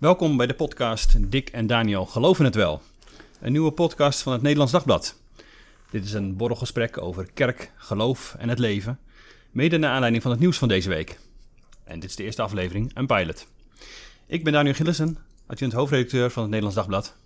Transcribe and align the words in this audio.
Welkom 0.00 0.36
bij 0.36 0.46
de 0.46 0.54
podcast 0.54 1.30
Dick 1.30 1.48
en 1.48 1.66
Daniel 1.66 2.06
Geloven 2.06 2.44
het 2.44 2.54
Wel. 2.54 2.82
Een 3.40 3.52
nieuwe 3.52 3.70
podcast 3.70 4.22
van 4.22 4.32
het 4.32 4.42
Nederlands 4.42 4.72
Dagblad. 4.72 5.20
Dit 5.90 6.04
is 6.04 6.12
een 6.12 6.36
borrelgesprek 6.36 6.98
over 6.98 7.30
kerk, 7.34 7.72
geloof 7.76 8.34
en 8.38 8.48
het 8.48 8.58
leven. 8.58 8.98
Mede 9.50 9.78
naar 9.78 9.90
aanleiding 9.90 10.22
van 10.22 10.30
het 10.30 10.40
nieuws 10.40 10.58
van 10.58 10.68
deze 10.68 10.88
week. 10.88 11.18
En 11.84 12.00
dit 12.00 12.10
is 12.10 12.16
de 12.16 12.22
eerste 12.22 12.42
aflevering, 12.42 12.90
een 12.94 13.06
pilot. 13.06 13.46
Ik 14.26 14.44
ben 14.44 14.52
Daniel 14.52 14.74
Gillissen, 14.74 15.18
adjunct 15.46 15.74
hoofdredacteur 15.74 16.30
van 16.30 16.42
het 16.42 16.50
Nederlands 16.50 16.76
Dagblad. 16.76 17.16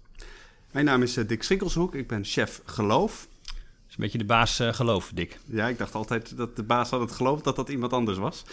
Mijn 0.71 0.85
naam 0.85 1.03
is 1.03 1.17
eh, 1.17 1.29
Dick 1.29 1.43
Schinkelshoek, 1.43 1.95
ik 1.95 2.09
ben 2.09 2.25
chef 2.25 2.61
geloof. 2.65 3.29
Dat 3.43 3.55
is 3.89 3.95
een 3.95 4.05
beetje 4.05 4.19
de 4.19 4.25
baas 4.25 4.61
uh, 4.61 4.73
geloof, 4.73 5.11
Dick. 5.15 5.39
Ja, 5.45 5.69
ik 5.69 5.79
dacht 5.79 5.95
altijd 5.95 6.37
dat 6.37 6.57
de 6.57 6.63
baas 6.63 6.91
had 6.91 7.01
het 7.01 7.13
geloof 7.13 7.41
dat 7.41 7.57
dat 7.57 7.69
iemand 7.69 7.93
anders 7.93 8.19
was. 8.19 8.45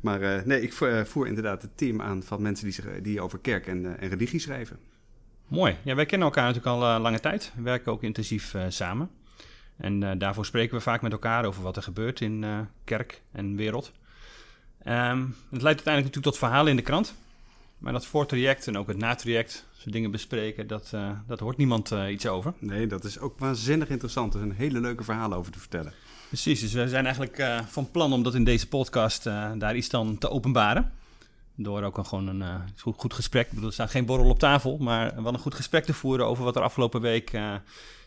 Maar 0.00 0.22
uh, 0.22 0.42
nee, 0.42 0.62
ik 0.62 0.72
voer, 0.72 1.06
voer, 1.06 1.26
inderdaad 1.26 1.62
het 1.62 1.76
team 1.76 2.02
aan 2.02 2.22
van 2.22 2.42
mensen 2.42 2.64
die, 2.64 2.74
zich, 2.74 3.00
die 3.02 3.20
over 3.20 3.38
kerk 3.38 3.66
en, 3.66 3.98
en 4.00 4.08
religie 4.08 4.40
schrijven. 4.40 4.78
Mooi. 5.48 5.76
Ja, 5.82 5.94
wij 5.94 6.06
kennen 6.06 6.28
elkaar 6.28 6.46
natuurlijk 6.46 6.82
al 6.82 7.00
lange 7.00 7.20
tijd. 7.20 7.52
We 7.56 7.62
werken 7.62 7.92
ook 7.92 8.02
intensief 8.02 8.54
samen. 8.68 9.10
En 9.76 10.18
daarvoor 10.18 10.46
spreken 10.46 10.76
we 10.76 10.82
vaak 10.82 11.02
met 11.02 11.12
elkaar 11.12 11.44
over 11.44 11.62
wat 11.62 11.76
er 11.76 11.82
gebeurt 11.82 12.20
in 12.20 12.44
kerk 12.84 13.22
en 13.32 13.56
wereld. 13.56 13.92
Um, 14.86 15.34
het 15.50 15.62
leidt 15.62 15.64
uiteindelijk 15.64 15.86
natuurlijk 15.86 16.24
tot 16.24 16.38
verhalen 16.38 16.70
in 16.70 16.76
de 16.76 16.82
krant. 16.82 17.14
Maar 17.78 17.92
dat 17.92 18.06
voortraject 18.06 18.66
en 18.66 18.78
ook 18.78 18.86
het 18.86 18.96
natraject, 18.96 19.66
zo 19.72 19.90
dingen 19.90 20.10
bespreken, 20.10 20.66
dat, 20.66 20.90
uh, 20.94 21.10
dat 21.26 21.40
hoort 21.40 21.56
niemand 21.56 21.92
uh, 21.92 22.10
iets 22.10 22.26
over. 22.26 22.52
Nee, 22.58 22.86
dat 22.86 23.04
is 23.04 23.18
ook 23.18 23.38
waanzinnig 23.38 23.88
interessant. 23.88 24.34
Er 24.34 24.40
zijn 24.40 24.52
hele 24.52 24.80
leuke 24.80 25.04
verhalen 25.04 25.38
over 25.38 25.52
te 25.52 25.58
vertellen. 25.58 25.92
Precies, 26.28 26.60
dus 26.60 26.72
we 26.72 26.88
zijn 26.88 27.04
eigenlijk 27.04 27.38
uh, 27.38 27.60
van 27.66 27.90
plan 27.90 28.12
om 28.12 28.22
dat 28.22 28.34
in 28.34 28.44
deze 28.44 28.68
podcast 28.68 29.24
daar 29.58 29.76
iets 29.76 29.88
dan 29.88 30.18
te 30.18 30.30
openbaren. 30.30 30.92
Door 31.54 31.82
ook 31.82 31.98
een, 31.98 32.06
gewoon 32.06 32.26
een 32.26 32.62
goed, 32.78 32.94
goed 32.98 33.14
gesprek, 33.14 33.46
ik 33.46 33.50
bedoel, 33.50 33.66
er 33.66 33.72
staat 33.72 33.90
geen 33.90 34.06
borrel 34.06 34.28
op 34.28 34.38
tafel, 34.38 34.78
maar 34.78 35.22
wel 35.22 35.32
een 35.32 35.38
goed 35.38 35.54
gesprek 35.54 35.84
te 35.84 35.94
voeren 35.94 36.26
over 36.26 36.44
wat 36.44 36.56
er 36.56 36.62
afgelopen 36.62 37.00
week 37.00 37.40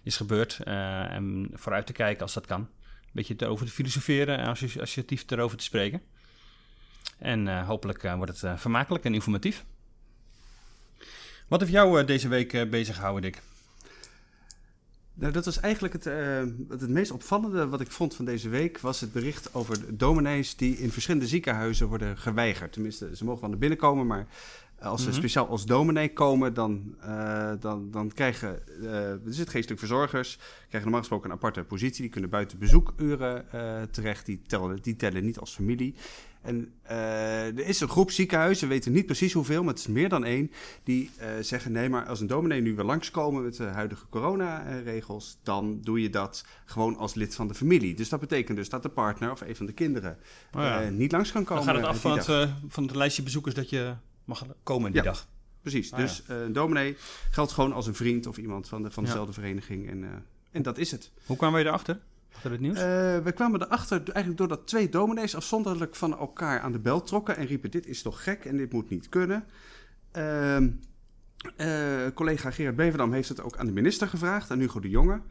is 0.03 0.17
gebeurd. 0.17 0.59
en 0.63 1.49
vooruit 1.53 1.85
te 1.85 1.93
kijken 1.93 2.21
als 2.21 2.33
dat 2.33 2.45
kan. 2.45 2.59
Een 2.59 2.67
beetje 3.11 3.35
erover 3.37 3.65
te 3.65 3.71
filosoferen 3.71 4.37
en 4.37 4.47
associatief 4.47 5.23
erover 5.27 5.57
te 5.57 5.63
spreken. 5.63 6.01
En 7.17 7.63
hopelijk 7.63 8.01
wordt 8.01 8.41
het 8.41 8.59
vermakelijk 8.59 9.03
en 9.03 9.13
informatief. 9.13 9.65
Wat 11.47 11.59
heeft 11.59 11.71
jou 11.71 12.05
deze 12.05 12.27
week 12.27 12.69
bezig 12.69 12.95
gehouden, 12.95 13.31
Dick? 13.31 13.41
Nou, 15.21 15.33
dat 15.33 15.45
was 15.45 15.59
eigenlijk 15.59 15.93
het, 15.93 16.03
het 16.69 16.89
meest 16.89 17.11
opvallende 17.11 17.67
wat 17.67 17.81
ik 17.81 17.91
vond 17.91 18.15
van 18.15 18.25
deze 18.25 18.49
week... 18.49 18.79
was 18.79 18.99
het 18.99 19.11
bericht 19.11 19.53
over 19.53 19.97
dominees 19.97 20.55
die 20.55 20.77
in 20.77 20.91
verschillende 20.91 21.27
ziekenhuizen 21.27 21.87
worden 21.87 22.17
geweigerd. 22.17 22.73
Tenminste, 22.73 23.15
ze 23.15 23.25
mogen 23.25 23.41
wel 23.41 23.49
naar 23.49 23.59
binnen 23.59 23.77
komen, 23.77 24.07
maar 24.07 24.27
als 24.79 25.01
ze 25.01 25.07
mm 25.07 25.11
-hmm. 25.11 25.21
speciaal 25.21 25.47
als 25.47 25.65
dominee 25.65 26.13
komen, 26.13 26.53
dan, 26.53 26.95
uh, 27.05 27.51
dan, 27.59 27.91
dan 27.91 28.11
krijgen 28.13 28.59
uh, 28.81 29.09
er 29.09 29.19
zit 29.25 29.49
geestelijk 29.49 29.79
verzorgers, 29.79 30.35
krijgen 30.35 30.81
normaal 30.81 30.99
gesproken 30.99 31.29
een 31.29 31.35
aparte 31.35 31.63
positie. 31.63 32.01
Die 32.01 32.11
kunnen 32.11 32.29
buiten 32.29 32.57
bezoekuren 32.57 33.45
uh, 33.55 33.81
terecht, 33.91 34.25
die 34.25 34.41
tellen, 34.47 34.81
die 34.81 34.95
tellen 34.95 35.25
niet 35.25 35.39
als 35.39 35.53
familie. 35.53 35.95
En 36.41 36.73
er 36.83 37.67
is 37.67 37.79
een 37.79 37.89
groep 37.89 38.11
ziekenhuizen, 38.11 38.67
we 38.67 38.73
weten 38.73 38.91
niet 38.91 39.05
precies 39.05 39.33
hoeveel, 39.33 39.63
maar 39.63 39.73
het 39.73 39.79
is 39.79 39.87
meer 39.87 40.09
dan 40.09 40.23
één, 40.23 40.51
die 40.83 41.11
zeggen: 41.41 41.71
nee, 41.71 41.89
maar 41.89 42.05
als 42.05 42.19
een 42.19 42.27
dominee 42.27 42.61
nu 42.61 42.75
weer 42.75 42.85
langskomen 42.85 43.43
met 43.43 43.55
de 43.55 43.63
huidige 43.63 44.05
coronaregels, 44.09 45.37
dan 45.43 45.81
doe 45.81 46.01
je 46.01 46.09
dat 46.09 46.45
gewoon 46.65 46.97
als 46.97 47.13
lid 47.13 47.35
van 47.35 47.47
de 47.47 47.53
familie. 47.53 47.95
Dus 47.95 48.09
dat 48.09 48.19
betekent 48.19 48.57
dus 48.57 48.69
dat 48.69 48.83
de 48.83 48.89
partner 48.89 49.31
of 49.31 49.41
een 49.41 49.55
van 49.55 49.65
de 49.65 49.73
kinderen 49.73 50.17
oh 50.55 50.61
ja. 50.61 50.89
niet 50.89 51.11
langs 51.11 51.31
kan 51.31 51.43
komen. 51.43 51.65
Dan 51.65 51.73
gaat 51.73 51.83
het 51.83 51.93
af 51.95 52.01
van 52.01 52.17
het, 52.17 52.49
van 52.67 52.83
het 52.83 52.95
lijstje 52.95 53.23
bezoekers 53.23 53.55
dat 53.55 53.69
je 53.69 53.95
mag 54.25 54.45
komen 54.63 54.91
die 54.91 55.03
ja, 55.03 55.07
dag. 55.07 55.27
Precies, 55.61 55.91
ah, 55.91 55.99
dus 55.99 56.23
ja. 56.27 56.35
een 56.35 56.53
dominee 56.53 56.97
geldt 57.31 57.51
gewoon 57.51 57.73
als 57.73 57.87
een 57.87 57.95
vriend 57.95 58.27
of 58.27 58.37
iemand 58.37 58.67
van, 58.67 58.83
de, 58.83 58.91
van 58.91 59.03
dezelfde 59.03 59.33
vereniging. 59.33 59.89
En, 59.89 60.25
en 60.51 60.61
dat 60.61 60.77
is 60.77 60.91
het. 60.91 61.11
Hoe 61.25 61.37
kwamen 61.37 61.63
we 61.63 61.67
erachter? 61.67 61.99
Achter 62.33 62.51
het 62.51 62.59
nieuws? 62.59 62.77
Uh, 62.77 62.83
we 63.17 63.31
kwamen 63.35 63.61
erachter 63.61 63.97
eigenlijk 63.97 64.37
doordat 64.37 64.67
twee 64.67 64.89
dominees 64.89 65.35
afzonderlijk 65.35 65.95
van 65.95 66.17
elkaar 66.17 66.59
aan 66.59 66.71
de 66.71 66.79
bel 66.79 67.01
trokken 67.01 67.37
en 67.37 67.45
riepen: 67.45 67.71
Dit 67.71 67.87
is 67.87 68.01
toch 68.01 68.23
gek 68.23 68.45
en 68.45 68.57
dit 68.57 68.73
moet 68.73 68.89
niet 68.89 69.09
kunnen. 69.09 69.45
Ehm, 70.11 70.69
collega 72.13 72.51
Gerard 72.51 72.75
Beverdam 72.75 73.13
heeft 73.13 73.29
het 73.29 73.41
ook 73.41 73.57
aan 73.57 73.65
de 73.65 73.71
minister 73.71 74.07
gevraagd, 74.07 74.51
aan 74.51 74.59
Hugo 74.59 74.79
de 74.79 74.89
Jonge. 74.89 75.21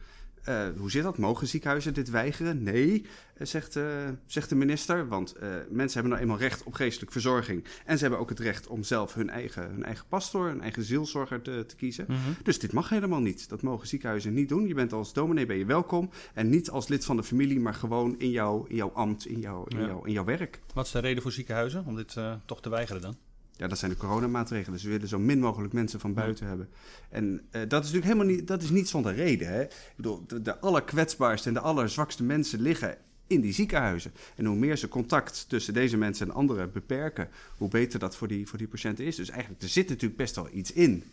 Uh, 0.48 0.68
hoe 0.76 0.90
zit 0.90 1.02
dat? 1.02 1.18
Mogen 1.18 1.46
ziekenhuizen 1.46 1.94
dit 1.94 2.10
weigeren? 2.10 2.62
Nee, 2.62 3.06
zegt, 3.38 3.76
uh, 3.76 3.84
zegt 4.26 4.48
de 4.48 4.54
minister. 4.54 5.08
Want 5.08 5.34
uh, 5.36 5.48
mensen 5.70 5.92
hebben 6.00 6.10
nou 6.10 6.22
eenmaal 6.22 6.38
recht 6.38 6.62
op 6.62 6.72
geestelijke 6.72 7.12
verzorging. 7.12 7.64
En 7.84 7.96
ze 7.96 8.02
hebben 8.02 8.20
ook 8.20 8.28
het 8.28 8.38
recht 8.38 8.66
om 8.66 8.82
zelf 8.82 9.14
hun 9.14 9.30
eigen, 9.30 9.70
hun 9.70 9.84
eigen 9.84 10.06
pastor, 10.08 10.46
hun 10.46 10.60
eigen 10.60 10.82
zielzorger 10.82 11.42
te, 11.42 11.64
te 11.66 11.76
kiezen. 11.76 12.04
Mm 12.08 12.16
-hmm. 12.16 12.36
Dus 12.42 12.58
dit 12.58 12.72
mag 12.72 12.88
helemaal 12.88 13.20
niet. 13.20 13.48
Dat 13.48 13.62
mogen 13.62 13.88
ziekenhuizen 13.88 14.34
niet 14.34 14.48
doen. 14.48 14.66
Je 14.66 14.74
bent 14.74 14.92
als 14.92 15.12
dominee 15.12 15.46
ben 15.46 15.56
je 15.56 15.64
welkom. 15.64 16.10
En 16.34 16.48
niet 16.48 16.70
als 16.70 16.88
lid 16.88 17.04
van 17.04 17.16
de 17.16 17.22
familie, 17.22 17.60
maar 17.60 17.74
gewoon 17.74 18.18
in, 18.18 18.30
jou, 18.30 18.68
in 18.68 18.76
jouw 18.76 18.90
ambt, 18.90 19.26
in, 19.26 19.40
jou, 19.40 19.64
in, 19.68 19.80
ja. 19.80 19.98
in 20.04 20.12
jouw 20.12 20.24
werk. 20.24 20.60
Wat 20.74 20.86
is 20.86 20.92
de 20.92 20.98
reden 20.98 21.22
voor 21.22 21.32
ziekenhuizen 21.32 21.84
om 21.86 21.96
dit 21.96 22.16
toch 22.46 22.60
te 22.60 22.68
weigeren 22.68 23.02
dan? 23.02 23.16
Ja, 23.60 23.68
dat 23.68 23.78
zijn 23.78 23.90
de 23.90 23.96
coronamaatregelen. 23.96 24.78
Ze 24.78 24.88
willen 24.88 25.08
zo 25.08 25.18
min 25.18 25.40
mogelijk 25.40 25.72
mensen 25.72 26.00
van 26.00 26.14
buiten 26.14 26.46
hebben. 26.46 26.68
En 27.10 27.24
uh, 27.24 27.40
dat 27.50 27.84
is 27.84 27.92
natuurlijk 27.92 28.04
helemaal 28.04 28.26
niet, 28.26 28.46
dat 28.46 28.62
is 28.62 28.70
niet 28.70 28.88
zonder 28.88 29.14
reden. 29.14 29.48
Hè? 29.48 29.62
Ik 29.62 29.92
bedoel, 29.96 30.24
de, 30.26 30.42
de 30.42 30.58
allerkwetsbaarste 30.58 31.48
en 31.48 31.54
de 31.54 31.60
allerzwakste 31.60 32.22
mensen 32.22 32.60
liggen 32.60 32.96
in 33.26 33.40
die 33.40 33.52
ziekenhuizen. 33.52 34.12
En 34.36 34.44
hoe 34.44 34.56
meer 34.56 34.76
ze 34.76 34.88
contact 34.88 35.48
tussen 35.48 35.74
deze 35.74 35.96
mensen 35.96 36.28
en 36.28 36.34
anderen 36.34 36.72
beperken, 36.72 37.28
hoe 37.56 37.68
beter 37.68 37.98
dat 37.98 38.16
voor 38.16 38.28
die, 38.28 38.48
voor 38.48 38.58
die 38.58 38.68
patiënten 38.68 39.04
is. 39.04 39.16
Dus 39.16 39.30
eigenlijk, 39.30 39.62
er 39.62 39.68
zit 39.68 39.88
natuurlijk 39.88 40.16
best 40.16 40.36
wel 40.36 40.48
iets 40.52 40.72
in. 40.72 41.04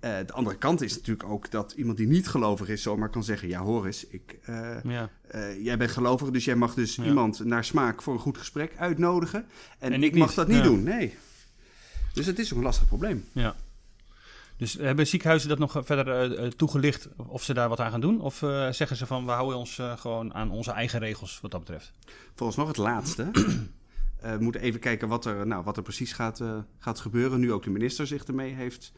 Uh, 0.00 0.16
de 0.26 0.32
andere 0.32 0.56
kant 0.56 0.82
is 0.82 0.94
natuurlijk 0.94 1.28
ook 1.28 1.50
dat 1.50 1.72
iemand 1.72 1.96
die 1.96 2.06
niet 2.06 2.28
gelovig 2.28 2.68
is 2.68 2.82
zomaar 2.82 3.10
kan 3.10 3.24
zeggen: 3.24 3.48
Ja, 3.48 3.60
hoor 3.60 3.86
eens, 3.86 4.06
ik, 4.06 4.38
uh, 4.48 4.76
ja. 4.84 5.10
uh, 5.34 5.64
jij 5.64 5.76
bent 5.76 5.90
gelovig, 5.90 6.30
dus 6.30 6.44
jij 6.44 6.56
mag 6.56 6.74
dus 6.74 6.96
ja. 6.96 7.04
iemand 7.04 7.44
naar 7.44 7.64
smaak 7.64 8.02
voor 8.02 8.14
een 8.14 8.20
goed 8.20 8.38
gesprek 8.38 8.72
uitnodigen. 8.76 9.46
En, 9.78 9.92
en 9.92 10.02
ik, 10.02 10.12
ik, 10.12 10.18
mag 10.18 10.26
niet. 10.26 10.36
dat 10.36 10.48
niet 10.48 10.56
ja. 10.56 10.62
doen. 10.62 10.82
Nee. 10.82 11.14
Dus 12.14 12.26
het 12.26 12.38
is 12.38 12.52
ook 12.52 12.58
een 12.58 12.64
lastig 12.64 12.86
probleem. 12.86 13.24
Ja. 13.32 13.54
Dus 14.56 14.72
hebben 14.72 15.06
ziekenhuizen 15.06 15.48
dat 15.48 15.58
nog 15.58 15.80
verder 15.84 16.40
uh, 16.40 16.46
toegelicht 16.50 17.08
of 17.16 17.42
ze 17.42 17.54
daar 17.54 17.68
wat 17.68 17.80
aan 17.80 17.90
gaan 17.90 18.00
doen? 18.00 18.20
Of 18.20 18.42
uh, 18.42 18.70
zeggen 18.70 18.96
ze 18.96 19.06
van 19.06 19.24
we 19.24 19.30
houden 19.30 19.58
ons 19.58 19.78
uh, 19.78 19.96
gewoon 19.96 20.34
aan 20.34 20.50
onze 20.50 20.70
eigen 20.70 20.98
regels 20.98 21.38
wat 21.42 21.50
dat 21.50 21.60
betreft? 21.60 21.92
Volgens 22.34 22.58
nog 22.58 22.68
het 22.68 22.76
laatste. 22.76 23.30
we 24.20 24.36
moeten 24.38 24.60
even 24.60 24.80
kijken 24.80 25.08
wat 25.08 25.24
er, 25.24 25.46
nou, 25.46 25.64
wat 25.64 25.76
er 25.76 25.82
precies 25.82 26.12
gaat, 26.12 26.42
gaat 26.78 27.00
gebeuren. 27.00 27.40
Nu 27.40 27.52
ook 27.52 27.62
de 27.62 27.70
minister 27.70 28.06
zich 28.06 28.24
ermee 28.24 28.54
heeft 28.54 28.92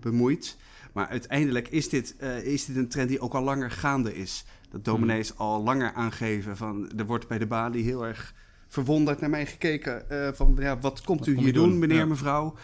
bemoeid. 0.00 0.56
Maar 0.92 1.08
uiteindelijk 1.08 1.68
is 1.68 1.88
dit, 1.88 2.16
is 2.42 2.64
dit 2.64 2.76
een 2.76 2.88
trend 2.88 3.08
die 3.08 3.20
ook 3.20 3.34
al 3.34 3.42
langer 3.42 3.70
gaande 3.70 4.14
is. 4.14 4.44
Dat 4.70 4.84
dominees 4.84 5.28
hmm. 5.28 5.38
al 5.38 5.62
langer 5.62 5.92
aangeven 5.92 6.56
van 6.56 6.92
er 6.96 7.06
wordt 7.06 7.28
bij 7.28 7.38
de 7.38 7.46
balie 7.46 7.84
heel 7.84 8.06
erg 8.06 8.34
verwonderd 8.74 9.20
naar 9.20 9.30
mij 9.30 9.46
gekeken. 9.46 10.04
Uh, 10.10 10.28
van 10.32 10.56
ja, 10.58 10.78
wat 10.78 11.00
komt 11.00 11.18
wat 11.18 11.28
u 11.28 11.38
hier 11.38 11.52
doen, 11.52 11.68
doen, 11.68 11.78
meneer, 11.78 11.96
ja. 11.96 12.04
mevrouw? 12.04 12.54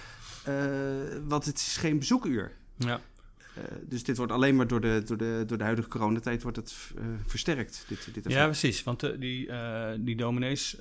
Uh, 0.49 0.55
want 1.29 1.45
het 1.45 1.57
is 1.57 1.77
geen 1.77 1.99
bezoekuur. 1.99 2.53
Ja. 2.77 3.01
Uh, 3.59 3.65
dus 3.83 4.05
dit 4.05 4.17
wordt 4.17 4.33
alleen 4.33 4.57
maar 4.57 4.67
door 4.67 4.81
de, 4.81 5.03
door 5.05 5.17
de, 5.17 5.43
door 5.47 5.59
de 5.59 5.65
huidige 5.65 5.89
coronatijd 5.89 6.43
wordt 6.43 6.57
het 6.57 6.75
versterkt. 7.27 7.85
Dit, 7.89 8.15
dit 8.15 8.33
ja, 8.33 8.45
precies. 8.45 8.83
Want 8.83 9.01
die, 9.01 9.51
die 9.99 10.17
dominees 10.17 10.77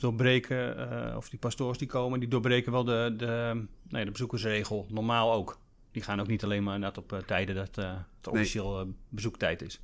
doorbreken, 0.00 1.16
of 1.16 1.28
die 1.28 1.38
pastoors 1.38 1.78
die 1.78 1.88
komen, 1.88 2.20
die 2.20 2.28
doorbreken 2.28 2.72
wel 2.72 2.84
de, 2.84 3.14
de, 3.16 3.64
nee, 3.88 4.04
de 4.04 4.10
bezoekersregel. 4.10 4.86
Normaal 4.90 5.32
ook. 5.32 5.58
Die 5.92 6.02
gaan 6.02 6.20
ook 6.20 6.26
niet 6.26 6.44
alleen 6.44 6.62
maar 6.62 6.78
net 6.78 6.98
op 6.98 7.22
tijden 7.26 7.54
dat 7.54 7.76
het 7.76 8.28
officieel 8.28 8.84
nee. 8.84 8.94
bezoektijd 9.08 9.62
is. 9.62 9.80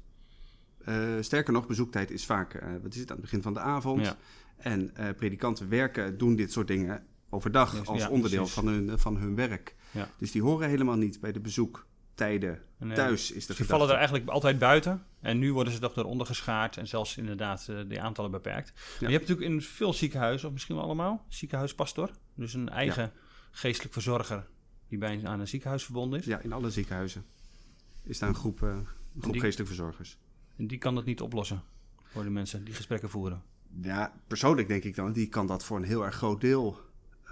sterker 1.21 1.53
nog, 1.53 1.67
bezoektijd 1.67 2.11
is 2.11 2.25
vaak, 2.25 2.63
wat 2.83 2.95
is 2.95 3.01
het, 3.01 3.11
aan 3.11 3.17
het 3.17 3.25
begin 3.25 3.43
van 3.43 3.55
de 3.55 3.61
avond. 3.61 4.05
Ja. 4.05 4.17
En 4.65 4.91
uh, 4.99 5.09
predikanten 5.17 5.69
werken, 5.69 6.19
doen 6.19 6.37
dit 6.37 6.53
soort 6.53 6.67
dingen 6.67 7.07
overdag 7.31 7.77
yes, 7.79 7.87
als 7.87 8.03
ja, 8.03 8.09
onderdeel 8.09 8.47
van 8.47 8.67
hun, 8.67 8.99
van 8.99 9.17
hun 9.17 9.35
werk. 9.35 9.75
Ja. 9.91 10.09
Dus 10.19 10.31
die 10.31 10.43
horen 10.43 10.69
helemaal 10.69 10.97
niet 10.97 11.21
bij 11.21 11.33
de 11.33 11.41
bezoektijden 11.41 12.63
nee, 12.79 12.97
thuis. 12.97 13.31
Is 13.31 13.47
de 13.47 13.55
ze 13.55 13.65
vallen 13.65 13.89
er 13.89 13.97
eigenlijk 13.97 14.29
altijd 14.29 14.59
buiten. 14.59 15.03
En 15.21 15.39
nu 15.39 15.53
worden 15.53 15.73
ze 15.73 15.79
toch 15.79 15.97
eronder 15.97 16.27
geschaard 16.27 16.77
en 16.77 16.87
zelfs 16.87 17.17
inderdaad 17.17 17.67
uh, 17.71 17.81
de 17.89 18.01
aantallen 18.01 18.31
beperkt. 18.31 18.73
Ja. 18.75 19.07
je 19.07 19.13
hebt 19.15 19.29
natuurlijk 19.29 19.55
in 19.55 19.63
veel 19.63 19.93
ziekenhuizen, 19.93 20.47
of 20.47 20.53
misschien 20.53 20.75
wel 20.75 20.85
allemaal, 20.85 21.25
ziekenhuispastor. 21.29 22.11
Dus 22.35 22.55
een 22.55 22.69
eigen 22.69 23.13
geestelijk 23.51 23.93
verzorger 23.93 24.47
die 24.89 24.99
bij 24.99 25.21
aan 25.25 25.41
een 25.41 25.49
ziekenhuis 25.49 25.85
verbonden 25.85 26.19
is. 26.19 26.25
Ja, 26.25 26.39
in 26.39 26.53
alle 26.53 26.71
ziekenhuizen 26.71 27.25
is 28.03 28.19
daar 28.19 28.29
een 28.29 28.35
groep, 28.35 28.61
uh, 28.61 28.69
een 28.69 28.87
groep 29.21 29.33
die, 29.33 29.41
geestelijk 29.41 29.71
verzorgers. 29.71 30.19
En 30.57 30.67
die 30.67 30.79
kan 30.79 30.95
dat 30.95 31.05
niet 31.05 31.21
oplossen 31.21 31.63
voor 32.03 32.23
de 32.23 32.31
mensen 32.31 32.65
die 32.65 32.75
gesprekken 32.75 33.11
voeren 33.11 33.43
ja, 33.83 34.13
persoonlijk 34.27 34.69
denk 34.69 34.85
ik 34.85 34.95
dan, 34.95 35.13
die 35.13 35.29
kan 35.29 35.47
dat 35.47 35.65
voor 35.65 35.77
een 35.77 35.85
heel 35.85 36.05
erg 36.05 36.15
groot 36.15 36.41
deel 36.41 36.81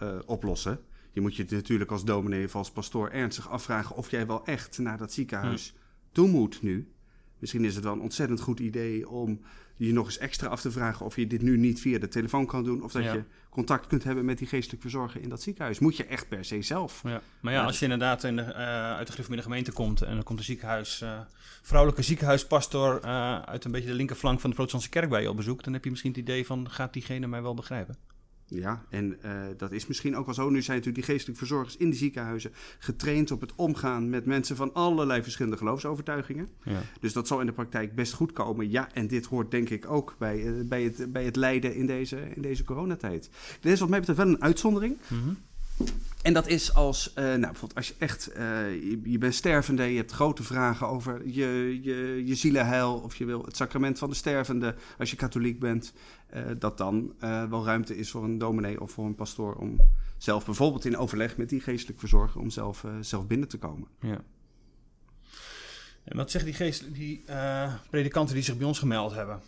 uh, 0.02 0.19
oplossen. 0.26 0.81
Je 1.12 1.20
moet 1.20 1.37
je 1.37 1.46
natuurlijk 1.49 1.90
als 1.90 2.05
dominee 2.05 2.44
of 2.44 2.56
als 2.56 2.70
pastoor 2.70 3.08
ernstig 3.08 3.49
afvragen 3.50 3.96
of 3.96 4.11
jij 4.11 4.26
wel 4.26 4.44
echt 4.46 4.79
naar 4.79 4.99
dat 4.99 5.12
ziekenhuis 5.12 5.75
toe 6.12 6.29
moet 6.29 6.62
nu. 6.62 6.93
Misschien 7.38 7.64
is 7.64 7.75
het 7.75 7.84
wel 7.84 7.93
een 7.93 8.00
ontzettend 8.00 8.40
goed 8.40 8.61
idee 8.61 9.08
om 9.08 9.40
je 9.87 9.93
nog 9.93 10.06
eens 10.06 10.19
extra 10.19 10.49
af 10.49 10.61
te 10.61 10.70
vragen 10.70 11.06
of 11.06 11.17
je 11.17 11.26
dit 11.26 11.43
nu 11.43 11.56
niet 11.56 11.81
via 11.81 11.99
de 11.99 12.08
telefoon 12.08 12.46
kan 12.46 12.64
doen. 12.64 12.82
Of 12.82 12.93
dat 12.93 13.02
Ja. 13.02 13.12
je 13.12 13.23
contact 13.50 13.87
kunt 13.87 14.05
hebben 14.05 14.25
met 14.25 14.38
die 14.38 14.46
geestelijk 14.46 14.82
verzorger 14.82 15.20
in 15.20 15.29
dat 15.29 15.43
ziekenhuis. 15.43 15.79
Moet 15.79 15.96
je 15.96 16.05
echt 16.05 16.29
per 16.29 16.44
se 16.44 16.62
zelf. 16.62 17.00
Ja. 17.05 17.20
Maar 17.40 17.52
ja, 17.52 17.64
als 17.64 17.79
je 17.79 17.84
inderdaad 17.84 18.25
in 18.25 18.37
de, 18.37 18.43
eh, 18.43 18.94
uit 18.94 19.06
de 19.06 19.12
Griffemiddag 19.12 19.46
gemeente 19.46 19.73
komt 19.73 20.02
en 20.02 20.14
dan 20.14 20.23
komt 20.23 20.38
een 20.38 20.44
ziekenhuis, 20.44 21.00
eh, 21.00 21.20
vrouwelijke 21.62 22.02
ziekenhuispastor 22.02 23.00
eh, 23.00 23.40
uit 23.43 23.64
een 23.64 23.70
beetje 23.70 23.88
de 23.88 23.94
linkerflank 23.94 24.40
van 24.40 24.50
de 24.50 24.56
protestantse 24.56 24.90
kerk 24.90 25.08
bij 25.08 25.23
je 25.23 25.31
op 25.31 25.37
bezoek, 25.37 25.64
dan 25.64 25.73
heb 25.73 25.84
je 25.84 25.90
misschien 25.90 26.11
het 26.11 26.20
idee 26.20 26.46
van, 26.46 26.70
gaat 26.70 26.93
diegene 26.93 27.26
mij 27.26 27.43
wel 27.43 27.55
begrijpen? 27.55 27.96
Ja, 28.46 28.84
en 28.90 29.22
eh, 29.22 29.32
dat 29.56 29.72
is 29.72 29.86
misschien 29.86 30.16
ook 30.16 30.24
wel 30.24 30.34
zo. 30.34 30.50
Nu 30.50 30.62
zijn 30.62 30.76
natuurlijk 30.76 31.04
die 31.04 31.14
geestelijk 31.14 31.38
verzorgers 31.38 31.76
in 31.76 31.90
die 31.90 31.98
ziekenhuizen 31.98 32.52
getraind 32.78 33.30
op 33.30 33.40
het 33.40 33.54
omgaan 33.54 34.10
met 34.10 34.26
mensen 34.26 34.56
van 34.56 34.72
allerlei 34.74 35.22
verschillende 35.22 35.56
geloofsovertuigingen. 35.56 36.48
Ja. 36.62 36.80
Dus 37.00 37.12
dat 37.12 37.26
zal 37.26 37.40
in 37.40 37.46
de 37.46 37.52
praktijk 37.52 37.94
best 37.94 38.12
goed 38.12 38.32
komen. 38.32 38.70
Ja, 38.70 38.92
en 38.92 39.06
dit 39.06 39.26
hoort 39.26 39.50
denk 39.50 39.68
ik 39.68 39.90
ook 39.90 40.14
bij, 40.18 40.46
eh, 40.46 40.52
bij, 40.64 40.82
het, 40.82 41.12
bij 41.12 41.24
het 41.24 41.36
lijden 41.36 41.74
in 41.74 41.86
deze, 41.86 42.34
in 42.34 42.42
deze 42.42 42.64
coronatijd. 42.64 43.30
Er 43.62 43.70
is 43.70 43.80
wat 43.80 43.88
mij 43.88 43.98
betreft 43.98 44.20
wel 44.20 44.28
een 44.28 44.42
uitzondering. 44.42 44.98
Mhm. 45.08 45.30
En 46.22 46.32
dat 46.32 46.46
is 46.46 46.74
als, 46.74 47.12
eh, 47.12 47.24
nou, 47.24 47.40
bijvoorbeeld 47.40 47.74
als 47.74 47.88
je 47.88 47.94
echt, 47.98 48.26
eh, 48.26 48.82
je, 49.04 49.19
bent 49.19 49.34
stervende, 49.34 49.82
je 49.82 49.96
hebt 49.96 50.12
grote 50.12 50.42
vragen 50.42 50.88
over 50.88 51.28
je, 51.28 51.78
je, 51.82 52.22
je 52.26 52.34
zielenheil, 52.34 52.94
of 52.94 53.14
je 53.14 53.24
wil 53.24 53.44
het 53.44 53.56
sacrament 53.56 53.98
van 53.98 54.08
de 54.08 54.14
stervende, 54.14 54.74
als 54.98 55.10
je 55.10 55.16
katholiek 55.16 55.58
bent, 55.58 55.92
eh, 56.26 56.42
dat 56.58 56.78
dan 56.78 57.14
wel 57.19 57.64
ruimte 57.64 57.96
is 57.96 58.10
voor 58.10 58.24
een 58.24 58.38
dominee 58.38 58.80
of 58.80 58.90
voor 58.90 59.06
een 59.06 59.14
pastoor 59.14 59.54
om 59.54 59.80
zelf 60.16 60.44
bijvoorbeeld 60.44 60.84
in 60.84 60.96
overleg 60.96 61.36
met 61.36 61.48
die 61.48 61.60
geestelijk 61.60 61.98
verzorger, 61.98 62.40
om 62.40 62.50
zelf, 62.50 62.84
zelf 63.00 63.26
binnen 63.26 63.48
te 63.48 63.58
komen. 63.58 63.88
Ja. 64.00 64.20
En 66.04 66.16
wat 66.16 66.30
zeggen 66.30 66.50
die, 66.50 66.58
geest, 66.58 66.94
die 66.94 67.24
predikanten 67.90 68.34
die 68.34 68.44
zich 68.44 68.56
bij 68.56 68.66
ons 68.66 68.78
gemeld 68.78 69.12
hebben? 69.12 69.40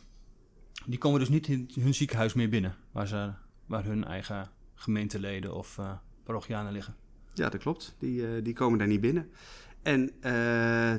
Die 0.87 0.99
komen 0.99 1.21
dus 1.21 1.29
niet 1.29 1.49
in 1.49 1.71
hun 1.81 1.95
ziekenhuis 1.95 2.35
meer 2.35 2.49
binnen, 2.49 2.77
waar, 2.93 3.07
ze, 3.07 3.33
waar 3.67 3.85
hun 3.85 4.05
eigen 4.05 4.51
gemeenteleden 4.75 5.55
of 5.55 5.79
parochianen 6.25 6.73
liggen. 6.73 6.95
Ja, 7.35 7.49
dat 7.49 7.61
klopt. 7.61 7.95
Die, 7.99 8.27
eh, 8.37 8.45
die 8.45 8.55
komen 8.55 8.79
daar 8.79 8.87
niet 8.89 9.01
binnen. 9.01 9.31
En 9.83 10.11
eh, 10.21 10.33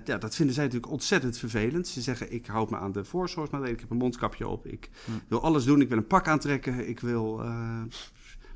ja, 0.06 0.18
dat 0.18 0.36
vinden 0.36 0.56
zij 0.56 0.64
natuurlijk 0.64 0.92
ontzettend 0.92 1.38
vervelend. 1.38 1.88
Ze 1.88 2.02
zeggen, 2.02 2.34
ik 2.34 2.46
houd 2.46 2.70
me 2.70 2.78
aan 2.78 2.92
de 2.92 3.06
voorzorgsmaatregelen. 3.06 3.74
Ik 3.74 3.80
heb 3.80 3.90
een 3.90 4.04
mondkapje 4.04 4.48
op. 4.48 4.66
Ik 4.66 4.90
Hm. 5.06 5.12
wil 5.28 5.42
alles 5.42 5.64
doen. 5.64 5.82
Ik 5.82 5.90
wil 5.90 5.98
een 5.98 6.08
pak 6.08 6.28
aantrekken. 6.28 6.88
Ik 6.90 7.00
wil... 7.00 7.42
eh, 7.44 7.82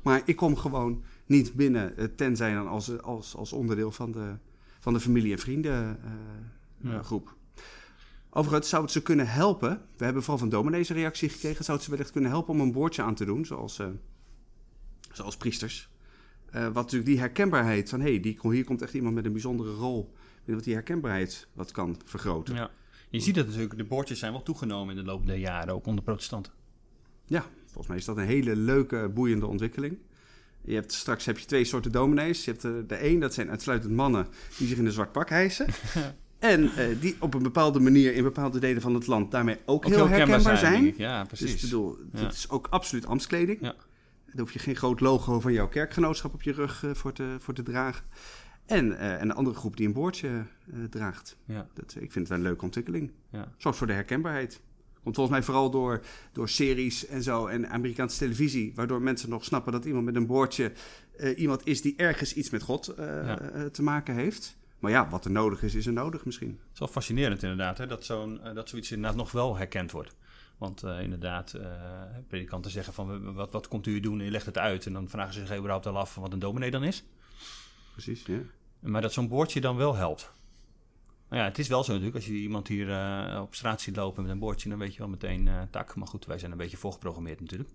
maar 0.02 0.22
ik 0.24 0.36
kom 0.36 0.56
gewoon 0.56 1.02
niet 1.26 1.54
binnen. 1.54 2.14
tenzij 2.16 2.54
dan 2.54 2.68
als, 2.68 3.02
als, 3.02 3.36
als 3.36 3.52
onderdeel 3.52 3.90
van 3.92 4.12
de, 4.12 4.34
van 4.80 4.92
de 4.92 5.00
familie- 5.00 5.32
en 5.32 5.38
vriendengroep. 5.38 5.98
Ja. 6.80 7.02
groep. 7.02 7.34
Overigens 8.30 8.68
zou 8.68 8.82
het 8.82 8.90
ze 8.92 9.02
kunnen 9.02 9.28
helpen. 9.28 9.82
We 9.96 10.04
hebben 10.04 10.22
vooral 10.22 10.38
van 10.40 10.48
dominees 10.48 10.88
een 10.88 10.96
reactie 10.96 11.28
gekregen. 11.28 11.64
Zou 11.64 11.76
het 11.76 11.86
ze 11.86 11.90
wellicht 11.92 12.10
kunnen 12.10 12.30
helpen 12.30 12.54
om 12.54 12.60
een 12.60 12.72
boordje 12.72 13.02
aan 13.02 13.14
te 13.14 13.24
doen. 13.24 13.44
Zoals, 13.46 13.80
zoals 15.12 15.36
priesters. 15.36 15.88
Eh, 16.50 16.64
wat 16.64 16.74
natuurlijk 16.74 17.06
die 17.06 17.18
herkenbaarheid 17.18 17.88
van... 17.88 18.00
hé, 18.00 18.20
hey, 18.20 18.36
hier 18.50 18.64
komt 18.64 18.82
echt 18.82 18.94
iemand 18.94 19.14
met 19.14 19.24
een 19.24 19.32
bijzondere 19.32 19.72
rol. 19.72 20.12
Wat 20.44 20.64
die 20.64 20.74
herkenbaarheid 20.74 21.46
wat 21.52 21.70
kan 21.70 21.96
vergroten. 22.04 22.54
Ja. 22.54 22.70
Je 23.10 23.20
ziet 23.20 23.34
dat 23.34 23.46
natuurlijk, 23.46 23.76
de 23.76 23.84
bordjes 23.84 24.18
zijn 24.18 24.32
wel 24.32 24.42
toegenomen 24.42 24.96
in 24.96 25.04
de 25.04 25.10
loop 25.10 25.26
der 25.26 25.36
jaren, 25.36 25.74
ook 25.74 25.86
onder 25.86 26.04
protestanten. 26.04 26.52
Ja, 27.26 27.44
volgens 27.64 27.86
mij 27.86 27.96
is 27.96 28.04
dat 28.04 28.16
een 28.16 28.26
hele 28.26 28.56
leuke, 28.56 29.10
boeiende 29.14 29.46
ontwikkeling. 29.46 29.98
Je 30.64 30.74
hebt, 30.74 30.92
straks 30.92 31.24
heb 31.24 31.38
je 31.38 31.44
twee 31.46 31.64
soorten 31.64 31.92
dominees. 31.92 32.44
Je 32.44 32.50
hebt 32.50 32.62
de, 32.62 32.84
de 32.86 33.06
een, 33.06 33.20
dat 33.20 33.34
zijn 33.34 33.50
uitsluitend 33.50 33.92
mannen 33.92 34.26
die 34.58 34.68
zich 34.68 34.78
in 34.78 34.86
een 34.86 34.92
zwart 34.92 35.12
pak 35.12 35.28
hijsen. 35.28 35.66
en 36.38 36.70
eh, 36.76 37.00
die 37.00 37.16
op 37.20 37.34
een 37.34 37.42
bepaalde 37.42 37.80
manier 37.80 38.14
in 38.14 38.22
bepaalde 38.22 38.58
delen 38.58 38.82
van 38.82 38.94
het 38.94 39.06
land 39.06 39.30
daarmee 39.30 39.56
ook, 39.66 39.86
heel 39.86 40.08
herkenbaar, 40.08 40.58
zijn. 40.58 40.86
ik. 40.86 40.96
Ja, 40.96 41.24
precies. 41.24 41.46
Dus 41.46 41.54
ik 41.54 41.60
bedoel, 41.60 41.98
Ja. 42.12 42.20
dit 42.20 42.32
is 42.32 42.50
ook 42.50 42.66
absoluut 42.70 43.06
ambtskleding. 43.06 43.58
Ja. 43.60 43.74
Daar 44.32 44.40
hoef 44.40 44.52
je 44.52 44.58
geen 44.58 44.76
groot 44.76 45.00
logo 45.00 45.40
van 45.40 45.52
jouw 45.52 45.68
kerkgenootschap 45.68 46.34
op 46.34 46.42
je 46.42 46.52
rug 46.52 46.84
eh, 46.84 46.90
voor, 46.94 47.12
te, 47.12 47.36
voor 47.38 47.54
te 47.54 47.62
dragen. 47.62 48.04
En, 48.66 48.98
eh, 48.98 49.20
en 49.20 49.28
de 49.28 49.34
andere 49.34 49.56
groep 49.56 49.76
die 49.76 49.86
een 49.86 49.92
boordje 49.92 50.28
eh, 50.28 50.78
draagt. 50.90 51.36
Ja, 51.44 51.66
Dat, 51.74 51.96
ik 51.98 52.12
vind 52.12 52.28
het 52.28 52.36
een 52.36 52.42
leuke 52.44 52.64
ontwikkeling. 52.64 53.12
ja. 53.30 53.52
Zorgt 53.56 53.78
voor 53.78 53.86
de 53.86 53.92
herkenbaarheid. 53.92 54.60
Komt 55.02 55.14
volgens 55.14 55.36
mij 55.36 55.44
vooral 55.46 55.70
door, 55.70 56.00
door 56.32 56.48
series 56.48 57.06
en 57.06 57.22
zo 57.22 57.46
en 57.46 57.68
Amerikaanse 57.70 58.18
televisie. 58.18 58.72
Waardoor 58.74 59.02
mensen 59.02 59.28
nog 59.30 59.44
snappen 59.44 59.72
dat 59.72 59.84
iemand 59.84 60.04
met 60.04 60.14
een 60.14 60.26
boordje 60.26 60.72
iemand 61.36 61.66
is 61.66 61.82
die 61.82 61.94
ergens 61.96 62.34
iets 62.34 62.50
met 62.50 62.62
God 62.62 62.94
Ja. 62.96 63.38
te 63.72 63.82
maken 63.82 64.14
heeft. 64.14 64.56
Maar 64.78 64.90
ja, 64.90 65.08
wat 65.08 65.24
er 65.24 65.30
nodig 65.30 65.62
is, 65.62 65.74
is 65.74 65.86
er 65.86 65.92
nodig 65.92 66.24
misschien. 66.24 66.48
Het 66.48 66.72
is 66.72 66.78
wel 66.78 66.88
fascinerend 66.88 67.42
inderdaad, 67.42 67.78
hè, 67.78 67.86
dat, 67.86 68.04
zo'n, 68.04 68.40
dat 68.54 68.68
zoiets 68.68 68.90
inderdaad 68.92 69.16
nog 69.16 69.32
wel 69.32 69.56
herkend 69.56 69.90
wordt. 69.90 70.14
Want 70.60 70.82
eh, 70.82 71.02
inderdaad, 71.02 71.52
eh 71.52 71.70
predikanten 72.28 72.70
zeggen 72.70 72.92
van 72.92 73.34
wat, 73.34 73.52
wat 73.52 73.68
komt 73.68 73.86
u 73.86 74.00
doen 74.00 74.18
en 74.18 74.24
je 74.24 74.30
legt 74.30 74.46
het 74.46 74.58
uit. 74.58 74.86
En 74.86 74.92
dan 74.92 75.08
vragen 75.08 75.32
ze 75.32 75.46
zich 75.46 75.56
überhaupt 75.56 75.86
al 75.86 75.98
af 75.98 76.14
wat 76.14 76.32
een 76.32 76.38
dominee 76.38 76.70
dan 76.70 76.84
is. 76.84 77.04
Precies, 77.92 78.22
ja. 78.26 78.38
Maar 78.80 79.02
dat 79.02 79.12
zo'n 79.12 79.28
bordje 79.28 79.60
dan 79.60 79.76
wel 79.76 79.94
helpt. 79.94 80.32
Nou 81.28 81.42
ja, 81.42 81.48
het 81.48 81.58
is 81.58 81.68
wel 81.68 81.84
zo 81.84 81.90
natuurlijk. 81.90 82.16
Als 82.16 82.26
je 82.26 82.32
iemand 82.32 82.68
hier 82.68 82.90
eh, 82.90 83.40
op 83.40 83.54
straat 83.54 83.80
ziet 83.80 83.96
lopen 83.96 84.22
met 84.22 84.32
een 84.32 84.38
bordje, 84.38 84.68
dan 84.68 84.78
weet 84.78 84.92
je 84.92 84.98
wel 84.98 85.08
meteen 85.08 85.50
tak. 85.70 85.94
Maar 85.94 86.08
goed, 86.08 86.26
wij 86.26 86.38
zijn 86.38 86.50
een 86.50 86.58
beetje 86.58 86.76
voorgeprogrammeerd 86.76 87.40
natuurlijk. 87.40 87.70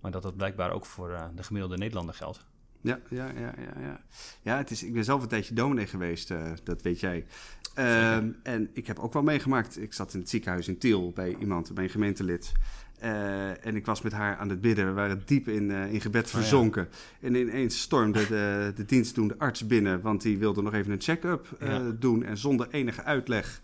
Maar 0.00 0.10
dat 0.10 0.22
dat 0.22 0.36
blijkbaar 0.36 0.70
ook 0.70 0.86
voor 0.86 1.30
de 1.34 1.42
gemiddelde 1.42 1.76
Nederlander 1.76 2.14
geldt. 2.14 2.46
Ja, 2.84 2.98
ja, 3.08 3.26
ja, 3.26 3.54
ja. 3.58 3.80
Ja, 3.80 4.00
ja 4.42 4.56
het 4.56 4.70
is, 4.70 4.82
ik 4.82 4.92
ben 4.92 5.04
zelf 5.04 5.22
een 5.22 5.28
tijdje 5.28 5.54
dominee 5.54 5.86
geweest, 5.86 6.30
eh, 6.30 6.42
dat 6.64 6.82
weet 6.82 7.00
jij. 7.00 7.26
Ehm, 7.74 8.28
en 8.42 8.70
ik 8.72 8.86
heb 8.86 8.98
ook 8.98 9.12
wel 9.12 9.22
meegemaakt. 9.22 9.80
Ik 9.80 9.92
zat 9.92 10.14
in 10.14 10.20
het 10.20 10.28
ziekenhuis 10.28 10.68
in 10.68 10.78
Tiel 10.78 11.12
bij 11.14 11.36
iemand, 11.40 11.74
bij 11.74 11.84
een 11.84 11.90
gemeentelid. 11.90 12.52
Eh, 12.98 13.66
en 13.66 13.76
ik 13.76 13.86
was 13.86 14.02
met 14.02 14.12
haar 14.12 14.36
aan 14.36 14.48
het 14.48 14.60
bidden. 14.60 14.86
We 14.86 14.92
waren 14.92 15.22
diep 15.24 15.48
in, 15.48 15.70
eh, 15.70 15.92
in 15.92 16.00
gebed 16.00 16.26
Oh 16.26 16.32
ja. 16.32 16.38
verzonken. 16.38 16.88
En 17.20 17.34
ineens 17.34 17.80
stormde 17.80 18.26
de, 18.26 18.72
de 18.74 18.84
dienstdoende 18.84 19.34
arts 19.38 19.66
binnen, 19.66 20.00
want 20.00 20.22
die 20.22 20.38
wilde 20.38 20.62
nog 20.62 20.74
even 20.74 20.92
een 20.92 21.00
check-up 21.00 21.56
Ja. 21.60 21.90
doen. 21.98 22.24
En 22.24 22.38
zonder 22.38 22.68
enige 22.70 23.02
uitleg 23.02 23.60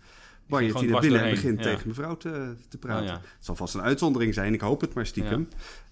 hij 0.47 0.67
naar 0.87 1.01
binnen 1.01 1.23
en 1.23 1.29
begint 1.29 1.57
ja. 1.57 1.63
tegen 1.63 1.87
mevrouw 1.87 2.17
te, 2.17 2.55
te 2.69 2.77
praten. 2.77 3.03
Oh 3.03 3.07
ja. 3.07 3.13
Het 3.13 3.45
zal 3.45 3.55
vast 3.55 3.73
een 3.73 3.81
uitzondering 3.81 4.33
zijn, 4.33 4.53
ik 4.53 4.61
hoop 4.61 4.81
het 4.81 4.93
maar 4.93 5.05
stiekem. 5.05 5.47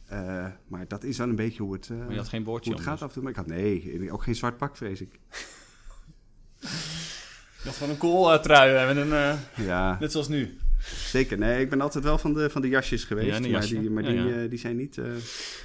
Eh, 0.09 0.45
maar 0.67 0.87
dat 0.87 1.03
is 1.03 1.17
wel 1.17 1.29
een 1.29 1.35
beetje 1.35 1.63
hoe 1.63 1.73
het, 1.73 1.89
eh, 1.89 1.97
Maar 1.97 2.11
je 2.11 2.17
had 2.17 2.27
geen 2.27 2.43
bordje 2.43 2.69
hoe 2.71 2.79
het 2.79 2.89
gaat 2.89 3.01
af 3.01 3.07
en 3.07 3.13
toe. 3.13 3.21
Maar 3.23 3.31
ik 3.31 3.37
had 3.37 3.47
nee, 3.47 4.11
ook 4.11 4.23
geen 4.23 4.35
zwart 4.35 4.57
pak, 4.57 4.77
vrees 4.77 5.01
ik. 5.01 5.19
Je 7.63 7.65
had 7.65 7.73
gewoon 7.73 7.89
een 7.89 7.97
kooltrui 7.97 8.93
met 8.93 8.97
een, 9.05 9.13
eh, 9.13 9.65
Ja, 9.65 9.97
net 9.99 10.11
zoals 10.11 10.27
nu. 10.27 10.57
zeker. 11.11 11.37
Nee, 11.37 11.61
ik 11.61 11.69
ben 11.69 11.81
altijd 11.81 12.03
wel 12.03 12.17
van 12.17 12.33
de, 12.33 12.49
van 12.49 12.61
de 12.61 12.67
jasjes 12.67 13.03
geweest. 13.03 13.27
Ja, 13.27 13.39
de 13.39 13.49
maar 13.49 13.61
die, 13.61 13.89
maar 13.89 14.03
Ja, 14.03 14.23
die, 14.47 14.49
eh, 14.49 14.59
zijn 14.59 14.75
niet... 14.77 14.97
eh, 14.97 15.05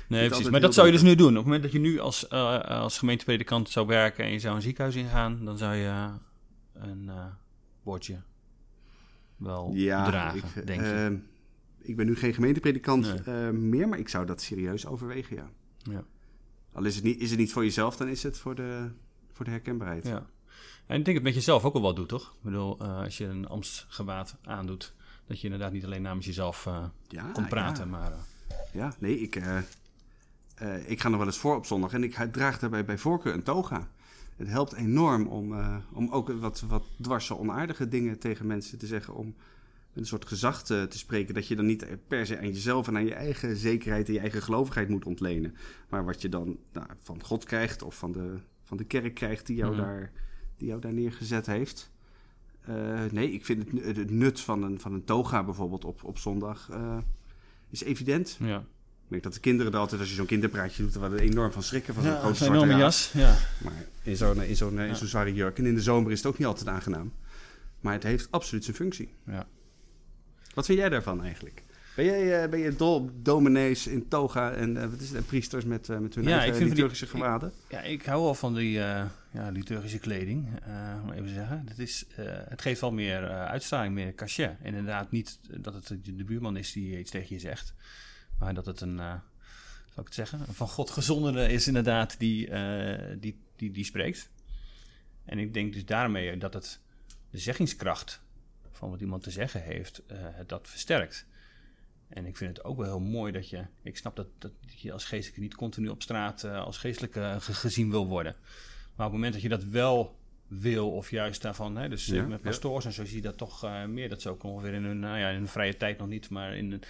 Nee, 0.09 0.29
precies. 0.29 0.51
Maar 0.51 0.61
dat 0.61 0.75
zou 0.75 0.87
je 0.87 0.93
dus 0.93 1.03
nu 1.03 1.15
doen. 1.15 1.29
Op 1.29 1.35
het 1.35 1.45
moment 1.45 1.63
dat 1.63 1.73
je 1.73 1.79
nu 1.79 1.99
als, 1.99 2.29
eh, 2.29 2.61
als 2.61 2.99
gemeentepredikant 2.99 3.71
zou 3.71 3.87
werken 3.87 4.25
en 4.25 4.33
je 4.33 4.39
zou 4.39 4.57
een 4.57 4.63
ziekenhuis 4.63 4.95
ingaan, 4.97 5.45
dan 5.45 5.59
zou 5.59 5.75
je 5.75 5.87
eh, 5.87 6.13
een 6.75 7.09
eh, 7.09 7.25
bordje 7.83 8.17
wel 9.37 9.73
dragen, 9.77 10.43
ik, 10.55 10.67
denk 10.67 10.81
je. 10.81 11.19
Ik 11.85 11.97
ben 11.97 12.07
nu 12.07 12.17
geen 12.17 12.35
gemeentepredikant 12.35 13.27
Nee. 13.27 13.47
eh, 13.47 13.51
meer, 13.51 13.89
maar 13.89 13.99
ik 13.99 14.09
zou 14.09 14.27
dat 14.27 14.41
serieus 14.43 14.87
overwegen, 14.87 15.37
ja. 15.37 15.51
Ja. 15.79 16.05
Al 16.73 16.85
is 16.85 16.95
het 16.95 17.05
niet, 17.05 17.21
is 17.21 17.31
het 17.31 17.39
niet 17.39 17.53
voor 17.53 17.65
jezelf, 17.65 17.97
dan 17.97 18.09
is 18.09 18.23
het 18.23 18.39
voor 18.39 18.55
de, 18.55 18.91
voor 19.33 19.45
de 19.45 19.51
herkenbaarheid. 19.51 20.07
Ja. 20.07 20.27
En 20.87 20.99
ik 20.99 21.05
denk 21.05 21.05
dat 21.05 21.15
het 21.15 21.23
met 21.23 21.35
jezelf 21.35 21.65
ook 21.65 21.73
wel 21.73 21.83
wat 21.83 21.97
doet, 21.97 22.09
toch? 22.09 22.33
Ik 22.33 22.43
bedoel, 22.43 22.79
eh, 22.81 22.99
als 22.99 23.19
je 23.19 23.25
een 23.25 23.49
ambtsgewaad 23.49 24.37
aandoet, 24.43 24.95
dat 25.27 25.39
je 25.39 25.45
inderdaad 25.45 25.73
niet 25.73 25.85
alleen 25.85 26.03
namens 26.03 26.27
jezelf 26.27 26.69
Ja, 27.09 27.31
komt 27.33 27.49
praten, 27.49 27.85
Ja, 27.85 27.91
maar... 27.91 28.13
ja 28.73 28.95
nee, 28.99 29.21
ik, 29.21 29.37
ik 30.87 31.01
ga 31.01 31.09
nog 31.09 31.19
wel 31.19 31.27
eens 31.27 31.39
voor 31.39 31.57
op 31.57 31.67
zondag 31.67 31.93
en 31.93 32.03
ik 32.05 32.29
draag 32.33 32.59
daarbij 32.59 32.85
bij 32.85 32.99
voorkeur 32.99 33.35
een 33.35 33.43
toga. 33.43 33.89
Het 34.37 34.49
helpt 34.49 34.73
enorm 34.73 35.27
om, 35.27 35.55
om 35.93 36.09
ook 36.11 36.33
wat, 36.33 36.61
wat 36.61 36.85
dwarse, 37.01 37.37
onaardige 37.39 37.89
dingen 37.89 38.19
tegen 38.19 38.47
mensen 38.47 38.79
te 38.79 38.87
zeggen. 38.87 39.15
Om 39.15 39.35
een 39.95 40.07
soort 40.07 40.27
gezag 40.27 40.65
te, 40.65 40.87
te 40.89 40.99
spreken. 40.99 41.35
Dat 41.35 41.47
je 41.49 41.57
dan 41.57 41.67
niet 41.67 41.87
per 42.09 42.27
se 42.27 42.39
aan 42.39 42.49
jezelf 42.53 42.89
en 42.89 42.97
aan 42.97 43.05
je 43.05 43.15
eigen 43.15 43.57
zekerheid 43.57 44.07
en 44.09 44.13
je 44.15 44.19
eigen 44.21 44.43
gelovigheid 44.43 44.89
moet 44.89 45.05
ontlenen. 45.05 45.55
Maar 45.89 46.05
wat 46.05 46.23
je 46.23 46.29
dan 46.29 46.59
nou, 46.73 46.87
van 47.03 47.23
God 47.23 47.45
krijgt 47.45 47.83
of 47.83 47.99
van 47.99 48.13
de, 48.13 48.35
van 48.63 48.77
de 48.77 48.85
kerk 48.85 49.15
krijgt 49.15 49.47
die 49.47 49.57
jou, 49.57 49.75
Mhm. 49.75 49.83
daar, 49.83 50.13
die 50.57 50.69
jou 50.69 50.81
daar 50.81 50.93
neergezet 50.93 51.47
heeft. 51.47 51.91
Eh, 52.61 53.05
nee, 53.11 53.31
ik 53.33 53.45
vind 53.45 53.71
het, 53.85 53.97
het 53.97 54.11
nut 54.11 54.41
van 54.41 54.63
een, 54.63 54.81
van 54.81 54.93
een 54.93 55.05
toga 55.05 55.45
bijvoorbeeld 55.45 55.85
op, 55.85 56.05
op 56.05 56.19
zondag 56.19 56.69
eh, 56.71 56.99
is 57.71 57.83
evident. 57.83 58.37
ja. 58.41 58.65
Ik 59.05 59.11
merk 59.11 59.23
dat 59.23 59.35
de 59.35 59.41
kinderen 59.41 59.73
er 59.73 59.79
altijd, 59.79 60.01
als 60.01 60.09
je 60.11 60.15
zo'n 60.17 60.27
kinderpraatje 60.27 60.83
doet, 60.83 60.95
er 60.95 61.15
enorm 61.19 61.53
van 61.53 61.63
schrikken 61.63 61.95
van 61.95 62.03
zo'n 62.03 62.13
Ja, 62.13 62.19
grote 62.19 62.45
zwarte 62.45 62.67
jas. 62.67 63.11
Ja. 63.15 63.37
Maar 63.63 63.85
in 64.03 64.17
zo'n 64.17 64.43
in 64.43 64.57
zo'n 64.57 64.79
in 64.81 64.87
Ja. 64.87 64.95
zo'n 64.95 65.07
zware 65.07 65.35
jurk. 65.35 65.59
En 65.59 65.67
in 65.67 65.75
de 65.75 65.83
zomer 65.83 66.11
is 66.13 66.19
het 66.19 66.27
ook 66.27 66.39
niet 66.39 66.47
altijd 66.47 66.69
aangenaam. 66.69 67.13
Maar 67.81 67.93
het 67.93 68.03
heeft 68.03 68.31
absoluut 68.31 68.65
zijn 68.65 68.77
functie. 68.77 69.15
Ja. 69.27 69.47
Wat 70.55 70.67
vind 70.67 70.79
jij 70.79 70.89
daarvan 70.89 71.23
eigenlijk? 71.23 71.63
Ben 71.97 72.05
jij, 72.05 72.45
uh, 72.45 72.51
ben 72.51 72.59
je 72.59 72.77
dol 72.77 72.95
op 72.95 73.11
dominees 73.25 73.87
in 73.87 74.09
toga 74.09 74.53
en, 74.53 74.77
uh, 74.77 74.85
wat 74.87 75.01
is 75.01 75.09
het, 75.09 75.17
en 75.17 75.25
priesters 75.25 75.65
met, 75.65 75.89
uh, 75.89 75.99
met 75.99 76.15
hun 76.15 76.25
Ja, 76.25 76.31
eigen 76.31 76.49
ik 76.53 76.57
vind 76.57 76.71
liturgische 76.71 77.05
die- 77.05 77.15
gewaden? 77.15 77.53
Ja, 77.69 77.81
ik 77.81 78.05
hou 78.05 78.23
wel 78.23 78.35
van 78.35 78.55
die 78.55 78.81
eh, 78.83 79.05
ja, 79.31 79.49
liturgische 79.51 79.99
kleding, 79.99 80.49
eh 80.63 81.01
om 81.03 81.13
even 81.13 81.27
te 81.27 81.33
zeggen. 81.33 81.63
Dat 81.67 81.79
is, 81.79 82.05
eh, 82.17 82.25
het 82.29 82.63
geeft 82.63 82.81
wel 82.81 82.93
meer 82.93 83.25
eh, 83.25 83.45
uitstraling, 83.45 83.95
meer 83.95 84.15
cachet. 84.15 84.57
Inderdaad, 84.63 85.11
niet 85.11 85.39
dat 85.61 85.75
het 85.75 85.99
de, 86.05 86.25
buurman 86.25 86.57
is 86.57 86.73
die 86.73 86.99
iets 86.99 87.11
tegen 87.11 87.35
je 87.35 87.41
zegt, 87.41 87.75
maar 88.39 88.55
dat 88.55 88.67
het 88.67 88.81
een, 88.81 89.01
eh 89.01 89.15
zou 89.87 90.07
ik 90.07 90.15
het 90.15 90.29
zeggen, 90.29 90.41
een 90.49 90.55
van 90.55 90.69
God 90.69 90.91
gezondere 90.91 91.49
is 91.53 91.67
inderdaad 91.67 92.19
die, 92.19 92.49
eh, 92.49 93.17
die, 93.21 93.39
die, 93.57 93.71
die 93.71 93.85
spreekt. 93.85 94.31
En 95.25 95.39
ik 95.39 95.55
denk 95.55 95.73
dus 95.73 95.85
daarmee 95.85 96.37
dat 96.39 96.55
het 96.55 96.81
de 97.31 97.39
zeggingskracht 97.39 98.23
van 98.77 98.91
wat 98.91 99.01
iemand 99.01 99.23
te 99.23 99.31
zeggen 99.31 99.63
heeft, 99.63 100.03
eh, 100.07 100.17
dat 100.47 100.69
versterkt. 100.69 101.27
En 102.09 102.27
ik 102.27 102.37
vind 102.37 102.57
het 102.57 102.67
ook 102.67 102.77
wel 102.77 102.87
heel 102.87 103.01
mooi 103.01 103.33
dat 103.33 103.49
je. 103.49 103.65
Ik 103.83 103.97
snap 103.97 104.17
dat, 104.17 104.27
dat 104.39 104.53
je 104.77 104.93
als 104.93 105.05
geestelijke 105.05 105.41
niet 105.41 105.55
continu 105.55 105.89
op 105.89 106.03
straat 106.03 106.45
eh, 106.45 106.65
als 106.65 106.79
geestelijke 106.79 107.37
ge- 107.41 107.55
gezien 107.55 107.91
wil 107.91 108.07
worden. 108.07 108.33
Maar 108.97 109.07
op 109.07 109.13
het 109.13 109.21
moment 109.21 109.33
dat 109.33 109.43
je 109.43 109.49
dat 109.49 109.65
wel 109.65 110.19
wil, 110.47 110.91
of 110.91 111.11
juist 111.11 111.43
daarvan. 111.43 111.77
Hè, 111.77 111.89
dus 111.89 112.07
Ja, 112.07 112.23
eh, 112.23 112.27
met 112.27 112.39
ja. 112.43 112.49
pastoors 112.49 112.85
en 112.85 112.93
zo 112.93 113.05
zie 113.05 113.17
je 113.17 113.23
dat 113.23 113.37
toch 113.39 113.65
eh, 113.65 113.85
meer. 113.85 114.09
Dat 114.09 114.23
ze 114.23 114.29
ook 114.29 114.43
ongeveer 114.43 114.73
in 114.73 114.85
hun, 114.85 114.99
nou 114.99 115.19
ja, 115.19 115.29
in 115.29 115.37
hun 115.37 115.49
vrije 115.49 115.77
tijd 115.77 115.99
nog 115.99 116.09
niet. 116.09 116.31
Maar 116.31 116.57
in, 116.57 116.83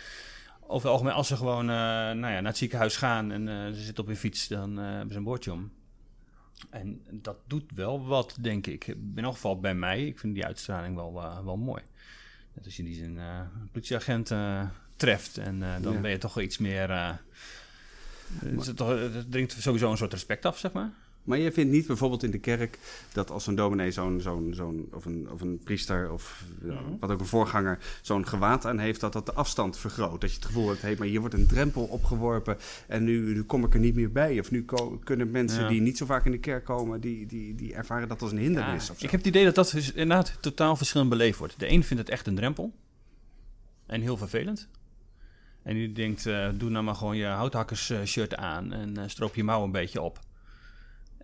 over 0.60 0.82
het 0.82 0.92
algemeen, 0.92 1.12
als 1.14 1.26
ze 1.28 1.36
gewoon 1.36 1.60
eh, 1.68 1.74
nou 1.76 2.18
ja, 2.18 2.20
naar 2.20 2.44
het 2.44 2.56
ziekenhuis 2.56 2.96
gaan 2.96 3.32
en 3.32 3.48
eh, 3.48 3.66
ze 3.72 3.82
zitten 3.82 4.02
op 4.02 4.08
hun 4.08 4.18
fiets, 4.18 4.48
dan 4.48 4.78
eh, 4.78 4.84
hebben 4.84 5.10
ze 5.10 5.16
een 5.18 5.24
bordje 5.24 5.52
om. 5.52 5.72
En 6.70 7.02
dat 7.10 7.36
doet 7.46 7.70
wel 7.74 8.06
wat, 8.06 8.36
denk 8.40 8.66
ik. 8.66 8.86
In 8.86 9.12
ieder 9.16 9.32
geval 9.32 9.60
bij 9.60 9.74
mij. 9.74 10.06
Ik 10.06 10.18
vind 10.18 10.34
die 10.34 10.44
uitstraling 10.44 10.94
wel, 10.94 11.22
eh, 11.22 11.44
wel 11.44 11.56
mooi. 11.56 11.82
Dat 12.54 12.64
als 12.64 12.76
je 12.76 12.82
die 12.82 13.04
een 13.04 13.18
eh, 13.18 13.40
politieagent 13.72 14.30
eh, 14.30 14.68
treft 14.96 15.38
en 15.38 15.58
dan 15.82 15.92
Ja. 15.92 16.00
ben 16.00 16.10
je 16.10 16.18
toch 16.18 16.40
iets 16.40 16.58
meer... 16.58 17.18
toch, 18.74 18.88
het 18.88 19.30
dringt 19.30 19.52
sowieso 19.52 19.90
een 19.90 19.96
soort 19.96 20.12
respect 20.12 20.44
af, 20.44 20.58
zeg 20.58 20.72
maar. 20.72 20.92
Maar 21.24 21.38
je 21.38 21.52
vindt 21.52 21.72
niet 21.72 21.86
bijvoorbeeld 21.86 22.22
in 22.22 22.30
de 22.30 22.38
kerk 22.38 22.78
dat 23.12 23.30
als 23.30 23.46
een 23.46 23.54
dominee 23.54 23.90
zo'n, 23.90 24.20
zo'n, 24.20 24.52
zo'n 24.54 24.88
of, 24.92 25.04
een, 25.04 25.28
of 25.32 25.40
een 25.40 25.60
priester 25.64 26.12
of 26.12 26.44
ja, 26.64 26.72
Mhm. 26.72 26.82
wat 27.00 27.10
ook 27.10 27.20
een 27.20 27.26
voorganger 27.26 27.78
zo'n 28.02 28.26
gewaad 28.26 28.66
aan 28.66 28.78
heeft, 28.78 29.00
dat 29.00 29.12
dat 29.12 29.26
de 29.26 29.32
afstand 29.32 29.78
vergroot. 29.78 30.20
Dat 30.20 30.30
je 30.30 30.36
het 30.36 30.44
gevoel 30.44 30.68
hebt, 30.68 30.82
hé, 30.82 30.94
maar 30.98 31.06
hier 31.06 31.20
wordt 31.20 31.34
een 31.34 31.46
drempel 31.46 31.82
opgeworpen 31.84 32.56
en 32.88 33.04
nu, 33.04 33.34
nu 33.34 33.42
kom 33.42 33.64
ik 33.64 33.74
er 33.74 33.80
niet 33.80 33.94
meer 33.94 34.12
bij. 34.12 34.38
Of 34.40 34.50
nu 34.50 34.64
ko- 34.64 34.98
kunnen 35.04 35.30
mensen 35.30 35.62
Ja. 35.62 35.68
die 35.68 35.80
niet 35.80 35.98
zo 35.98 36.06
vaak 36.06 36.24
in 36.24 36.30
de 36.32 36.38
kerk 36.38 36.64
komen, 36.64 37.00
die, 37.00 37.26
die, 37.26 37.54
die 37.54 37.74
ervaren 37.74 38.08
dat 38.08 38.22
als 38.22 38.32
een 38.32 38.38
hindernis. 38.38 38.86
Ja, 38.86 38.92
of 38.92 38.98
zo. 38.98 39.04
ik 39.04 39.10
heb 39.10 39.20
het 39.20 39.28
idee 39.28 39.44
dat 39.44 39.54
dat 39.54 39.70
dus 39.70 39.92
inderdaad 39.92 40.36
totaal 40.40 40.76
verschillend 40.76 41.10
beleefd 41.10 41.38
wordt. 41.38 41.58
De 41.58 41.70
een 41.70 41.84
vindt 41.84 42.02
het 42.02 42.12
echt 42.12 42.26
een 42.26 42.34
drempel. 42.34 42.72
En 43.86 44.00
heel 44.00 44.16
vervelend. 44.16 44.68
En 45.62 45.74
die 45.74 45.92
denkt, 45.92 46.26
eh, 46.26 46.48
doe 46.54 46.70
nou 46.70 46.84
maar 46.84 46.94
gewoon 46.94 47.16
je 47.16 47.24
houthakkers 47.26 47.90
eh, 47.90 48.02
shirt 48.04 48.34
aan 48.36 48.72
en 48.72 48.96
eh, 48.96 49.04
stroop 49.06 49.34
je 49.34 49.44
mouw 49.44 49.64
een 49.64 49.70
beetje 49.72 50.02
op. 50.02 50.18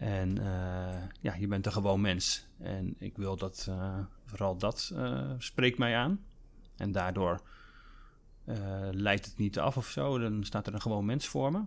En 0.01 0.39
eh, 0.39 1.03
ja, 1.21 1.35
je 1.35 1.47
bent 1.47 1.67
een 1.67 1.73
gewoon 1.73 2.01
mens. 2.01 2.47
En 2.59 2.95
ik 2.99 3.17
wil 3.17 3.37
dat, 3.37 3.67
eh, 3.69 3.99
vooral 4.25 4.57
dat 4.57 4.93
eh, 4.95 5.31
spreekt 5.39 5.79
mij 5.79 5.97
aan. 5.97 6.25
En 6.77 6.93
daardoor 6.93 7.41
leidt 8.91 9.25
het 9.25 9.37
niet 9.37 9.59
af 9.59 9.77
of 9.77 9.87
zo. 9.87 10.19
Dan 10.19 10.45
staat 10.45 10.67
er 10.67 10.75
een 10.75 10.81
gewoon 10.81 11.05
mens 11.05 11.27
voor 11.27 11.53
me. 11.53 11.63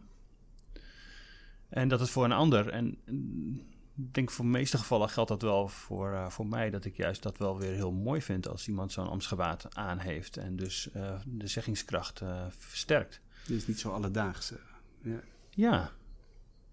En 1.69 1.87
dat 1.87 2.01
is 2.01 2.09
voor 2.09 2.23
een 2.23 2.31
ander. 2.31 2.69
En 2.69 2.97
mm, 3.05 3.59
ik 3.95 4.13
denk 4.13 4.31
voor 4.31 4.45
de 4.45 4.51
meeste 4.51 4.77
gevallen 4.77 5.09
geldt 5.09 5.29
dat 5.29 5.41
wel 5.41 5.67
voor, 5.67 6.31
voor 6.31 6.47
mij. 6.47 6.69
Dat 6.69 6.85
ik 6.85 6.97
juist 6.97 7.23
dat 7.23 7.37
wel 7.37 7.57
weer 7.59 7.73
heel 7.73 7.91
mooi 7.91 8.21
vind 8.21 8.47
als 8.47 8.67
iemand 8.67 8.91
zo'n 8.91 9.09
ambtsgewaad 9.09 9.75
aan 9.75 9.97
heeft. 9.99 10.37
En 10.37 10.55
dus 10.55 10.89
de 11.25 11.47
zeggingskracht 11.47 12.21
eh, 12.21 12.45
versterkt. 12.49 13.21
Dit 13.47 13.57
is 13.57 13.67
niet 13.67 13.79
zo 13.79 13.91
alledaags. 13.91 14.51
eh. 14.51 14.57
Ja. 15.01 15.19
Ja. 15.49 15.91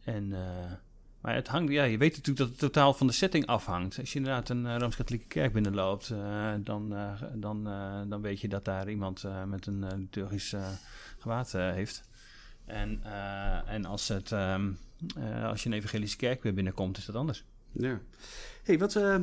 En, 0.05 0.33
eh, 0.33 0.73
maar 1.21 1.35
het 1.35 1.49
hangt, 1.49 1.73
ja, 1.73 1.85
je 1.85 1.99
weet 1.99 2.11
natuurlijk 2.17 2.39
dat 2.39 2.49
het 2.49 2.59
totaal 2.59 2.95
van 2.95 3.07
de 3.07 3.13
setting 3.13 3.47
afhangt. 3.47 3.99
Als 3.99 4.13
je 4.13 4.19
inderdaad 4.19 4.49
een 4.49 4.65
uh, 4.65 4.77
Rooms-Katholieke 4.79 5.29
kerk 5.29 5.53
binnenloopt, 5.53 6.11
eh, 6.11 6.53
dan, 6.59 6.95
eh, 6.95 7.13
dan, 7.35 7.69
eh, 7.69 8.01
dan 8.09 8.21
weet 8.23 8.41
je 8.41 8.49
dat 8.49 8.65
daar 8.65 8.89
iemand 8.91 9.25
eh, 9.25 9.45
met 9.45 9.67
een 9.67 9.85
eh, 9.85 9.99
liturgisch 9.99 10.53
eh, 10.53 10.67
gewaad 11.19 11.55
eh, 11.55 11.71
heeft. 11.73 12.03
En, 12.67 13.01
eh, 13.05 13.73
en 13.75 13.85
als, 13.85 14.09
het, 14.09 14.33
ehm, 14.33 14.69
eh, 15.17 15.45
als 15.45 15.63
je 15.63 15.69
een 15.69 15.75
evangelische 15.75 16.17
kerk 16.17 16.43
weer 16.43 16.55
binnenkomt, 16.55 16.97
is 16.99 17.05
dat 17.05 17.15
anders. 17.17 17.45
ja. 17.73 17.99
hey, 18.65 18.79
wat, 18.79 18.97
eh, 18.97 19.17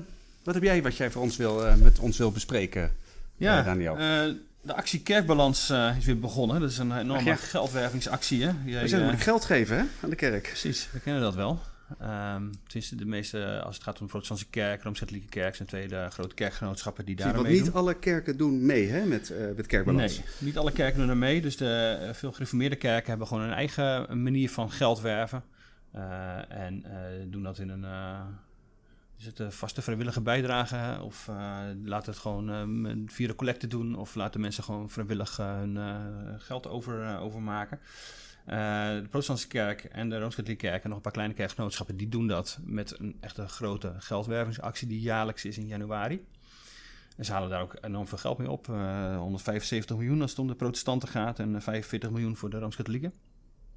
wat 0.44 0.54
heb 0.54 0.63
jij 0.63 0.82
wat 0.84 0.98
jij 0.98 1.12
voor 1.12 1.22
ons 1.22 1.38
wil, 1.38 1.66
eh, 1.66 1.75
met 1.75 2.00
ons 2.00 2.18
wil 2.18 2.32
bespreken, 2.32 2.92
Ja, 3.36 3.60
eh, 3.60 3.66
Daniel? 3.66 3.98
eh, 3.98 4.24
de 4.62 4.74
actie 4.75 5.01
Kerkbalans 5.01 5.70
eh, 5.70 5.98
is 5.98 6.06
weer 6.06 6.20
begonnen. 6.20 6.62
Dat 6.62 6.70
is 6.70 6.77
een 6.77 6.98
enorme 6.98 7.32
Ach 7.32 7.42
ja. 7.42 7.48
geldwervingsactie. 7.48 8.44
Hè? 8.44 8.51
Jij, 8.66 8.82
We 8.82 8.88
zullen 8.88 9.06
eh, 9.06 9.12
moet 9.12 9.22
geld 9.22 9.46
geven 9.46 9.77
hè, 9.77 9.84
aan 10.04 10.10
de 10.10 10.16
kerk. 10.16 10.44
Precies, 10.44 10.89
we 10.92 11.00
kennen 11.00 11.22
dat 11.22 11.36
wel. 11.36 11.60
Ehm 12.00 12.51
tenminste, 12.63 12.96
de 12.96 13.06
meeste, 13.06 13.62
als 13.65 13.75
het 13.75 13.84
gaat 13.84 14.00
om 14.00 14.01
de 14.06 14.10
protestantse 14.12 14.48
kerk, 14.50 14.84
Rooms-Katholieke 14.84 15.29
kerk, 15.29 15.56
zijn 15.56 15.67
twee 15.67 15.88
de 15.88 16.08
grote 16.10 16.36
kerkgenootschappen 16.36 17.06
die 17.06 17.15
daar 17.15 17.41
mee 17.41 17.62
niet 17.62 17.72
alle 17.72 17.94
kerken 17.94 18.38
doen 18.38 18.65
mee 18.65 18.88
hè, 18.88 19.06
met, 19.06 19.29
eh 19.29 19.46
met 19.56 19.65
kerkbalans. 19.65 20.17
Nee, 20.17 20.25
niet 20.39 20.58
alle 20.58 20.72
kerken 20.72 21.00
doen 21.00 21.10
er 21.10 21.17
mee. 21.17 21.41
Dus 21.41 21.58
de, 21.58 21.98
eh, 22.01 22.13
veel 22.13 22.32
gereformeerde 22.32 22.75
kerken 22.75 23.10
hebben 23.10 23.27
gewoon 23.27 23.44
een 23.44 23.53
eigen 23.53 24.24
manier 24.24 24.50
van 24.50 24.72
geld 24.72 25.01
werven. 25.01 25.44
Eh, 25.91 26.51
en 26.51 26.84
eh, 26.84 26.91
doen 27.27 27.44
dat 27.44 27.60
in 27.60 27.70
een 27.70 27.84
eh, 27.84 28.20
is 29.17 29.25
het 29.25 29.39
een 29.39 29.51
vaste 29.51 29.82
vrijwillige 29.82 30.22
bijdrage. 30.22 31.01
Of 31.03 31.27
eh, 31.27 31.60
laten 31.84 32.12
het 32.12 32.22
gewoon 32.22 32.50
eh, 32.86 32.91
via 33.06 33.27
de 33.27 33.36
collecte 33.36 33.67
doen. 33.67 33.96
Of 33.96 34.15
laten 34.15 34.41
mensen 34.41 34.63
gewoon 34.63 34.89
vrijwillig 34.89 35.39
eh, 35.39 35.56
hun 35.56 35.77
eh, 35.77 35.96
geld 36.38 36.67
over, 36.67 37.03
eh, 37.03 37.22
overmaken. 37.22 37.79
Eh, 38.48 38.56
de 38.94 39.08
protestantse 39.10 39.48
kerk 39.48 39.84
en 39.84 40.10
de 40.10 40.20
Rooms-Katholieke 40.20 40.68
kerk 40.68 40.84
en 40.84 40.88
nog 40.88 40.98
een 40.98 41.04
paar 41.04 41.12
kleine 41.12 41.34
kerkgenootschappen... 41.34 41.98
die 41.98 42.10
doen 42.10 42.27
dat 42.27 42.60
met 42.63 43.00
een 43.00 43.18
echte 43.20 43.48
grote 43.48 43.94
geldwervingsactie 43.98 44.88
die 44.88 45.00
jaarlijks 45.01 45.46
is 45.46 45.58
in 45.58 45.68
januari. 45.68 46.25
En 47.18 47.25
ze 47.25 47.32
halen 47.32 47.50
daar 47.50 47.62
ook 47.62 47.75
enorm 47.82 48.08
veel 48.08 48.18
geld 48.18 48.38
mee 48.38 48.50
op. 48.51 48.70
Eh, 48.70 49.18
175 49.18 49.96
miljoen 49.98 50.22
als 50.22 50.30
het 50.30 50.39
om 50.39 50.48
de 50.48 50.56
protestanten 50.56 51.08
gaat 51.10 51.39
en 51.39 51.56
eh, 51.56 51.62
45 51.62 52.10
miljoen 52.10 52.36
voor 52.36 52.50
de 52.50 52.60
Rooms-Katholieken. 52.60 53.13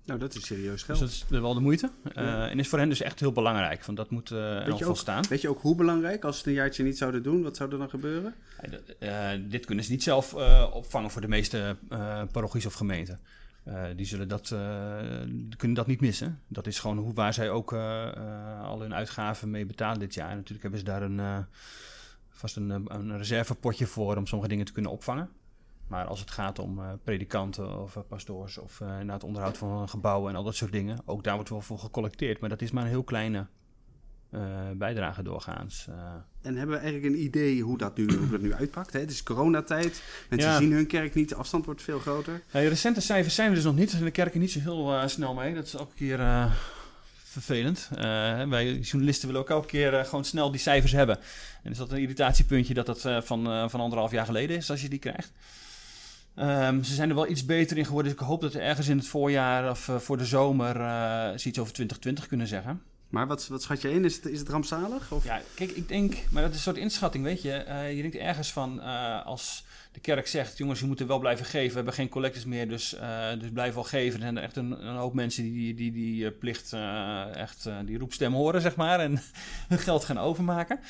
Nou, 0.04 0.18
dat 0.20 0.34
is 0.34 0.46
serieus 0.46 0.72
Dus 0.72 0.82
geld. 0.82 0.98
dat 0.98 1.08
is 1.08 1.24
wel 1.28 1.54
de 1.54 1.60
moeite. 1.60 1.90
Eh, 2.04 2.24
Ja. 2.24 2.48
En 2.48 2.58
is 2.58 2.68
voor 2.68 2.78
hen 2.78 2.88
dus 2.88 3.00
echt 3.00 3.20
heel 3.20 3.32
belangrijk. 3.32 3.84
Want 3.84 3.98
dat 3.98 4.10
moet 4.10 4.30
eh 4.30 4.66
er 4.66 4.72
al 4.72 4.78
volstaan. 4.78 5.24
Weet 5.28 5.40
je 5.40 5.48
ook 5.48 5.60
hoe 5.60 5.74
belangrijk, 5.74 6.24
als 6.24 6.34
ze 6.34 6.40
het 6.40 6.48
een 6.50 6.54
jaartje 6.54 6.82
niet 6.84 6.98
zouden 6.98 7.22
doen, 7.22 7.42
wat 7.42 7.56
zou 7.56 7.72
er 7.72 7.78
dan 7.78 7.90
gebeuren? 7.90 8.34
Dit 9.48 9.66
kunnen 9.66 9.84
ze 9.84 9.90
niet 9.90 10.02
zelf 10.02 10.34
opvangen 10.72 11.10
voor 11.10 11.20
de 11.20 11.28
meeste 11.28 11.76
parochies 12.32 12.66
of 12.66 12.74
gemeenten. 12.74 13.20
Eh, 13.62 13.84
die 13.96 14.06
zullen 14.06 14.28
dat, 14.28 14.50
eh, 14.50 14.58
kunnen 15.56 15.76
dat 15.76 15.86
niet 15.86 16.00
missen. 16.00 16.40
Dat 16.48 16.66
is 16.66 16.78
gewoon 16.78 16.98
hoe, 16.98 17.12
waar 17.12 17.34
zij 17.34 17.50
ook 17.50 17.72
eh, 17.72 18.62
al 18.62 18.80
hun 18.80 18.94
uitgaven 18.94 19.50
mee 19.50 19.66
betalen 19.66 19.98
dit 19.98 20.14
jaar. 20.14 20.34
Natuurlijk 20.34 20.62
hebben 20.62 20.78
ze 20.78 20.84
daar 20.84 21.02
een, 21.02 21.46
vast 22.28 22.56
een, 22.56 22.70
een 22.70 23.16
reservepotje 23.16 23.86
voor 23.86 24.16
om 24.16 24.26
sommige 24.26 24.50
dingen 24.50 24.66
te 24.66 24.72
kunnen 24.72 24.90
opvangen. 24.90 25.30
Maar 25.86 26.04
als 26.06 26.20
het 26.20 26.30
gaat 26.30 26.58
om 26.58 26.80
predikanten 27.04 27.82
of 27.82 27.98
pastoors 28.08 28.58
of 28.58 28.80
eh 28.80 28.98
na 28.98 29.12
het 29.12 29.24
onderhoud 29.24 29.58
van 29.58 29.88
gebouwen 29.88 30.30
en 30.30 30.36
al 30.36 30.44
dat 30.44 30.54
soort 30.54 30.72
dingen, 30.72 30.98
ook 31.04 31.24
daar 31.24 31.34
wordt 31.34 31.50
wel 31.50 31.60
voor 31.60 31.78
gecollecteerd. 31.78 32.40
Maar 32.40 32.48
dat 32.48 32.62
is 32.62 32.70
maar 32.70 32.82
een 32.82 32.88
heel 32.88 33.04
kleine 33.04 33.46
eh, 34.30 34.40
bijdrage 34.74 35.22
doorgaans. 35.22 35.86
Eh, 35.88 35.94
En 36.42 36.56
hebben 36.56 36.76
we 36.76 36.82
eigenlijk 36.82 37.14
een 37.14 37.22
idee 37.22 37.60
hoe 37.62 37.78
dat 37.78 37.96
nu, 37.96 38.12
hoe 38.16 38.30
dat 38.30 38.40
nu 38.40 38.54
uitpakt? 38.54 38.92
Hè? 38.92 39.00
Het 39.00 39.10
is 39.10 39.22
coronatijd, 39.22 40.02
mensen 40.28 40.50
Ja. 40.50 40.56
zien 40.58 40.72
hun 40.72 40.86
kerk 40.86 41.14
niet, 41.14 41.28
de 41.28 41.34
afstand 41.34 41.64
wordt 41.64 41.82
veel 41.82 41.98
groter. 41.98 42.42
Ja, 42.50 42.60
de 42.60 42.68
recente 42.68 43.00
cijfers 43.00 43.34
zijn 43.34 43.48
er 43.48 43.54
dus 43.54 43.64
nog 43.64 43.74
niet. 43.74 43.92
En 43.92 44.04
de 44.04 44.10
kerken 44.10 44.40
niet 44.40 44.50
zo 44.50 44.60
heel 44.60 44.92
eh, 44.94 45.06
snel 45.06 45.34
mee. 45.34 45.54
Dat 45.54 45.66
is 45.66 45.74
elke 45.74 45.94
keer 45.94 46.48
vervelend. 47.24 47.88
Wij 48.48 48.74
journalisten 48.78 49.26
willen 49.26 49.42
ook 49.42 49.50
elke 49.50 49.66
keer 49.66 50.04
gewoon 50.04 50.24
snel 50.24 50.50
die 50.50 50.60
cijfers 50.60 50.92
hebben. 50.92 51.18
En 51.62 51.70
is 51.70 51.76
dat 51.76 51.90
een 51.92 51.98
irritatiepuntje 51.98 52.74
dat 52.74 52.86
dat 52.86 53.00
van, 53.24 53.70
van 53.70 53.80
anderhalf 53.80 54.10
jaar 54.10 54.24
geleden 54.26 54.56
is 54.56 54.70
als 54.70 54.82
je 54.82 54.88
die 54.88 54.98
krijgt. 54.98 55.32
Ehm, 56.34 56.82
ze 56.82 56.94
zijn 56.94 57.08
er 57.08 57.14
wel 57.14 57.28
iets 57.28 57.44
beter 57.44 57.76
in 57.78 57.84
geworden. 57.84 58.12
Dus 58.12 58.20
ik 58.20 58.26
hoop 58.26 58.40
dat 58.40 58.52
we 58.52 58.60
ergens 58.60 58.88
in 58.88 58.96
het 58.96 59.06
voorjaar 59.06 59.70
of 59.70 59.90
voor 59.98 60.16
de 60.18 60.24
zomer 60.24 60.76
eh 60.80 61.38
ze 61.38 61.48
iets 61.48 61.58
over 61.58 61.72
2020 61.72 62.26
kunnen 62.26 62.46
zeggen. 62.46 62.82
Maar 63.10 63.26
wat, 63.26 63.48
wat 63.48 63.62
schat 63.62 63.82
je 63.82 63.92
in? 63.92 64.04
Is 64.04 64.16
het, 64.16 64.26
is 64.26 64.38
het 64.38 64.48
rampzalig? 64.48 65.12
Of? 65.12 65.24
Ja, 65.24 65.40
kijk, 65.54 65.70
ik 65.70 65.88
denk, 65.88 66.14
maar 66.30 66.42
dat 66.42 66.50
is 66.50 66.56
een 66.56 66.62
soort 66.62 66.76
inschatting, 66.76 67.24
weet 67.24 67.42
je. 67.42 67.52
Eh, 67.52 67.96
je 67.96 68.00
denkt 68.02 68.16
ergens 68.16 68.52
van, 68.52 68.80
eh, 68.80 69.26
als 69.26 69.64
de 69.92 70.00
kerk 70.00 70.26
zegt, 70.26 70.58
jongens, 70.58 70.80
je 70.80 70.86
moet 70.86 71.00
er 71.00 71.06
wel 71.06 71.18
blijven 71.18 71.46
geven. 71.46 71.68
We 71.68 71.74
hebben 71.74 71.94
geen 71.94 72.08
collectors 72.08 72.44
meer, 72.44 72.68
dus, 72.68 72.94
eh 72.94 73.28
dus 73.38 73.50
blijf 73.50 73.74
wel 73.74 73.84
geven. 73.84 74.14
Er 74.14 74.22
zijn 74.22 74.36
er 74.36 74.42
echt 74.42 74.56
een, 74.56 74.86
een 74.86 74.96
hoop 74.96 75.14
mensen 75.14 75.42
die 75.42 75.74
die, 75.74 75.92
die, 75.92 76.30
plicht, 76.30 76.72
echt 77.32 77.68
die 77.84 77.98
roepstem 77.98 78.32
horen, 78.32 78.60
zeg 78.60 78.76
maar. 78.76 79.00
En 79.00 79.22
hun 79.68 79.78
geld 79.78 80.04
gaan 80.04 80.18
overmaken. 80.18 80.80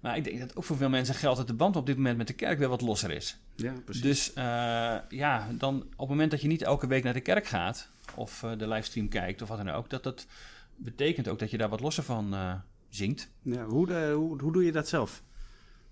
Maar 0.00 0.16
ik 0.16 0.24
denk 0.24 0.40
dat 0.40 0.56
ook 0.56 0.64
voor 0.64 0.76
veel 0.76 0.88
mensen 0.88 1.14
geldt 1.14 1.38
dat 1.38 1.46
de 1.46 1.54
band 1.54 1.76
op 1.76 1.86
dit 1.86 1.96
moment 1.96 2.16
met 2.16 2.26
de 2.26 2.32
kerk 2.32 2.58
weer 2.58 2.68
wat 2.68 2.80
losser 2.80 3.10
is. 3.10 3.36
Ja, 3.54 3.72
precies. 3.84 4.02
Dus 4.02 4.32
ja, 5.08 5.48
dan 5.52 5.76
op 5.76 5.98
het 5.98 6.08
moment 6.08 6.30
dat 6.30 6.40
je 6.40 6.48
niet 6.48 6.62
elke 6.62 6.86
week 6.86 7.04
naar 7.04 7.12
de 7.12 7.20
kerk 7.20 7.46
gaat, 7.46 7.88
of 8.14 8.44
de 8.58 8.68
livestream 8.68 9.08
kijkt, 9.08 9.42
of 9.42 9.48
wat 9.48 9.58
dan 9.58 9.70
ook, 9.70 9.90
dat 9.90 10.02
dat 10.02 10.26
betekent 10.76 11.28
ook 11.28 11.38
dat 11.38 11.50
je 11.50 11.58
daar 11.58 11.68
wat 11.68 11.80
losser 11.80 12.04
van 12.04 12.34
eh 12.34 12.52
zingt. 12.88 13.30
Ja, 13.42 13.64
hoe, 13.64 13.86
de, 13.86 14.12
hoe, 14.16 14.40
hoe 14.42 14.52
doe 14.52 14.64
je 14.64 14.72
dat 14.72 14.88
zelf? 14.88 15.22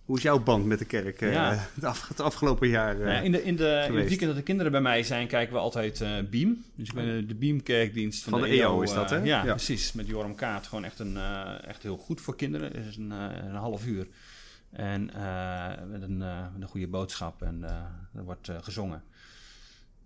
Hoe 0.05 0.17
is 0.17 0.23
jouw 0.23 0.43
band 0.43 0.67
met 0.67 0.79
de 0.79 0.85
kerk 0.85 1.21
eh, 1.21 1.33
Ja. 1.33 1.55
het, 1.75 1.85
af- 1.85 2.09
het 2.09 2.21
afgelopen 2.21 2.69
jaar? 2.69 3.01
eh? 3.01 3.07
Ja, 3.15 3.21
in, 3.21 3.33
de, 3.33 3.43
in, 3.43 3.57
de, 3.57 3.85
in 3.89 3.97
het 3.97 4.09
weekend 4.09 4.21
dat 4.29 4.37
de 4.37 4.43
kinderen 4.43 4.73
bij 4.73 4.81
mij 4.81 5.03
zijn, 5.03 5.27
kijken 5.27 5.55
we 5.55 5.61
altijd 5.61 6.01
eh, 6.01 6.11
Beam. 6.31 6.65
Dus 6.75 6.89
ik 6.89 6.95
ben 6.95 7.29
de 7.29 7.35
Beam 7.35 7.62
kerkdienst 7.62 8.23
van, 8.23 8.33
Van 8.33 8.41
de, 8.43 8.49
de 8.49 8.53
EO 8.55 8.73
EO. 8.75 8.83
is 8.83 8.93
dat, 8.93 9.12
eh, 9.12 9.19
hè? 9.19 9.25
ja, 9.25 9.45
Ja. 9.45 9.51
precies. 9.55 9.93
Met 9.93 10.07
Joram 10.07 10.35
Kaat. 10.35 10.67
Gewoon 10.67 10.85
echt, 10.85 10.99
een, 10.99 11.17
eh, 11.17 11.69
echt 11.69 11.83
heel 11.83 11.97
goed 11.97 12.21
voor 12.21 12.37
kinderen. 12.37 12.73
Het 12.73 12.87
is 12.87 12.97
een, 12.97 13.12
eh, 13.12 13.27
een 13.45 13.55
half 13.55 13.87
uur. 13.87 14.07
En 14.71 15.15
eh, 15.15 15.71
met, 15.91 16.03
een, 16.03 16.23
eh, 16.23 16.47
een 16.61 16.67
goede 16.67 16.89
boodschap. 16.89 17.43
En 17.43 17.65
eh, 17.65 17.71
er 18.15 18.25
wordt 18.25 18.49
eh, 18.49 18.57
gezongen. 18.61 19.03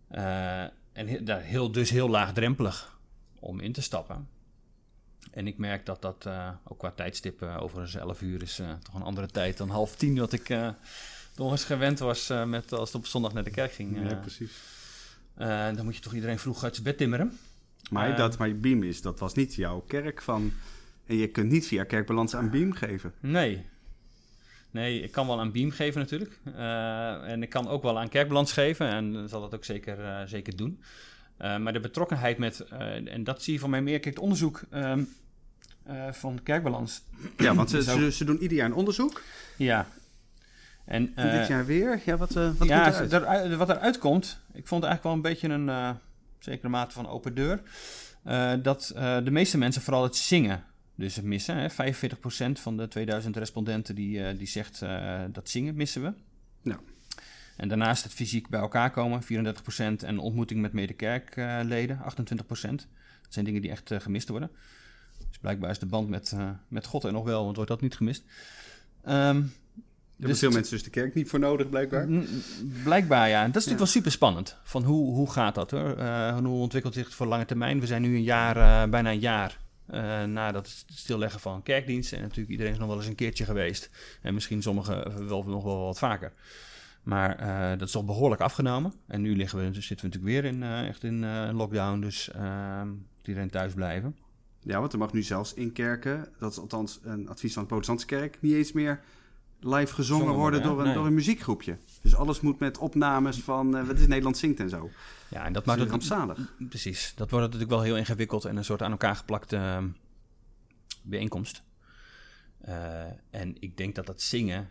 Eh, 0.09 0.61
en 0.93 1.09
he- 1.09 1.23
daar 1.23 1.41
heel, 1.43 1.73
dus 1.73 1.91
heel 1.91 2.09
laagdrempelig 2.09 2.99
om 3.39 3.61
in 3.61 3.73
te 3.73 3.83
stappen. 3.83 4.29
En 5.31 5.47
ik 5.47 5.59
merk 5.59 5.87
dat 5.87 6.03
dat 6.03 6.27
eh, 6.27 6.49
ook 6.65 6.79
qua 6.79 6.91
tijdstip 6.91 7.43
uh, 7.43 7.63
overigens 7.63 7.95
11 7.95 8.21
uur 8.23 8.43
is 8.43 8.59
eh, 8.59 8.73
toch 8.83 8.95
een 8.95 9.03
andere 9.03 9.27
tijd 9.27 9.57
dan 9.57 9.69
half 9.71 9.97
tien. 9.97 10.19
Wat 10.19 10.33
ik 10.33 10.49
eh 10.49 10.69
nog 11.37 11.51
eens 11.51 11.65
gewend 11.65 11.99
was 11.99 12.31
eh, 12.31 12.45
met, 12.45 12.73
als 12.73 12.93
het 12.93 12.97
op 13.01 13.07
zondag 13.07 13.33
naar 13.33 13.45
de 13.45 13.51
kerk 13.51 13.73
ging. 13.73 13.97
ja, 14.03 14.11
eh. 14.11 14.21
precies. 14.21 14.53
Eh, 15.35 15.67
dan 15.75 15.85
moet 15.85 15.95
je 15.97 16.01
toch 16.03 16.15
iedereen 16.15 16.39
vroeg 16.39 16.65
uit 16.65 16.75
zijn 16.75 16.87
bed 16.87 16.97
timmeren. 16.97 17.39
Maar, 17.91 18.11
eh, 18.11 18.17
dat, 18.17 18.39
maar 18.39 18.57
Beam 18.57 18.83
is, 18.83 19.01
dat 19.03 19.19
was 19.19 19.35
niet 19.35 19.55
jouw 19.55 19.81
kerk 19.81 20.23
van... 20.23 20.53
En 21.07 21.17
je 21.17 21.29
kunt 21.29 21.51
niet 21.51 21.67
via 21.67 21.85
kerkbalans 21.85 22.35
aan 22.35 22.51
Beam 22.51 22.73
geven. 22.73 23.13
Nee. 23.21 23.67
Nee, 24.71 25.01
ik 25.01 25.13
kan 25.13 25.27
wel 25.27 25.41
aan 25.41 25.53
Beam 25.53 25.71
geven 25.71 26.01
natuurlijk. 26.01 26.39
Eh, 26.45 27.31
en 27.31 27.43
ik 27.43 27.49
kan 27.51 27.69
ook 27.69 27.83
wel 27.83 27.99
aan 27.99 28.09
kerkbalans 28.09 28.53
geven. 28.53 28.89
En 28.89 29.29
zal 29.29 29.41
dat 29.41 29.55
ook 29.55 29.65
zeker, 29.65 30.05
eh, 30.05 30.23
zeker 30.27 30.57
doen. 30.57 30.81
Uh, 31.41 31.57
maar 31.57 31.73
de 31.73 31.81
betrokkenheid 31.81 32.39
met, 32.39 32.65
uh, 32.73 33.13
en 33.13 33.25
dat 33.25 33.43
zie 33.43 33.53
je 33.53 33.59
van 33.59 33.71
mij 33.71 33.83
meer, 33.83 34.01
kijk, 34.01 34.15
het 34.15 34.25
onderzoek 34.25 34.63
um, 34.75 35.09
uh, 35.89 36.13
van 36.13 36.43
kerkbalans. 36.43 37.03
Ja, 37.37 37.55
want 37.55 37.71
ze, 37.71 37.83
ze, 37.83 38.13
ze, 38.13 38.25
doen 38.25 38.43
ieder 38.43 38.57
jaar 38.57 38.67
een 38.67 38.75
onderzoek. 38.75 39.23
Ja. 39.57 39.87
En, 40.85 41.13
En 41.15 41.31
dit 41.31 41.41
eh, 41.41 41.49
jaar 41.49 41.67
weer? 41.67 42.01
Ja, 42.05 42.17
wat, 42.17 42.33
wat 42.33 42.69
ja, 42.69 42.89
eruit? 42.89 43.13
eruit- 43.13 43.55
wat 43.55 43.69
eruit 43.69 43.99
komt, 43.99 44.39
ik 44.53 44.67
vond 44.67 44.83
het 44.83 44.91
eigenlijk 44.91 45.03
wel 45.03 45.13
een 45.13 45.21
beetje 45.21 45.49
een 45.49 45.97
zekere 46.39 46.69
mate 46.69 46.95
van 46.95 47.09
open 47.09 47.35
deur. 47.35 47.61
Dat 48.63 48.93
de 49.25 49.31
meeste 49.31 49.59
mensen 49.59 49.83
vooral 49.83 50.03
het 50.03 50.17
zingen 50.17 50.65
dus 50.95 51.21
missen. 51.21 51.57
Hè. 51.57 51.71
45% 51.71 52.61
van 52.61 52.77
de 52.77 52.89
2000 52.89 53.37
respondenten 53.37 53.95
die, 53.95 54.37
die 54.37 54.49
zegt 54.49 54.81
dat 55.33 55.49
zingen 55.49 55.75
missen 55.75 56.03
we. 56.03 56.13
Ja. 56.63 56.79
En 57.57 57.69
daarnaast 57.69 58.03
het 58.03 58.13
fysiek 58.13 58.49
bij 58.49 58.61
elkaar 58.61 58.91
komen, 58.91 59.23
34%. 59.23 59.27
En 60.05 60.19
ontmoeting 60.19 60.61
met 60.61 60.73
medekerkleden, 60.73 61.99
28%. 61.99 62.05
Dat 62.47 62.87
zijn 63.29 63.45
dingen 63.45 63.63
die 63.63 63.71
echt 63.71 63.91
uh, 63.91 64.01
gemist 64.01 64.29
worden. 64.29 64.51
Dus 65.29 65.39
blijkbaar 65.39 65.71
is 65.71 65.79
de 65.79 65.87
band 65.87 66.09
met, 66.09 66.33
uh, 66.35 66.51
met 66.69 66.87
God 66.87 67.05
er 67.05 67.13
nog 67.13 67.25
wel, 67.25 67.45
want 67.45 67.57
wordt 67.57 67.71
dat 67.71 67.81
niet 67.81 67.97
gemist. 67.97 68.25
Um, 69.09 69.53
er 70.17 70.23
hebben 70.23 70.39
veel 70.39 70.51
mensen 70.51 70.75
dus 70.75 70.85
de 70.85 70.91
kerk 70.91 71.15
niet 71.15 71.29
voor 71.29 71.39
nodig, 71.39 71.69
blijkbaar. 71.69 72.09
Blijkbaar, 72.85 73.29
ja. 73.29 73.39
En 73.39 73.47
dat 73.47 73.63
is 73.63 73.69
natuurlijk 73.69 73.79
wel 73.79 73.87
super 73.87 74.11
spannend. 74.11 74.57
Van 74.65 74.85
hoe, 74.85 75.15
hoe 75.15 75.31
gaat 75.31 75.55
dat 75.55 75.71
hoor? 75.71 75.99
Uh, 75.99 76.39
hoe 76.39 76.61
ontwikkelt 76.61 76.95
zich 76.95 77.05
het 77.05 77.15
voor 77.15 77.27
lange 77.27 77.45
termijn? 77.45 77.81
We 77.81 77.87
zijn 77.87 78.03
nu 78.03 78.15
een 78.15 78.23
jaar, 78.23 78.57
uh, 78.57 78.91
bijna 78.91 79.11
een 79.11 79.19
jaar 79.19 79.59
uh, 79.91 80.25
na 80.25 80.53
dat 80.53 80.85
stilleggen 80.87 81.41
van 81.41 81.63
kerkdienst. 81.63 82.13
En 82.13 82.21
natuurlijk 82.21 82.49
iedereen 82.49 82.73
is 82.73 82.79
nog 82.79 82.89
wel 82.89 82.97
eens 82.97 83.07
een 83.07 83.15
keertje 83.15 83.45
geweest. 83.45 83.91
En 84.23 84.35
misschien 84.35 84.63
sommigen 84.63 85.29
wel, 85.29 85.43
nog 85.43 85.65
wel 85.65 85.85
wat 85.85 85.99
vaker. 85.99 86.33
Maar 87.07 87.41
uh, 87.41 87.79
dat 87.79 87.87
is 87.87 87.91
toch 87.91 88.05
behoorlijk 88.05 88.41
afgenomen. 88.41 88.93
En 89.07 89.21
nu 89.21 89.37
liggen 89.37 89.59
we, 89.59 89.65
zitten 89.65 90.11
we 90.11 90.17
natuurlijk 90.17 90.43
weer 90.43 90.45
in, 90.45 90.63
uh, 90.63 90.89
echt 90.89 91.05
in 91.05 91.23
uh, 91.23 91.49
lockdown. 91.53 92.01
Dus 92.01 92.31
iedereen 93.23 93.51
thuis 93.51 93.75
blijven. 93.75 94.17
Ja, 94.61 94.81
want 94.81 94.93
er 94.93 94.99
mag 94.99 95.13
nu 95.13 95.23
zelfs 95.23 95.55
in 95.55 95.73
kerken, 95.73 96.29
dat 96.39 96.53
is 96.53 96.59
althans 96.59 97.01
een 97.03 97.29
advies 97.29 97.53
van 97.53 97.63
de 97.63 97.69
protestantse 97.69 98.07
kerk, 98.07 98.39
niet 98.41 98.53
eens 98.55 98.73
meer 98.73 99.01
live 99.61 99.95
gezongen 99.95 100.25
Zongen 100.25 100.41
worden 100.41 100.63
door, 100.63 100.79
een, 100.79 100.85
Nee. 100.85 100.95
door 100.95 101.07
een 101.07 101.15
muziekgroepje. 101.15 101.79
Dus 102.03 102.15
alles 102.15 102.41
moet 102.41 102.59
met 102.59 102.79
opnames 102.79 103.39
van 103.41 103.87
wat 103.87 103.99
is 103.99 104.07
Nederland 104.07 104.37
zingt 104.37 104.61
en 104.61 104.69
zo. 104.69 104.91
Ja, 105.29 105.39
en 105.39 105.53
dat 105.53 105.55
Dat 105.55 105.67
maakt 105.67 105.81
het 105.81 105.91
rampzalig. 105.91 106.55
Precies. 106.69 107.13
Dat 107.17 107.31
wordt 107.31 107.45
natuurlijk 107.45 107.73
wel 107.73 107.83
heel 107.83 107.97
ingewikkeld 107.97 108.45
en 108.45 108.57
een 108.57 108.65
soort 108.65 108.83
aan 108.83 108.91
elkaar 108.91 109.17
geplakte 109.17 109.57
uh, 109.57 109.79
bijeenkomst. 111.03 111.63
En 113.31 113.57
ik 113.59 113.77
denk 113.77 113.95
dat 113.95 114.07
dat 114.07 114.23
zingen. 114.23 114.71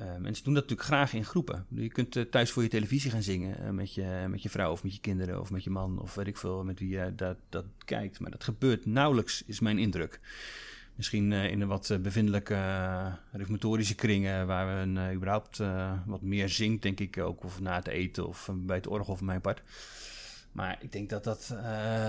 Uh, 0.00 0.16
mensen 0.16 0.44
doen 0.44 0.54
dat 0.54 0.62
natuurlijk 0.62 0.88
graag 0.88 1.12
in 1.12 1.24
groepen. 1.24 1.66
Je 1.68 1.88
kunt 1.88 2.16
uh, 2.16 2.24
thuis 2.24 2.50
voor 2.50 2.62
je 2.62 2.68
televisie 2.68 3.10
gaan 3.10 3.22
zingen 3.22 3.56
uh, 3.62 3.70
met, 3.70 3.94
je, 3.94 4.24
met 4.28 4.42
je 4.42 4.50
vrouw 4.50 4.72
of 4.72 4.82
met 4.82 4.94
je 4.94 5.00
kinderen 5.00 5.40
of 5.40 5.50
met 5.50 5.64
je 5.64 5.70
man 5.70 6.00
of 6.00 6.14
weet 6.14 6.26
ik 6.26 6.36
veel 6.36 6.64
met 6.64 6.78
wie 6.78 6.88
je 6.88 7.12
dat, 7.14 7.36
dat 7.48 7.64
kijkt. 7.84 8.20
Maar 8.20 8.30
dat 8.30 8.44
gebeurt 8.44 8.86
nauwelijks, 8.86 9.42
is 9.46 9.60
mijn 9.60 9.78
indruk. 9.78 10.20
Misschien 10.94 11.32
in 11.32 11.60
een 11.60 11.68
wat 11.68 11.98
bevindelijke 12.02 12.56
reformatorische 13.32 13.94
kringen 13.94 14.46
waar 14.46 14.66
we 14.66 14.72
een, 14.82 15.14
überhaupt 15.14 15.60
wat 16.06 16.22
meer 16.22 16.48
zingt, 16.48 16.82
denk 16.82 17.00
ik 17.00 17.18
ook. 17.18 17.44
Of 17.44 17.60
na 17.60 17.76
het 17.76 17.86
eten 17.86 18.26
of 18.26 18.50
bij 18.52 18.76
het 18.76 18.86
orgel 18.86 19.16
van 19.16 19.26
mijn 19.26 19.40
part. 19.40 19.60
Maar 20.52 20.78
ik 20.80 20.92
denk 20.92 21.10
dat 21.10 21.24
dat, 21.24 21.54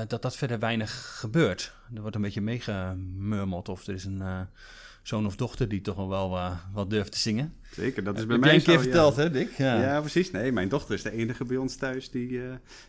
dat 0.07 0.21
dat 0.21 0.37
verder 0.37 0.59
weinig 0.59 1.17
gebeurt. 1.19 1.73
Er 1.95 2.01
wordt 2.01 2.15
een 2.15 2.21
beetje 2.21 2.41
meegemurmeld 2.41 3.69
of 3.69 3.87
er 3.87 3.93
is 3.93 4.05
een 4.05 4.47
zoon 5.07 5.25
of 5.25 5.35
dochter 5.35 5.67
die 5.67 5.81
toch 5.81 6.07
wel 6.07 6.35
uh, 6.35 6.51
wat 6.73 6.89
durft 6.89 7.11
te 7.11 7.17
zingen. 7.17 7.53
Zeker, 7.71 8.03
dat 8.03 8.13
is 8.13 8.19
Dat 8.19 8.27
bij 8.27 8.37
heb 8.37 8.45
mij 8.45 8.55
een 8.55 8.63
keer 8.63 8.79
verteld, 8.81 9.15
ja. 9.15 9.21
hè 9.21 9.29
Dick? 9.29 9.57
Ja. 9.57 9.81
Ja. 9.81 9.99
precies. 9.99 10.31
Nee, 10.31 10.51
mijn 10.51 10.69
dochter 10.69 10.95
is 10.95 11.01
de 11.01 11.11
enige 11.11 11.45
bij 11.45 11.57
ons 11.57 11.75
thuis 11.75 12.09
die, 12.09 12.29
uh, 12.29 12.43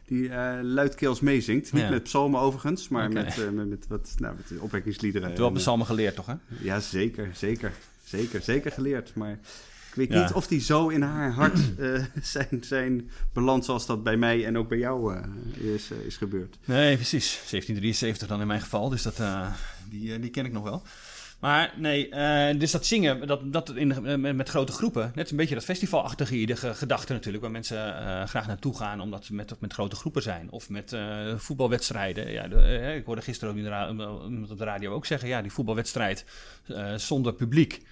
die 0.07 0.23
uh, 0.23 0.59
luidkeels 0.63 1.21
meezingt. 1.21 1.73
Niet 1.73 1.83
Ja. 1.83 1.91
met 1.91 2.03
psalmen 2.03 2.41
overigens, 2.41 2.89
maar 2.89 3.13
met, 3.13 3.37
met, 3.53 3.69
met, 3.69 3.87
wat, 3.89 4.15
nou, 4.19 4.37
met 4.37 4.61
opwekkingsliederen. 4.61 5.23
Je 5.23 5.27
hebt 5.29 5.39
wel 5.39 5.49
En, 5.49 5.55
eh, 5.55 5.61
psalmen 5.61 5.87
geleerd, 5.87 6.15
toch 6.15 6.27
hè? 6.27 6.35
Ja, 6.61 6.81
zeker, 6.81 7.31
zeker. 7.35 7.73
Zeker, 8.05 8.43
zeker 8.43 8.73
geleerd. 8.73 9.15
Maar 9.15 9.33
ik 9.33 9.95
weet 9.95 10.09
niet 10.09 10.33
of 10.33 10.47
die 10.47 10.61
zo 10.61 10.89
in 10.89 11.03
haar 11.03 11.33
hart 11.33 11.79
eh, 11.79 12.05
zijn, 12.23 12.59
zijn 12.61 13.11
beland 13.33 13.65
zoals 13.65 13.87
dat 13.87 14.03
bij 14.03 14.17
mij 14.17 14.47
en 14.47 14.59
ook 14.59 14.69
bij 14.69 14.79
jou 14.79 15.15
eh, 15.15 15.75
is, 15.75 15.91
eh, 15.91 15.99
is 16.07 16.17
gebeurd. 16.17 16.59
Nee, 16.65 16.95
precies. 16.97 17.29
1773 17.33 18.29
dan 18.29 18.41
in 18.41 18.47
mijn 18.47 18.61
geval, 18.61 18.89
dus 18.89 19.03
dat, 19.03 19.19
eh, 19.21 19.53
die, 19.91 20.15
eh, 20.15 20.21
die 20.21 20.31
ken 20.31 20.45
ik 20.45 20.53
nog 20.53 20.63
wel. 20.63 20.83
Maar 21.39 21.75
nee, 21.77 22.09
eh, 22.09 22.59
dus 22.59 22.71
dat 22.71 22.87
zingen, 22.87 23.27
dat, 23.27 23.53
dat 23.53 23.75
in, 23.75 23.89
de- 23.89 24.17
met, 24.17 24.49
grote 24.49 24.73
groepen, 24.73 25.13
net 25.15 25.31
een 25.31 25.37
beetje 25.37 25.55
dat 25.55 25.65
festivalachtige 25.65 26.57
gedachte 26.75 27.13
natuurlijk, 27.13 27.43
waar 27.43 27.53
mensen 27.53 27.99
eh, 27.99 28.27
graag 28.27 28.47
naartoe 28.47 28.77
gaan 28.77 29.01
omdat 29.01 29.25
ze 29.25 29.35
met, 29.35 29.55
met 29.61 29.73
grote 29.73 29.97
groepen 29.97 30.23
zijn. 30.23 30.51
Of 30.51 30.69
met 30.71 30.93
eh, 30.93 31.37
voetbalwedstrijden. 31.37 32.31
Ja, 32.31 32.49
eh, 32.51 32.97
ik 32.97 33.05
hoorde 33.05 33.23
gisteren 33.23 33.55
ook 33.55 33.61
iemand 33.61 34.51
op 34.51 34.59
de 34.59 34.65
radio 34.65 34.93
ook 34.93 35.07
zeggen, 35.07 35.29
ja, 35.29 35.43
die 35.43 35.53
voetbalwedstrijd 35.53 36.25
eh, 36.67 36.95
zonder 36.95 37.33
publiek 37.35 37.73
is 37.73 37.83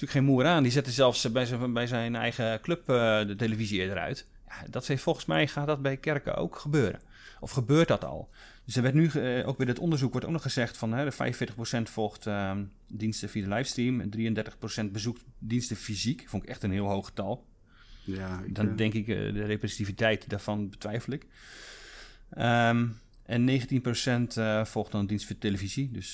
natuurlijk 0.00 0.12
geen 0.12 0.24
moer 0.24 0.46
aan. 0.46 0.62
Die 0.62 0.72
zetten 0.72 0.92
zelfs 0.92 1.32
bij 1.32 1.46
zijn, 1.46 1.72
bij 1.72 1.86
zijn 1.86 2.16
eigen 2.16 2.60
club 2.60 2.88
eh, 2.88 3.26
de 3.26 3.34
televisie 3.36 3.80
eerder 3.80 3.98
uit. 3.98 4.26
Ja, 4.48 4.54
dat 4.70 4.86
heeft, 4.86 5.02
volgens 5.02 5.24
mij 5.26 5.46
gaat 5.46 5.66
dat 5.66 5.82
bij 5.82 5.96
kerken 5.96 6.34
ook 6.34 6.56
gebeuren. 6.58 7.00
Of 7.42 7.50
gebeurt 7.50 7.88
dat 7.88 8.04
al? 8.04 8.28
Dus 8.64 8.76
er 8.76 8.82
werd 8.82 8.94
nu, 8.94 9.06
eh, 9.08 9.48
ook 9.48 9.56
bij 9.56 9.66
dit 9.66 9.78
onderzoek 9.78 10.10
wordt 10.12 10.26
ook 10.26 10.32
nog 10.32 10.42
gezegd 10.42 10.76
van 10.76 10.92
hè, 10.92 11.04
de 11.04 11.12
45% 11.12 11.90
volgt 11.90 12.26
ehm, 12.26 12.64
diensten 12.86 13.28
via 13.28 13.42
de 13.42 13.54
livestream 13.54 14.00
en 14.00 14.10
33% 14.10 14.92
bezoekt 14.92 15.24
diensten 15.38 15.76
fysiek. 15.76 16.24
Vond 16.28 16.42
ik 16.42 16.48
echt 16.48 16.62
een 16.62 16.70
heel 16.70 16.88
hoog 16.88 17.06
getal. 17.06 17.46
Ja, 18.04 18.40
ik, 18.40 18.54
Dan 18.54 18.68
eh, 18.68 18.76
denk 18.76 18.94
ik, 18.94 19.08
eh, 19.08 19.16
de 19.16 19.44
representativiteit 19.44 20.28
daarvan 20.28 20.68
betwijfel 20.68 21.12
ik. 21.12 21.26
Ehm, 22.30 22.86
en 23.22 23.44
19% 23.44 24.36
eh, 24.36 24.64
volgt 24.64 24.92
dan 24.92 25.06
dienst 25.06 25.26
via 25.26 25.36
televisie, 25.38 25.90
dus 25.90 26.12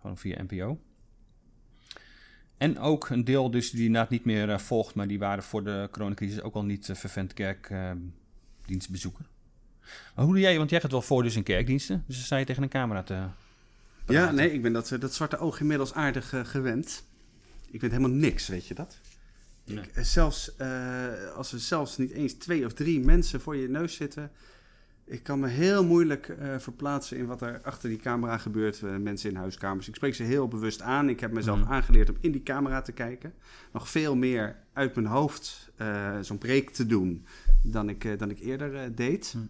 gewoon 0.00 0.18
via 0.18 0.42
NPO. 0.42 0.80
En 2.56 2.78
ook 2.78 3.08
een 3.08 3.24
deel 3.24 3.50
dus 3.50 3.70
die 3.70 3.84
inderdaad 3.84 4.10
niet 4.10 4.24
meer 4.24 4.60
volgt, 4.60 4.94
maar 4.94 5.06
die 5.06 5.18
waren 5.18 5.42
voor 5.42 5.64
de 5.64 5.88
coronacrisis 5.90 6.40
ook 6.40 6.54
al 6.54 6.64
niet 6.64 6.90
vervent 6.92 7.32
kerkdienstbezoeker. 7.32 9.26
Maar 10.14 10.24
hoe 10.24 10.34
doe 10.34 10.42
jij, 10.42 10.58
want 10.58 10.70
jij 10.70 10.80
gaat 10.80 10.90
wel 10.90 11.02
voor 11.02 11.22
dus 11.22 11.36
in 11.36 11.42
kerkdiensten, 11.42 12.04
dus 12.06 12.16
dan 12.16 12.24
sta 12.24 12.36
je 12.36 12.44
tegen 12.44 12.62
een 12.62 12.68
camera 12.68 13.02
te 13.02 13.26
ja, 14.06 14.30
nee, 14.30 14.52
ik 14.52 14.62
ben 14.62 14.72
dat, 14.72 14.90
eh, 14.90 15.00
dat 15.00 15.14
zwarte 15.14 15.38
oog 15.38 15.60
inmiddels 15.60 15.94
aardig 15.94 16.32
eh, 16.32 16.44
gewend. 16.44 17.04
Ik 17.70 17.80
weet 17.80 17.90
helemaal 17.90 18.16
niks, 18.16 18.48
weet 18.48 18.66
je 18.66 18.74
dat? 18.74 18.98
Nee. 19.64 19.78
Ik, 19.78 19.86
eh, 19.86 20.02
zelfs 20.04 20.58
als 21.36 21.52
er 21.52 21.58
zelfs 21.60 21.98
niet 21.98 22.10
eens 22.10 22.32
twee 22.32 22.64
of 22.64 22.72
drie 22.72 23.00
mensen 23.00 23.40
voor 23.40 23.56
je 23.56 23.68
neus 23.68 23.94
zitten. 23.94 24.30
Ik 25.06 25.22
kan 25.22 25.40
me 25.40 25.48
heel 25.48 25.84
moeilijk 25.84 26.36
verplaatsen 26.58 27.16
in 27.16 27.26
wat 27.26 27.42
er 27.42 27.60
achter 27.62 27.88
die 27.88 27.98
camera 27.98 28.38
gebeurt. 28.38 28.80
mensen 28.80 29.30
in 29.30 29.36
huiskamers. 29.36 29.88
Ik 29.88 29.94
spreek 29.94 30.14
ze 30.14 30.22
heel 30.22 30.48
bewust 30.48 30.82
aan. 30.82 31.08
Ik 31.08 31.20
heb 31.20 31.32
mezelf 31.32 31.58
Mhm. 31.58 31.72
aangeleerd 31.72 32.08
om 32.08 32.16
in 32.20 32.32
die 32.32 32.42
camera 32.42 32.82
te 32.82 32.92
kijken. 32.92 33.34
Nog 33.72 33.88
veel 33.88 34.16
meer 34.16 34.56
uit 34.72 34.94
mijn 34.94 35.06
hoofd 35.06 35.70
zo'n 36.20 36.38
preek 36.38 36.70
te 36.70 36.86
doen 36.86 37.26
dan 37.62 37.88
ik, 37.88 38.18
dan 38.18 38.30
ik 38.30 38.38
eerder 38.40 38.94
deed. 38.94 39.32
Mhm. 39.36 39.44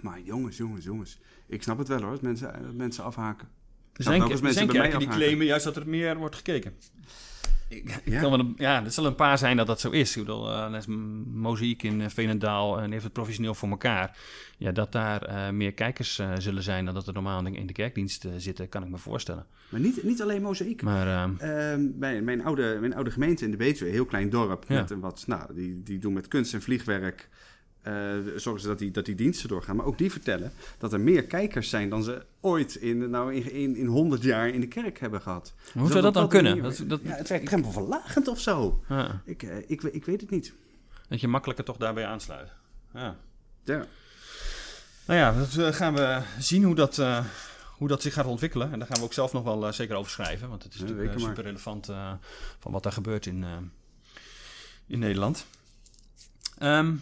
Maar 0.00 0.20
jongens, 0.20 0.56
jongens, 0.56 0.84
jongens. 0.84 1.18
Ik 1.46 1.62
snap 1.62 1.78
het 1.78 1.88
wel 1.88 2.00
hoor, 2.00 2.10
dat 2.10 2.22
mensen, 2.22 2.52
dat 2.62 2.74
mensen 2.74 3.04
afhaken. 3.04 3.48
Er 3.92 4.02
zijn, 4.04 4.20
er 4.22 4.28
mensen 4.28 4.52
zijn 4.52 4.66
bij 4.66 4.76
kerken 4.80 4.98
die 4.98 5.08
claimen 5.08 5.46
juist 5.46 5.64
dat 5.64 5.76
er 5.76 5.88
meer 5.88 6.16
wordt 6.16 6.36
gekeken. 6.36 6.72
Ik, 7.68 8.00
Ja? 8.04 8.20
kan 8.20 8.30
wel 8.30 8.52
ja, 8.56 8.84
er 8.84 8.90
zullen 8.90 9.10
een 9.10 9.16
paar 9.16 9.38
zijn 9.38 9.56
dat 9.56 9.66
dat 9.66 9.80
zo 9.80 9.90
is. 9.90 10.16
Ik 10.16 10.22
bedoel, 10.24 10.50
eh, 10.52 10.86
M- 10.86 11.40
Mozaïek 11.40 11.82
in 11.82 12.00
eh, 12.00 12.08
Veenendaal 12.08 12.80
en 12.80 12.90
heeft 12.92 13.04
het 13.04 13.12
professioneel 13.12 13.54
voor 13.54 13.68
elkaar. 13.68 14.16
Ja, 14.58 14.72
dat 14.72 14.92
daar 14.92 15.22
eh, 15.22 15.50
meer 15.50 15.72
kijkers 15.72 16.18
eh, 16.18 16.32
zullen 16.38 16.62
zijn 16.62 16.84
dan 16.84 16.94
dat 16.94 17.06
er 17.06 17.12
normaal 17.12 17.46
in 17.46 17.66
de 17.66 17.72
kerkdienst 17.72 18.24
eh, 18.24 18.30
zitten, 18.36 18.68
kan 18.68 18.82
ik 18.82 18.88
me 18.88 18.98
voorstellen. 18.98 19.46
Maar 19.68 19.80
niet, 19.80 20.02
niet 20.02 20.22
alleen 20.22 20.42
mozaïek. 20.42 20.82
Maar 20.82 21.06
ehm, 21.06 21.30
Ehm, 21.38 21.80
bij 21.94 22.22
mijn 22.22 22.44
oude, 22.44 22.76
mijn 22.80 22.94
oude 22.94 23.10
gemeente 23.10 23.44
in 23.44 23.50
de 23.50 23.56
Betuwe, 23.56 23.86
een 23.88 23.94
heel 23.94 24.04
klein 24.06 24.30
dorp. 24.30 24.64
Ja. 24.68 24.80
Met 24.80 24.90
een 24.90 25.00
wat, 25.00 25.24
nou, 25.26 25.54
die, 25.54 25.82
die 25.82 25.98
doen 25.98 26.12
met 26.12 26.28
kunst 26.28 26.54
en 26.54 26.62
vliegwerk. 26.62 27.28
Eh, 27.82 27.92
zorgen 28.36 28.62
ze 28.62 28.68
dat 28.68 28.78
die, 28.78 28.90
dat 28.90 29.04
die 29.04 29.14
diensten 29.14 29.48
doorgaan. 29.48 29.76
Maar 29.76 29.86
ook 29.86 29.98
die 29.98 30.10
vertellen 30.10 30.52
dat 30.78 30.92
er 30.92 31.00
meer 31.00 31.24
kijkers 31.24 31.68
zijn 31.68 31.88
dan 31.88 32.02
ze 32.02 32.24
ooit 32.40 32.74
in, 32.74 33.10
nou, 33.10 33.34
in, 33.34 33.52
in, 33.52 33.76
in 33.76 33.86
100 33.86 34.22
jaar 34.22 34.48
in 34.48 34.60
de 34.60 34.68
kerk 34.68 34.98
hebben 35.00 35.20
gehad. 35.20 35.52
hoe 35.72 35.82
Dus 35.82 35.90
zou 35.90 36.02
dat 36.02 36.14
dan 36.14 36.28
kunnen? 36.28 36.58
manier- 36.58 36.76
Dat, 36.78 36.88
dat, 36.88 37.00
ja, 37.02 37.14
het 37.34 37.44
drempelverlagend 37.46 38.28
of 38.28 38.40
zo. 38.40 38.84
ja, 38.88 39.22
Ik, 39.24 39.42
eh, 39.42 39.56
ik, 39.66 39.82
ik 39.82 40.04
weet 40.04 40.20
het 40.20 40.30
niet. 40.30 40.52
dat 41.08 41.20
je 41.20 41.28
makkelijker 41.28 41.64
toch 41.64 41.76
daarbij 41.76 42.06
aansluit. 42.06 42.48
Ja. 42.94 43.16
Ja. 43.64 43.86
Nou 45.06 45.18
ja, 45.20 45.32
dat 45.32 45.56
eh, 45.56 45.72
gaan 45.72 45.94
we 45.94 46.20
zien 46.38 46.62
hoe 46.64 46.74
dat, 46.74 46.98
eh, 46.98 47.24
hoe 47.76 47.88
dat 47.88 48.02
zich 48.02 48.12
gaat 48.12 48.26
ontwikkelen. 48.26 48.72
En 48.72 48.78
daar 48.78 48.88
gaan 48.88 48.96
we 48.98 49.04
ook 49.04 49.12
zelf 49.12 49.32
nog 49.32 49.42
wel 49.44 49.72
zeker 49.72 49.96
over 49.96 50.10
schrijven. 50.10 50.48
Want 50.48 50.62
het 50.62 50.74
is 50.74 50.80
Ja, 50.80 50.86
natuurlijk 50.86 51.18
super 51.20 51.42
relevant 51.44 51.88
eh, 51.88 52.12
van 52.58 52.72
wat 52.72 52.82
daar 52.82 52.92
gebeurt 52.92 53.26
in, 53.26 53.44
eh, 53.44 53.50
in 54.86 54.98
Nederland. 54.98 55.46
Ehm, 56.58 56.94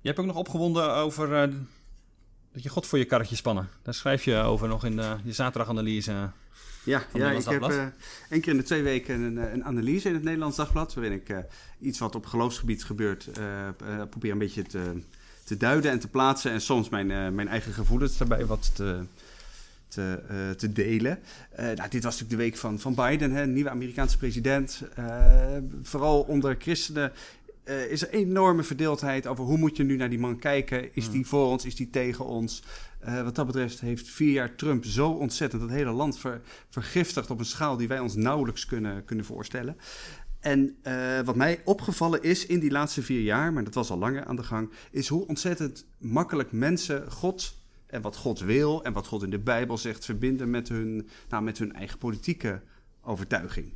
je 0.00 0.08
hebt 0.08 0.18
ook 0.18 0.26
nog 0.26 0.36
opgewonden 0.36 0.94
over 0.94 1.34
eh, 1.34 1.50
dat 2.52 2.62
je 2.62 2.68
God 2.68 2.86
voor 2.86 2.98
je 2.98 3.04
karretje 3.04 3.36
spannen. 3.36 3.68
Daar 3.82 3.94
schrijf 3.94 4.24
je 4.24 4.36
over 4.36 4.68
nog 4.68 4.84
in 4.84 4.96
de, 4.96 5.16
je 5.24 5.32
zaterdaganalyse. 5.32 6.10
Ja, 6.84 7.04
ja 7.12 7.30
ik 7.30 7.44
heb 7.44 7.62
eh 7.62 7.86
één 8.30 8.40
keer 8.40 8.52
in 8.52 8.58
de 8.58 8.64
twee 8.64 8.82
weken 8.82 9.20
een, 9.20 9.38
eh, 9.38 9.52
een 9.52 9.64
analyse 9.64 10.08
in 10.08 10.14
het 10.14 10.22
Nederlands 10.22 10.56
Dagblad. 10.56 10.94
Waarin 10.94 11.12
ik 11.12 11.34
iets 11.80 11.98
wat 11.98 12.14
op 12.14 12.26
geloofsgebied 12.26 12.84
gebeurt 12.84 13.28
probeer 14.10 14.32
een 14.32 14.38
beetje 14.38 14.62
te, 14.62 15.02
te 15.44 15.56
duiden 15.56 15.90
en 15.90 15.98
te 15.98 16.08
plaatsen. 16.08 16.52
En 16.52 16.60
soms 16.60 16.88
mijn, 16.88 17.34
mijn 17.34 17.48
eigen 17.48 17.72
gevoelens 17.72 18.16
daarbij 18.16 18.46
wat 18.46 18.70
te, 18.74 19.04
te, 19.88 20.54
te 20.56 20.72
delen. 20.72 21.18
Nou, 21.56 21.88
dit 21.88 22.04
was 22.04 22.20
natuurlijk 22.20 22.30
de 22.30 22.36
week 22.36 22.56
van, 22.56 22.78
van 22.78 22.94
Biden, 22.94 23.30
hè, 23.30 23.46
nieuwe 23.46 23.70
Amerikaanse 23.70 24.16
president. 24.16 24.82
Vooral 25.82 26.20
onder 26.20 26.56
christenen. 26.58 27.12
Eh, 27.70 27.90
is 27.90 28.02
er 28.02 28.10
enorme 28.10 28.62
verdeeldheid 28.62 29.26
over 29.26 29.44
hoe 29.44 29.58
moet 29.58 29.76
je 29.76 29.82
nu 29.82 29.96
naar 29.96 30.08
die 30.08 30.18
man 30.18 30.38
kijken? 30.38 30.94
Is 30.94 31.04
Hmm. 31.04 31.12
die 31.12 31.26
voor 31.26 31.46
ons? 31.46 31.64
Is 31.64 31.76
die 31.76 31.90
tegen 31.90 32.24
ons? 32.24 32.62
Eh, 32.98 33.22
wat 33.22 33.34
dat 33.34 33.46
betreft 33.46 33.80
heeft 33.80 34.08
vier 34.08 34.32
jaar 34.32 34.54
Trump 34.54 34.84
zo 34.84 35.10
ontzettend 35.10 35.62
het 35.62 35.70
hele 35.70 35.90
land 35.90 36.18
ver, 36.18 36.40
vergiftigd 36.68 37.30
op 37.30 37.38
een 37.38 37.44
schaal 37.44 37.76
die 37.76 37.88
wij 37.88 37.98
ons 37.98 38.14
nauwelijks 38.14 38.66
kunnen, 38.66 39.04
kunnen 39.04 39.24
voorstellen. 39.24 39.76
En 40.40 40.76
eh, 40.82 41.20
wat 41.20 41.36
mij 41.36 41.60
opgevallen 41.64 42.22
is 42.22 42.46
in 42.46 42.60
die 42.60 42.70
laatste 42.70 43.02
vier 43.02 43.22
jaar, 43.22 43.52
maar 43.52 43.64
dat 43.64 43.74
was 43.74 43.90
al 43.90 43.98
langer 43.98 44.24
aan 44.24 44.36
de 44.36 44.42
gang, 44.42 44.70
is 44.90 45.08
hoe 45.08 45.26
ontzettend 45.26 45.86
makkelijk 45.98 46.52
mensen 46.52 47.10
God 47.12 47.54
en 47.86 48.02
wat 48.02 48.16
God 48.16 48.40
wil 48.40 48.84
en 48.84 48.92
wat 48.92 49.06
God 49.06 49.22
in 49.22 49.30
de 49.30 49.38
Bijbel 49.38 49.78
zegt 49.78 50.04
verbinden 50.04 50.50
met 50.50 50.68
hun, 50.68 51.08
nou, 51.28 51.42
met 51.42 51.58
hun 51.58 51.72
eigen 51.72 51.98
politieke 51.98 52.60
overtuiging. 53.02 53.72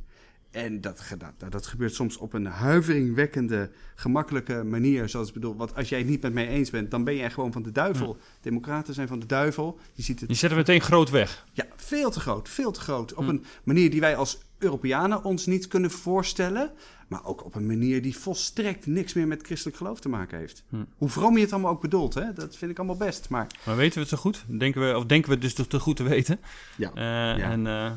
En 0.51 0.81
dat, 0.81 1.03
dat, 1.37 1.51
dat 1.51 1.65
gebeurt 1.67 1.93
soms 1.93 2.17
op 2.17 2.33
een 2.33 2.45
huiveringwekkende, 2.45 3.69
gemakkelijke 3.95 4.63
manier. 4.63 5.09
Zoals 5.09 5.27
ik 5.27 5.33
bedoel, 5.33 5.55
wat 5.55 5.75
als 5.75 5.89
jij 5.89 5.99
het 5.99 6.07
niet 6.07 6.21
met 6.21 6.33
mij 6.33 6.47
eens 6.47 6.69
bent, 6.69 6.91
dan 6.91 7.03
ben 7.03 7.15
jij 7.15 7.31
gewoon 7.31 7.51
van 7.51 7.63
de 7.63 7.71
duivel. 7.71 8.17
Democraten 8.41 8.93
zijn 8.93 9.07
van 9.07 9.19
de 9.19 9.25
duivel. 9.25 9.79
Je 9.93 10.03
ziet 10.03 10.19
het 10.19 10.29
Je 10.29 10.35
zet 10.35 10.49
hem 10.49 10.59
meteen 10.59 10.81
groot 10.81 11.09
weg. 11.09 11.45
ja, 11.53 11.65
veel 11.75 12.11
te 12.11 12.19
groot, 12.19 12.49
veel 12.49 12.71
te 12.71 12.79
groot. 12.79 13.13
Op 13.13 13.23
Hm. 13.23 13.29
een 13.29 13.43
manier 13.63 13.89
die 13.91 13.99
wij 13.99 14.15
als 14.15 14.37
Europeanen 14.57 15.23
ons 15.23 15.45
niet 15.45 15.67
kunnen 15.67 15.91
voorstellen. 15.91 16.71
Maar 17.07 17.25
ook 17.25 17.45
op 17.45 17.55
een 17.55 17.65
manier 17.65 18.01
die 18.01 18.17
volstrekt 18.17 18.85
niks 18.85 19.13
meer 19.13 19.27
met 19.27 19.43
christelijk 19.45 19.77
geloof 19.77 19.99
te 19.99 20.09
maken 20.09 20.37
heeft. 20.37 20.63
Hm. 20.69 20.75
Hoe 20.97 21.09
vroom 21.09 21.35
je 21.35 21.41
het 21.43 21.51
allemaal 21.53 21.71
ook 21.71 21.81
bedoelt, 21.81 22.13
hè? 22.13 22.33
dat 22.33 22.55
vind 22.57 22.71
ik 22.71 22.77
allemaal 22.77 22.97
best. 22.97 23.29
Maar 23.29 23.47
Maar 23.65 23.75
weten 23.75 23.93
we 23.93 23.99
het 23.99 24.09
zo 24.09 24.17
goed? 24.17 24.43
Denken 24.47 24.87
we, 24.87 24.97
of 24.97 25.05
denken 25.05 25.27
we 25.29 25.33
het 25.35 25.43
dus 25.43 25.53
te, 25.53 25.67
te 25.67 25.79
goed 25.79 25.95
te 25.95 26.03
weten? 26.03 26.39
ja, 26.77 26.91
Eh, 26.93 27.43
En 27.51 27.67
eh, 27.67 27.91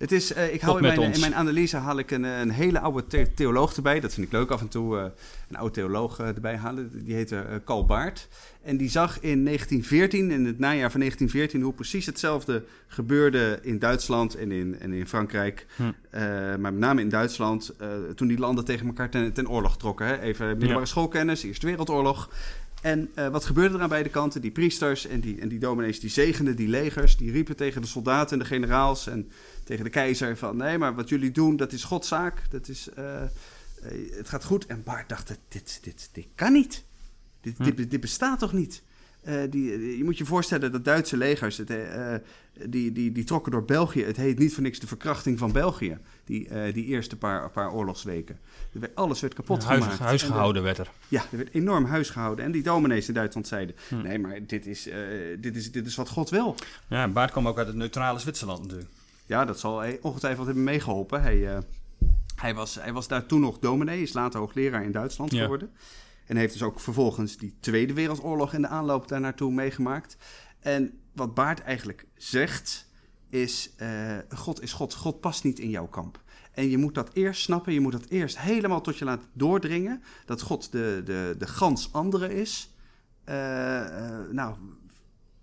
het 0.00 0.12
is, 0.12 0.32
eh, 0.32 0.54
ik 0.54 0.60
haal 0.60 0.76
in 0.76 0.82
mijn, 0.82 1.12
in 1.12 1.20
mijn 1.20 1.34
analyse 1.34 1.76
haal 1.76 1.98
ik 1.98 2.10
een, 2.10 2.22
een 2.24 2.50
hele 2.50 2.80
oude 2.80 3.06
the- 3.06 3.26
theoloog 3.34 3.76
erbij. 3.76 4.00
Dat 4.00 4.14
vind 4.14 4.26
ik 4.26 4.32
leuk 4.32 4.50
af 4.50 4.60
en 4.60 4.68
toe, 4.68 4.98
eh, 4.98 5.04
een 5.48 5.56
oude 5.56 5.72
theoloog 5.74 6.18
eh, 6.18 6.26
erbij 6.26 6.56
halen. 6.56 7.04
Die 7.04 7.14
heette 7.14 7.60
Karl 7.64 7.86
Baart. 7.86 8.28
En 8.62 8.76
die 8.76 8.90
zag 8.90 9.20
in 9.20 9.42
1914, 9.44 10.30
in 10.30 10.44
het 10.46 10.58
najaar 10.58 10.90
van 10.90 11.00
1914, 11.00 11.62
hoe 11.62 11.72
precies 11.72 12.06
hetzelfde 12.06 12.64
gebeurde 12.86 13.58
in 13.62 13.78
Duitsland 13.78 14.34
en 14.34 14.52
in, 14.52 14.76
en 14.80 14.92
in 14.92 15.06
Frankrijk. 15.08 15.66
Hm. 15.76 15.82
Maar 16.60 16.72
met 16.72 16.78
name 16.78 17.00
in 17.00 17.08
Duitsland, 17.08 17.72
toen 18.14 18.28
die 18.28 18.38
landen 18.38 18.64
tegen 18.64 18.86
elkaar 18.86 19.10
ten, 19.10 19.32
ten 19.32 19.48
oorlog 19.48 19.78
trokken. 19.78 20.06
Hè? 20.06 20.20
Even 20.20 20.46
middelbare 20.48 20.80
Ja. 20.80 20.84
schoolkennis, 20.86 21.42
Eerste 21.42 21.66
Wereldoorlog. 21.66 22.30
En 22.80 23.10
eh, 23.14 23.28
wat 23.28 23.44
gebeurde 23.44 23.74
er 23.74 23.82
aan 23.82 23.88
beide 23.88 24.08
kanten? 24.08 24.40
Die 24.40 24.50
priesters 24.50 25.06
en 25.06 25.20
die, 25.20 25.40
en 25.40 25.48
die 25.48 25.58
dominees 25.58 26.00
die 26.00 26.10
zegenden 26.10 26.56
die 26.56 26.68
legers. 26.68 27.16
Die 27.16 27.30
riepen 27.30 27.56
tegen 27.56 27.80
de 27.80 27.86
soldaten 27.86 28.32
en 28.32 28.38
de 28.38 28.44
generaals 28.44 29.06
en 29.06 29.30
tegen 29.64 29.84
de 29.84 29.90
keizer 29.90 30.36
van... 30.36 30.56
nee, 30.56 30.78
maar 30.78 30.94
wat 30.94 31.08
jullie 31.08 31.30
doen, 31.30 31.56
dat 31.56 31.72
is 31.72 31.84
Godzaak. 31.84 32.42
Dat 32.50 32.68
is, 32.68 32.88
eh, 32.94 33.22
eh, 33.22 33.28
het 34.10 34.28
gaat 34.28 34.44
goed. 34.44 34.66
En 34.66 34.82
Bart 34.82 35.08
dacht, 35.08 35.38
dit, 35.48 35.78
dit, 35.82 36.08
dit 36.12 36.26
kan 36.34 36.52
niet. 36.52 36.84
Dit, 37.40 37.56
Hm. 37.56 37.64
dit, 37.64 37.90
dit 37.90 38.00
bestaat 38.00 38.38
toch 38.38 38.52
niet? 38.52 38.82
Die, 39.50 39.96
je 39.96 40.04
moet 40.04 40.18
je 40.18 40.24
voorstellen 40.24 40.72
dat 40.72 40.84
Duitse 40.84 41.16
legers, 41.16 41.56
het, 41.56 41.72
die, 42.66 42.92
die, 42.92 43.12
die 43.12 43.24
trokken 43.24 43.52
door 43.52 43.64
België. 43.64 44.04
Het 44.04 44.16
heet 44.16 44.38
niet 44.38 44.54
voor 44.54 44.62
niks 44.62 44.78
de 44.78 44.86
verkrachting 44.86 45.38
van 45.38 45.52
België, 45.52 45.98
die, 46.30 46.48
eh, 46.48 46.74
die 46.74 46.84
eerste 46.84 47.16
paar, 47.16 47.50
paar 47.50 47.72
oorlogsweken. 47.72 48.38
Werd, 48.72 48.94
alles 48.94 49.20
werd 49.20 49.34
kapot 49.34 49.64
huis, 49.64 49.82
gemaakt. 49.82 50.00
huis 50.00 50.22
En 50.22 50.26
de- 50.28 50.32
gehouden 50.32 50.62
werd 50.62 50.78
er. 50.78 50.90
ja, 51.08 51.22
er 51.30 51.36
werd 51.36 51.54
enorm 51.54 51.84
huis 51.84 52.10
gehouden. 52.10 52.44
En 52.44 52.52
die 52.52 52.62
dominees 52.62 53.08
in 53.08 53.14
Duitsland 53.14 53.48
zeiden: 53.48 53.74
Hm. 53.88 54.02
Nee, 54.02 54.18
maar 54.18 54.46
dit 54.46 54.66
is, 54.66 54.88
eh, 54.88 54.98
dit, 55.38 55.56
is, 55.56 55.72
dit 55.72 55.86
is 55.86 55.94
wat 55.96 56.08
God 56.08 56.30
wil. 56.30 56.54
Ja, 56.88 57.08
Baart 57.08 57.30
kwam 57.30 57.48
ook 57.48 57.58
uit 57.58 57.66
het 57.66 57.76
neutrale 57.76 58.18
Zwitserland 58.18 58.62
natuurlijk. 58.62 58.90
Ja, 59.26 59.44
dat 59.44 59.58
zal 59.60 59.78
hij 59.78 59.98
ongetwijfeld 60.02 60.46
hebben 60.46 60.64
meegeholpen. 60.64 61.22
Hij, 61.22 61.48
eh, 61.54 61.58
hij, 62.36 62.54
was, 62.54 62.74
hij 62.74 62.92
was 62.92 63.08
daar 63.08 63.26
toen 63.26 63.40
nog 63.40 63.58
dominee, 63.58 64.02
is 64.02 64.12
later 64.12 64.40
hoogleraar 64.40 64.84
in 64.84 64.92
Duitsland 64.92 65.32
Ja. 65.32 65.42
geworden. 65.42 65.70
En 66.26 66.36
heeft 66.36 66.52
dus 66.52 66.62
ook 66.62 66.80
vervolgens 66.80 67.36
die 67.36 67.54
Tweede 67.60 67.92
Wereldoorlog 67.92 68.54
in 68.54 68.62
de 68.62 68.68
aanloop 68.68 69.08
daar 69.08 69.20
naartoe 69.20 69.52
meegemaakt. 69.52 70.16
En 70.60 70.98
wat 71.12 71.34
Baart 71.34 71.60
eigenlijk 71.60 72.06
zegt, 72.16 72.88
is: 73.30 73.70
eh, 73.76 74.16
God 74.28 74.62
is 74.62 74.72
God. 74.72 74.94
God 74.94 75.20
past 75.20 75.44
niet 75.44 75.58
in 75.58 75.70
jouw 75.70 75.86
kamp. 75.86 76.20
En 76.52 76.70
je 76.70 76.78
moet 76.78 76.94
dat 76.94 77.10
eerst 77.12 77.42
snappen, 77.42 77.72
je 77.72 77.80
moet 77.80 77.92
dat 77.92 78.06
eerst 78.08 78.38
helemaal 78.38 78.80
tot 78.80 78.98
je 78.98 79.04
laten 79.04 79.28
doordringen. 79.32 80.02
Dat 80.24 80.40
God 80.42 80.72
de, 80.72 81.02
de, 81.04 81.34
de 81.38 81.46
gans 81.46 81.92
andere 81.92 82.34
is. 82.34 82.74
Eh, 83.24 83.80
eh, 84.08 84.30
nou, 84.30 84.54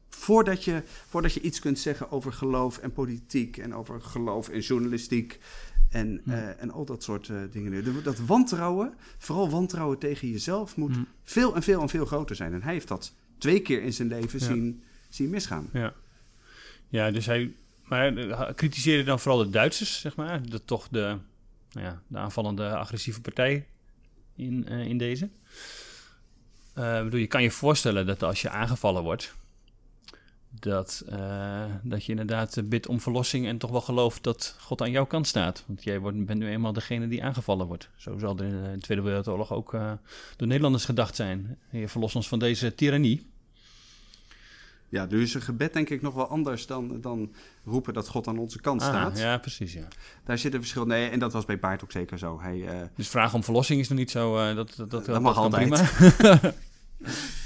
voordat 0.10 0.64
je, 0.64 0.84
voordat 1.08 1.34
je 1.34 1.42
iets 1.42 1.60
kunt 1.60 1.80
zeggen 1.80 2.12
over 2.12 2.34
geloof 2.34 2.78
en 2.78 2.92
politiek 2.94 3.58
en 3.58 3.76
over 3.76 4.02
geloof 4.02 4.50
en 4.50 4.60
journalistiek 4.60 5.40
en, 5.90 6.22
en 6.60 6.72
al 6.72 6.86
dat 6.86 7.04
soort 7.04 7.32
dingen. 7.52 8.04
Dat 8.04 8.20
wantrouwen, 8.20 8.94
vooral 9.18 9.50
wantrouwen 9.50 9.98
tegen 9.98 10.30
jezelf, 10.30 10.76
moet 10.76 10.96
Hm. 10.96 11.02
veel 11.24 11.56
en 11.56 11.64
veel 11.64 11.82
en 11.82 11.90
veel 11.90 12.06
groter 12.06 12.36
zijn. 12.36 12.54
En 12.54 12.62
hij 12.62 12.74
heeft 12.74 12.88
dat 12.88 13.14
twee 13.38 13.60
keer 13.62 13.82
in 13.84 13.94
zijn 13.94 14.08
leven 14.08 14.40
Ja. 14.40 14.46
zien, 14.46 14.84
zien 15.10 15.30
misgaan. 15.30 15.70
Ja. 15.74 15.94
ja, 16.88 17.12
dus 17.12 17.26
hij... 17.26 17.54
Maar 17.88 18.18
eh, 18.18 18.54
kritiseerde 18.56 19.04
dan 19.04 19.20
vooral 19.20 19.44
de 19.44 19.50
Duitsers, 19.50 20.00
zeg 20.00 20.16
maar. 20.16 20.50
Dat 20.50 20.62
toch 20.66 20.88
de, 20.92 21.18
nou 21.72 21.86
ja, 21.86 22.02
de 22.08 22.18
aanvallende 22.18 22.76
agressieve 22.76 23.22
partij 23.22 23.68
in, 24.36 24.68
eh, 24.68 24.86
in 24.86 24.98
deze. 24.98 25.30
Ik 26.76 27.04
bedoel, 27.04 27.20
je 27.20 27.28
kan 27.28 27.44
je 27.44 27.52
voorstellen 27.52 28.06
dat 28.06 28.24
als 28.24 28.42
je 28.42 28.50
aangevallen 28.50 29.04
wordt... 29.04 29.36
Dat, 30.60 31.06
dat 31.84 32.06
je 32.06 32.12
inderdaad 32.12 32.70
bidt 32.70 32.88
om 32.88 33.02
verlossing 33.02 33.48
en 33.48 33.58
toch 33.58 33.72
wel 33.72 33.82
gelooft 33.82 34.24
dat 34.24 34.56
God 34.60 34.82
aan 34.82 34.92
jouw 34.92 35.06
kant 35.06 35.28
staat. 35.28 35.64
Want 35.68 35.84
jij 35.84 36.00
wordt, 36.00 36.26
bent 36.26 36.40
nu 36.40 36.50
eenmaal 36.50 36.74
degene 36.74 37.08
die 37.08 37.24
aangevallen 37.24 37.68
wordt. 37.68 37.90
Zo 37.96 38.18
zal 38.18 38.38
er 38.38 38.44
in 38.44 38.62
de 38.62 38.78
Tweede 38.80 39.04
Wereldoorlog 39.04 39.52
ook 39.52 39.72
door 40.38 40.48
Nederlanders 40.48 40.86
gedacht 40.86 41.16
zijn. 41.16 41.58
Je 41.72 41.88
verlost 41.88 42.16
ons 42.16 42.28
van 42.28 42.40
deze 42.40 42.76
tirannie. 42.76 43.28
Ja, 44.90 45.06
nu 45.10 45.22
is 45.22 45.34
een 45.34 45.42
gebed 45.42 45.74
denk 45.74 45.90
ik 45.90 46.02
nog 46.02 46.14
wel 46.14 46.28
anders 46.28 46.66
dan, 46.66 47.02
dan 47.02 47.34
roepen 47.66 47.94
dat 47.94 48.08
God 48.08 48.28
aan 48.28 48.38
onze 48.38 48.62
kant 48.62 48.82
Ah, 48.82 48.88
staat. 48.88 49.18
ja, 49.20 49.38
precies, 49.38 49.74
ja. 49.74 49.88
Daar 50.24 50.38
zit 50.38 50.54
een 50.54 50.60
verschil. 50.60 50.86
Nee, 50.86 51.10
en 51.10 51.20
dat 51.20 51.34
was 51.34 51.46
bij 51.46 51.60
Baart 51.60 51.84
ook 51.84 51.92
zeker 51.92 52.18
zo. 52.18 52.42
Hij, 52.42 52.68
eh, 52.68 52.88
Dus 52.96 53.08
vragen 53.10 53.36
om 53.36 53.44
verlossing 53.44 53.80
is 53.80 53.88
nog 53.88 53.98
niet 53.98 54.12
zo. 54.12 54.38
eh, 54.38 54.56
dat, 54.56 54.74
dat, 54.78 54.90
dat, 54.92 55.06
Dat 55.06 55.22
mag 55.22 55.38
altijd. 55.38 55.70
prima. 55.70 56.54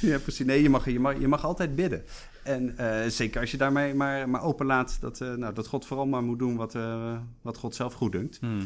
Ja, 0.01 0.17
precies. 0.19 0.45
Nee, 0.45 0.61
je 0.61 0.69
mag, 0.69 0.85
je 0.89 0.99
mag, 0.99 1.19
je 1.19 1.27
mag 1.27 1.43
altijd 1.45 1.75
bidden. 1.75 2.03
En 2.43 2.77
eh, 2.77 3.09
zeker 3.09 3.41
als 3.41 3.51
je 3.51 3.57
daarmee 3.57 3.93
maar, 3.93 4.29
maar 4.29 4.41
openlaat 4.43 4.97
dat, 5.01 5.21
eh, 5.21 5.33
nou, 5.33 5.53
dat 5.53 5.67
God 5.67 5.85
vooral 5.85 6.05
maar 6.05 6.23
moet 6.23 6.39
doen 6.39 6.55
wat, 6.55 6.75
eh, 6.75 7.17
wat 7.41 7.57
God 7.57 7.75
zelf 7.75 7.93
goed 7.93 8.11
dunkt. 8.11 8.37
Hmm. 8.39 8.61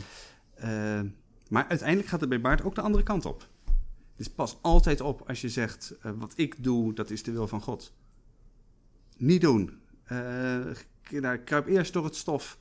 Eh, 0.55 0.69
maar 1.49 1.65
uiteindelijk 1.69 2.09
gaat 2.09 2.19
het 2.19 2.29
bij 2.29 2.41
Baart 2.41 2.63
ook 2.63 2.75
de 2.75 2.81
andere 2.81 3.03
kant 3.03 3.25
op. 3.25 3.47
Dus 4.15 4.27
pas 4.29 4.57
altijd 4.61 5.01
op 5.01 5.23
als 5.27 5.41
je 5.41 5.49
zegt, 5.49 5.93
eh, 6.01 6.11
wat 6.17 6.33
ik 6.35 6.63
doe, 6.63 6.93
dat 6.93 7.09
is 7.09 7.23
de 7.23 7.31
wil 7.31 7.47
van 7.47 7.61
God. 7.61 7.93
Niet 9.17 9.41
doen. 9.41 9.79
Eh, 10.03 10.65
nou, 11.09 11.37
kruip 11.37 11.67
eerst 11.67 11.93
door 11.93 12.03
het 12.03 12.15
stof 12.15 12.57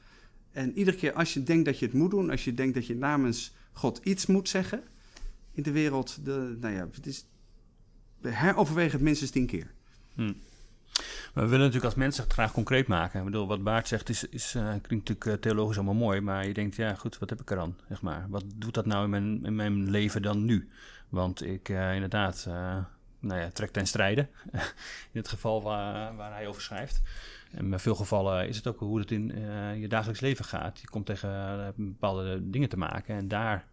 En 0.52 0.78
iedere 0.78 0.96
keer 0.96 1.12
als 1.12 1.34
je 1.34 1.42
denkt 1.42 1.64
dat 1.64 1.78
je 1.78 1.86
het 1.86 1.94
moet 1.94 2.10
doen, 2.10 2.30
als 2.30 2.44
je 2.44 2.54
denkt 2.54 2.74
dat 2.74 2.86
je 2.86 2.96
namens 2.96 3.54
God 3.72 4.00
iets 4.02 4.26
moet 4.26 4.48
zeggen 4.48 4.82
in 5.52 5.62
de 5.62 5.72
wereld, 5.72 6.24
de, 6.24 6.56
nou 6.60 6.74
ja, 6.74 6.88
het 6.92 7.06
is, 7.06 7.26
heroverweeg 8.22 8.92
het 8.92 9.00
minstens 9.00 9.30
tien 9.30 9.46
keer. 9.46 9.70
Hm. 10.14 10.32
Maar 11.34 11.44
we 11.44 11.50
willen 11.50 11.58
natuurlijk 11.58 11.84
als 11.84 11.94
mensen 11.94 12.24
het 12.24 12.32
graag 12.32 12.52
concreet 12.52 12.86
maken. 12.86 13.18
Ik 13.18 13.24
bedoel, 13.24 13.46
wat 13.46 13.62
Baart 13.62 13.88
zegt 13.88 14.08
is, 14.08 14.24
is, 14.24 14.54
uh, 14.54 14.62
klinkt 14.62 14.90
natuurlijk 14.90 15.24
uh, 15.24 15.32
theologisch 15.32 15.76
allemaal 15.76 15.94
mooi, 15.94 16.20
maar 16.20 16.46
je 16.46 16.54
denkt, 16.54 16.76
ja 16.76 16.94
goed, 16.94 17.18
wat 17.18 17.30
heb 17.30 17.40
ik 17.40 17.50
er 17.50 17.58
aan? 17.58 17.76
Zeg 17.88 18.02
maar. 18.02 18.26
Wat 18.28 18.44
doet 18.54 18.74
dat 18.74 18.86
nou 18.86 19.04
in 19.04 19.10
mijn, 19.10 19.44
in 19.44 19.54
mijn 19.54 19.90
leven 19.90 20.22
dan 20.22 20.44
nu? 20.44 20.68
Want 21.08 21.42
ik 21.42 21.68
inderdaad, 21.68 22.48
nou 23.24 23.40
ja, 23.40 23.50
trek 23.50 23.70
ten 23.70 23.86
strijde, 23.86 24.28
in 25.12 25.20
het 25.20 25.28
geval 25.28 25.62
waar, 25.62 26.16
waar 26.16 26.32
hij 26.32 26.46
over 26.46 26.62
schrijft. 26.62 27.00
En 27.50 27.72
in 27.72 27.78
veel 27.78 27.94
gevallen 27.94 28.48
is 28.48 28.56
het 28.56 28.66
ook 28.66 28.78
hoe 28.78 28.98
het 28.98 29.10
in 29.10 29.26
je 29.78 29.88
dagelijks 29.88 30.20
leven 30.20 30.44
gaat. 30.44 30.80
Je 30.80 30.88
komt 30.88 31.06
tegen 31.06 31.72
bepaalde 31.76 32.50
dingen 32.50 32.68
te 32.68 32.76
maken 32.76 33.16
en 33.16 33.28
daar 33.28 33.66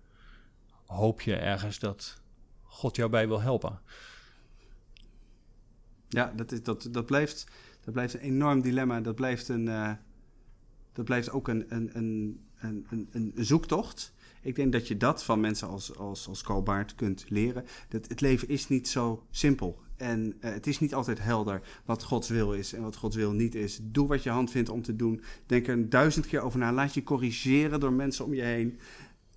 hoop 0.86 1.22
je 1.22 1.36
ergens 1.36 1.80
dat 1.80 2.22
God 2.64 2.96
jou 2.96 3.10
bij 3.10 3.28
wil 3.28 3.42
helpen. 3.42 3.80
Ja, 6.08 6.34
dat, 6.36 6.52
is, 6.52 6.64
dat, 6.64 6.88
dat, 6.92 7.06
blijft, 7.06 7.48
dat 7.84 7.94
blijft 7.94 8.14
een 8.14 8.20
enorm 8.20 8.62
dilemma. 8.62 9.02
Dat 9.02 9.16
blijft, 9.16 9.48
een, 9.48 9.66
uh, 9.66 9.92
dat 10.94 11.06
blijft 11.06 11.32
ook 11.32 11.48
een, 11.48 11.66
een, 11.70 11.98
een, 11.98 12.86
een, 12.90 13.10
een 13.12 13.34
zoektocht. 13.36 14.14
Ik 14.42 14.56
denk 14.56 14.72
dat 14.72 14.88
je 14.88 14.98
dat 14.98 15.24
van 15.24 15.40
mensen 15.40 15.68
als, 15.68 15.98
als, 15.98 16.28
als 16.28 16.44
Colbaert 16.44 16.96
kunt 16.96 17.26
leren. 17.28 17.66
Dat 17.90 18.08
het 18.08 18.22
leven 18.22 18.48
is 18.48 18.68
niet 18.68 18.88
zo 18.88 19.24
simpel. 19.32 19.80
En 19.98 20.26
uh, 20.26 20.52
het 20.52 20.68
is 20.68 20.80
niet 20.80 20.94
altijd 20.94 21.20
helder 21.24 21.62
wat 21.86 22.04
Gods 22.04 22.30
wil 22.30 22.54
is 22.54 22.74
en 22.74 22.82
wat 22.82 22.96
Gods 22.96 23.16
wil 23.16 23.32
niet 23.32 23.56
is. 23.56 23.80
Doe 23.84 24.08
wat 24.08 24.24
je 24.24 24.30
hand 24.30 24.52
vindt 24.52 24.70
om 24.70 24.82
te 24.82 24.96
doen. 24.96 25.22
Denk 25.46 25.68
er 25.68 25.90
duizend 25.90 26.28
keer 26.28 26.42
over 26.42 26.60
na. 26.60 26.74
Laat 26.74 26.94
je 26.94 27.04
corrigeren 27.04 27.80
door 27.80 27.94
mensen 27.94 28.26
om 28.26 28.34
je 28.34 28.42
heen. 28.42 28.80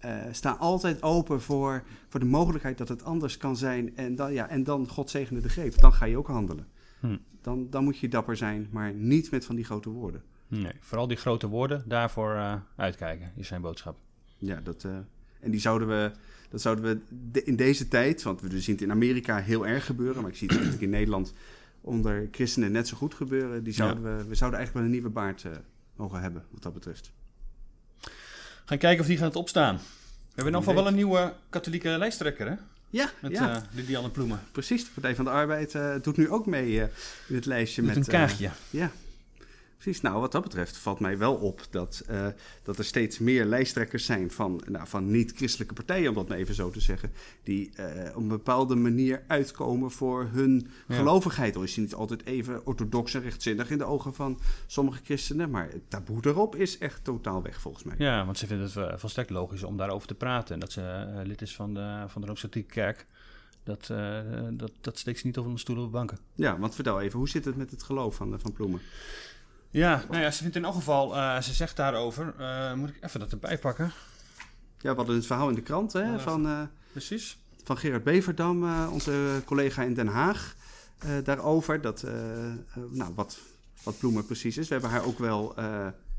Uh, 0.04 0.22
sta 0.30 0.50
altijd 0.50 1.02
open 1.02 1.40
voor, 1.40 1.82
voor 2.08 2.20
de 2.20 2.26
mogelijkheid 2.26 2.78
dat 2.78 2.88
het 2.88 3.04
anders 3.04 3.36
kan 3.36 3.56
zijn. 3.56 3.96
En 3.96 4.14
dan, 4.14 4.32
ja, 4.32 4.48
en 4.48 4.64
dan 4.64 4.88
God 4.88 5.10
zegende 5.10 5.40
de 5.40 5.48
greep. 5.48 5.80
Dan 5.80 5.92
ga 5.92 6.04
je 6.04 6.18
ook 6.18 6.26
handelen. 6.26 6.66
Hm. 7.00 7.16
Dan, 7.42 7.70
dan 7.70 7.84
moet 7.84 7.98
je 7.98 8.08
dapper 8.08 8.36
zijn, 8.36 8.68
maar 8.70 8.94
niet 8.94 9.30
met 9.30 9.44
van 9.44 9.56
die 9.56 9.64
grote 9.64 9.90
woorden. 9.90 10.22
Nee, 10.48 10.72
vooral 10.80 11.06
die 11.06 11.16
grote 11.16 11.48
woorden, 11.48 11.82
daarvoor 11.86 12.34
uh, 12.34 12.54
uitkijken, 12.76 13.32
is 13.36 13.46
zijn 13.46 13.60
boodschap. 13.60 13.96
Ja, 14.44 14.60
dat, 14.60 14.84
uh, 14.84 14.92
en 15.40 15.50
die 15.50 15.60
zouden 15.60 15.88
we, 15.88 16.10
dat 16.50 16.60
zouden 16.60 16.84
we 16.84 17.16
de, 17.32 17.44
in 17.44 17.56
deze 17.56 17.88
tijd, 17.88 18.22
want 18.22 18.40
we 18.40 18.60
zien 18.60 18.74
het 18.74 18.84
in 18.84 18.90
Amerika 18.90 19.38
heel 19.38 19.66
erg 19.66 19.86
gebeuren, 19.86 20.22
maar 20.22 20.30
ik 20.30 20.36
zie 20.36 20.46
het 20.46 20.56
eigenlijk 20.56 20.84
in 20.84 20.90
Nederland 20.90 21.32
onder 21.80 22.28
christenen 22.30 22.72
net 22.72 22.88
zo 22.88 22.96
goed 22.96 23.14
gebeuren. 23.14 23.64
Die 23.64 23.72
zouden 23.72 24.02
ja. 24.02 24.16
we, 24.16 24.24
we 24.24 24.34
zouden 24.34 24.58
eigenlijk 24.58 24.72
wel 24.72 24.82
een 24.82 24.90
nieuwe 24.90 25.08
baard 25.08 25.44
uh, 25.44 25.52
mogen 25.96 26.20
hebben, 26.20 26.44
wat 26.50 26.62
dat 26.62 26.72
betreft. 26.72 27.12
Gaan 28.64 28.78
kijken 28.78 29.00
of 29.00 29.06
die 29.06 29.16
gaat 29.18 29.36
opstaan. 29.36 29.76
We 29.76 29.80
hebben 30.34 30.36
in 30.36 30.44
ieder 30.44 30.58
geval 30.58 30.74
wel 30.74 30.86
een 30.86 30.94
nieuwe 30.94 31.34
katholieke 31.48 31.88
lijsttrekker, 31.88 32.46
hè? 32.48 32.54
Ja, 32.90 33.10
met 33.20 33.32
ja. 33.32 33.56
Uh, 33.56 33.62
Lilianne 33.70 34.10
Ploemen. 34.10 34.40
Precies, 34.52 34.84
de 34.84 34.90
Partij 34.94 35.14
van 35.14 35.24
de 35.24 35.30
Arbeid 35.30 35.74
uh, 35.74 35.94
doet 36.02 36.16
nu 36.16 36.30
ook 36.30 36.46
mee 36.46 36.70
uh, 36.70 36.82
in 37.28 37.34
het 37.34 37.46
lijstje. 37.46 37.82
Met, 37.82 37.94
met 37.94 38.06
een 38.06 38.12
kaartje. 38.12 38.50
ja, 38.70 38.90
precies. 39.84 40.02
Nou, 40.02 40.20
wat 40.20 40.32
dat 40.32 40.42
betreft 40.42 40.76
valt 40.76 41.00
mij 41.00 41.18
wel 41.18 41.34
op 41.34 41.66
dat, 41.70 42.04
dat 42.62 42.78
er 42.78 42.84
steeds 42.84 43.18
meer 43.18 43.44
lijsttrekkers 43.44 44.04
zijn 44.04 44.30
van, 44.30 44.62
nou, 44.68 44.86
van 44.86 45.10
niet-christelijke 45.10 45.74
partijen, 45.74 46.08
om 46.08 46.14
dat 46.14 46.28
maar 46.28 46.38
even 46.38 46.54
zo 46.54 46.70
te 46.70 46.80
zeggen, 46.80 47.12
die 47.42 47.70
op 48.14 48.22
een 48.22 48.28
bepaalde 48.28 48.74
manier 48.74 49.22
uitkomen 49.26 49.90
voor 49.90 50.28
hun 50.32 50.68
ja. 50.88 50.94
gelovigheid. 50.94 51.56
Al 51.56 51.62
is 51.62 51.74
die 51.74 51.82
niet 51.82 51.94
altijd 51.94 52.24
even 52.24 52.66
orthodox 52.66 53.14
en 53.14 53.22
rechtzinnig 53.22 53.70
in 53.70 53.78
de 53.78 53.84
ogen 53.84 54.14
van 54.14 54.40
sommige 54.66 55.00
christenen, 55.04 55.50
maar 55.50 55.68
het 55.70 55.90
taboe 55.90 56.18
erop 56.20 56.56
is 56.56 56.78
echt 56.78 57.04
totaal 57.04 57.42
weg 57.42 57.60
volgens 57.60 57.84
mij. 57.84 57.94
Ja, 57.98 58.24
want 58.24 58.38
ze 58.38 58.46
vinden 58.46 58.70
het 58.72 59.00
volstrekt 59.00 59.30
logisch 59.30 59.62
om 59.62 59.76
daarover 59.76 60.08
te 60.08 60.14
praten. 60.14 60.54
En 60.54 60.60
dat 60.60 60.72
ze 60.72 61.22
lid 61.24 61.42
is 61.42 61.54
van 61.54 61.74
de, 61.74 62.04
van 62.06 62.20
de 62.20 62.26
Rooms-Katholieke 62.26 62.72
Kerk. 62.72 63.06
Dat, 63.62 63.88
uh, 63.92 64.18
dat, 64.50 64.72
dat 64.80 64.98
steekt 64.98 65.18
ze 65.18 65.26
niet 65.26 65.38
op 65.38 65.46
een 65.46 65.58
stoel 65.58 65.84
of 65.84 65.90
banken. 65.90 66.18
Ja, 66.34 66.58
want 66.58 66.74
vertel 66.74 67.00
even, 67.00 67.18
hoe 67.18 67.28
zit 67.28 67.44
het 67.44 67.56
met 67.56 67.70
het 67.70 67.82
geloof 67.82 68.14
van, 68.14 68.40
van 68.40 68.52
Ploemen? 68.52 68.80
Ja, 69.74 70.04
nou 70.10 70.22
ja, 70.22 70.30
ze 70.30 70.42
vindt 70.42 70.56
in 70.56 70.64
elk 70.64 70.74
geval, 70.74 71.16
uh, 71.16 71.40
ze 71.40 71.54
zegt 71.54 71.76
daarover, 71.76 72.34
uh, 72.40 72.72
moet 72.74 72.88
ik 72.88 72.96
even 73.00 73.20
dat 73.20 73.32
erbij 73.32 73.58
pakken. 73.58 73.92
Ja, 74.78 74.90
we 74.90 74.96
hadden 74.96 75.16
het 75.16 75.26
verhaal 75.26 75.48
in 75.48 75.54
de 75.54 75.62
krant 75.62 75.92
hè, 75.92 76.02
Ja, 76.02 76.18
van, 76.18 76.70
Precies. 76.92 77.38
van 77.64 77.78
Gerard 77.78 78.04
Beverdam, 78.04 78.86
onze 78.88 79.42
collega 79.44 79.82
in 79.82 79.94
Den 79.94 80.06
Haag, 80.06 80.54
daarover. 81.24 81.80
Dat, 81.80 82.04
nou, 82.90 83.12
wat, 83.14 83.38
wat 83.82 83.98
Ploemen 83.98 84.26
precies 84.26 84.56
is. 84.56 84.66
We 84.68 84.72
hebben 84.72 84.90
haar 84.90 85.04
ook 85.04 85.18
wel 85.18 85.54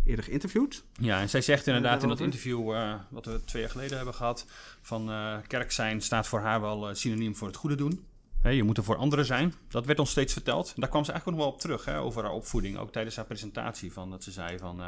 eerder 0.05 0.25
geïnterviewd. 0.25 0.83
Ja, 0.99 1.19
en 1.19 1.29
zij 1.29 1.41
zegt 1.41 1.67
inderdaad 1.67 2.03
in 2.03 2.09
dat 2.09 2.19
interview 2.19 2.71
uh, 2.71 2.93
wat 3.09 3.25
we 3.25 3.41
twee 3.45 3.61
jaar 3.61 3.71
geleden 3.71 3.95
hebben 3.97 4.13
gehad... 4.13 4.45
van 4.81 5.09
uh, 5.09 5.37
kerk 5.47 5.71
zijn 5.71 6.01
staat 6.01 6.27
voor 6.27 6.39
haar 6.39 6.61
wel 6.61 6.89
uh, 6.89 6.95
synoniem 6.95 7.35
voor 7.35 7.47
het 7.47 7.57
goede 7.57 7.75
doen. 7.75 8.05
He, 8.45 8.51
je 8.51 8.63
moet 8.63 8.77
er 8.77 8.84
voor 8.84 8.95
anderen 8.95 9.25
zijn. 9.25 9.53
Dat 9.67 9.86
werd 9.86 9.99
ons 9.99 10.10
steeds 10.10 10.34
verteld. 10.34 10.73
Daar 10.75 10.89
kwam 10.89 11.05
ze 11.05 11.12
eigenlijk 11.12 11.39
nog 11.39 11.47
wel 11.47 11.55
op 11.55 11.62
terug, 11.62 11.86
hè, 11.86 11.99
over 11.99 12.23
haar 12.23 12.31
opvoeding. 12.31 12.77
Ook 12.77 12.91
tijdens 12.91 13.15
haar 13.15 13.25
presentatie. 13.25 13.93
Van, 13.93 14.10
dat 14.10 14.23
ze 14.23 14.31
zei 14.31 14.58
van... 14.58 14.81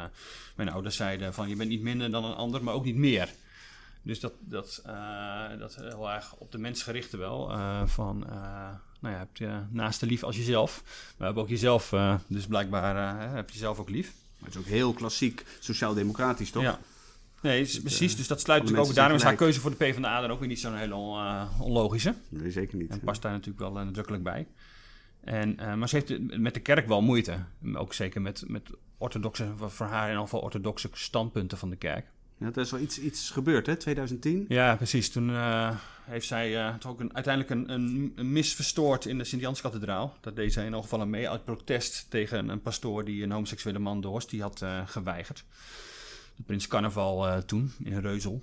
mijn 0.56 0.68
ouders 0.68 0.96
zeiden 0.96 1.34
van 1.34 1.48
je 1.48 1.56
bent 1.56 1.68
niet 1.68 1.82
minder 1.82 2.10
dan 2.10 2.24
een 2.24 2.34
ander, 2.34 2.64
maar 2.64 2.74
ook 2.74 2.84
niet 2.84 2.96
meer. 2.96 3.34
Dus 4.02 4.20
dat, 4.20 4.32
dat, 4.40 4.82
dat 5.58 5.74
heel 5.76 6.10
erg 6.10 6.34
op 6.34 6.52
de 6.52 6.58
mens 6.58 6.82
gerichte 6.82 7.16
wel. 7.16 7.48
van, 7.86 8.18
nou 9.00 9.14
ja, 9.14 9.18
heb 9.18 9.36
je 9.36 9.60
naast 9.70 10.00
de 10.00 10.06
lief 10.06 10.22
als 10.22 10.36
jezelf. 10.36 10.82
Maar 10.84 11.14
we 11.16 11.24
hebben 11.24 11.42
ook 11.42 11.48
jezelf, 11.48 11.94
dus 12.26 12.46
blijkbaar 12.46 13.20
heb 13.34 13.50
je 13.50 13.58
zelf 13.58 13.78
ook 13.78 13.88
lief. 13.88 14.14
Maar 14.38 14.48
het 14.48 14.58
is 14.58 14.60
ook 14.60 14.66
heel 14.66 14.92
klassiek 14.92 15.44
sociaal-democratisch, 15.58 16.50
toch? 16.50 16.62
Ja. 16.62 16.78
Nee, 17.42 17.60
is, 17.60 17.80
precies. 17.80 18.16
Dus 18.16 18.26
dat 18.26 18.40
sluit 18.40 18.62
natuurlijk 18.62 18.88
ook. 18.88 18.94
Daarom 18.94 19.16
is 19.16 19.22
haar 19.22 19.34
keuze 19.34 19.60
voor 19.60 19.70
de 19.70 19.76
PvdA 19.76 20.20
dan 20.20 20.30
ook 20.30 20.38
weer 20.38 20.48
niet 20.48 20.60
zo'n 20.60 20.76
hele 20.76 20.94
uh, 20.94 21.60
onlogische. 21.60 22.14
Nee, 22.28 22.50
zeker 22.50 22.76
niet. 22.76 22.90
En 22.90 23.00
past 23.00 23.22
daar 23.22 23.32
natuurlijk 23.32 23.58
wel 23.58 23.78
uh, 23.78 23.84
nadrukkelijk 23.84 24.22
bij. 24.22 24.46
En, 25.20 25.56
uh, 25.60 25.74
maar 25.74 25.88
ze 25.88 25.96
heeft 25.96 26.38
met 26.38 26.54
de 26.54 26.60
kerk 26.60 26.86
wel 26.86 27.02
moeite. 27.02 27.38
Ook 27.74 27.94
zeker 27.94 28.20
met, 28.20 28.44
met 28.46 28.70
orthodoxe, 28.98 29.52
voor 29.56 29.86
haar 29.86 30.02
in 30.02 30.08
ieder 30.08 30.22
geval 30.22 30.40
orthodoxe 30.40 30.88
standpunten 30.92 31.58
van 31.58 31.70
de 31.70 31.76
kerk. 31.76 32.06
Ja, 32.38 32.46
er 32.46 32.58
is 32.58 32.70
wel 32.70 32.80
iets, 32.80 33.00
iets 33.00 33.30
gebeurd, 33.30 33.66
hè? 33.66 33.76
2010? 33.76 34.44
Ja, 34.48 34.76
precies. 34.76 35.10
Toen 35.10 35.28
uh, 35.28 35.76
heeft 36.04 36.26
zij 36.26 36.68
uh, 36.68 36.74
ook 36.86 37.00
een, 37.00 37.14
uiteindelijk 37.14 37.54
een, 37.54 37.72
een, 37.72 38.12
een, 38.16 38.32
mis 38.32 38.54
verstoord 38.54 39.06
in 39.06 39.18
de 39.18 39.24
Sint-Janskathedraal. 39.24 40.16
Dat 40.20 40.36
deed 40.36 40.52
zij 40.52 40.62
in 40.62 40.68
ieder 40.68 40.82
geval 40.82 41.06
mee 41.06 41.28
uit 41.28 41.44
protest 41.44 42.06
tegen 42.08 42.48
een 42.48 42.62
pastoor 42.62 43.04
die 43.04 43.22
een 43.22 43.30
homoseksuele 43.30 43.78
man 43.78 44.00
de 44.00 44.08
hostie 44.08 44.42
had 44.42 44.64
geweigerd. 44.86 45.44
De 46.38 46.44
Prins 46.44 46.66
Carnaval 46.66 47.44
toen, 47.44 47.72
in 47.84 47.98
Reuzel. 47.98 48.42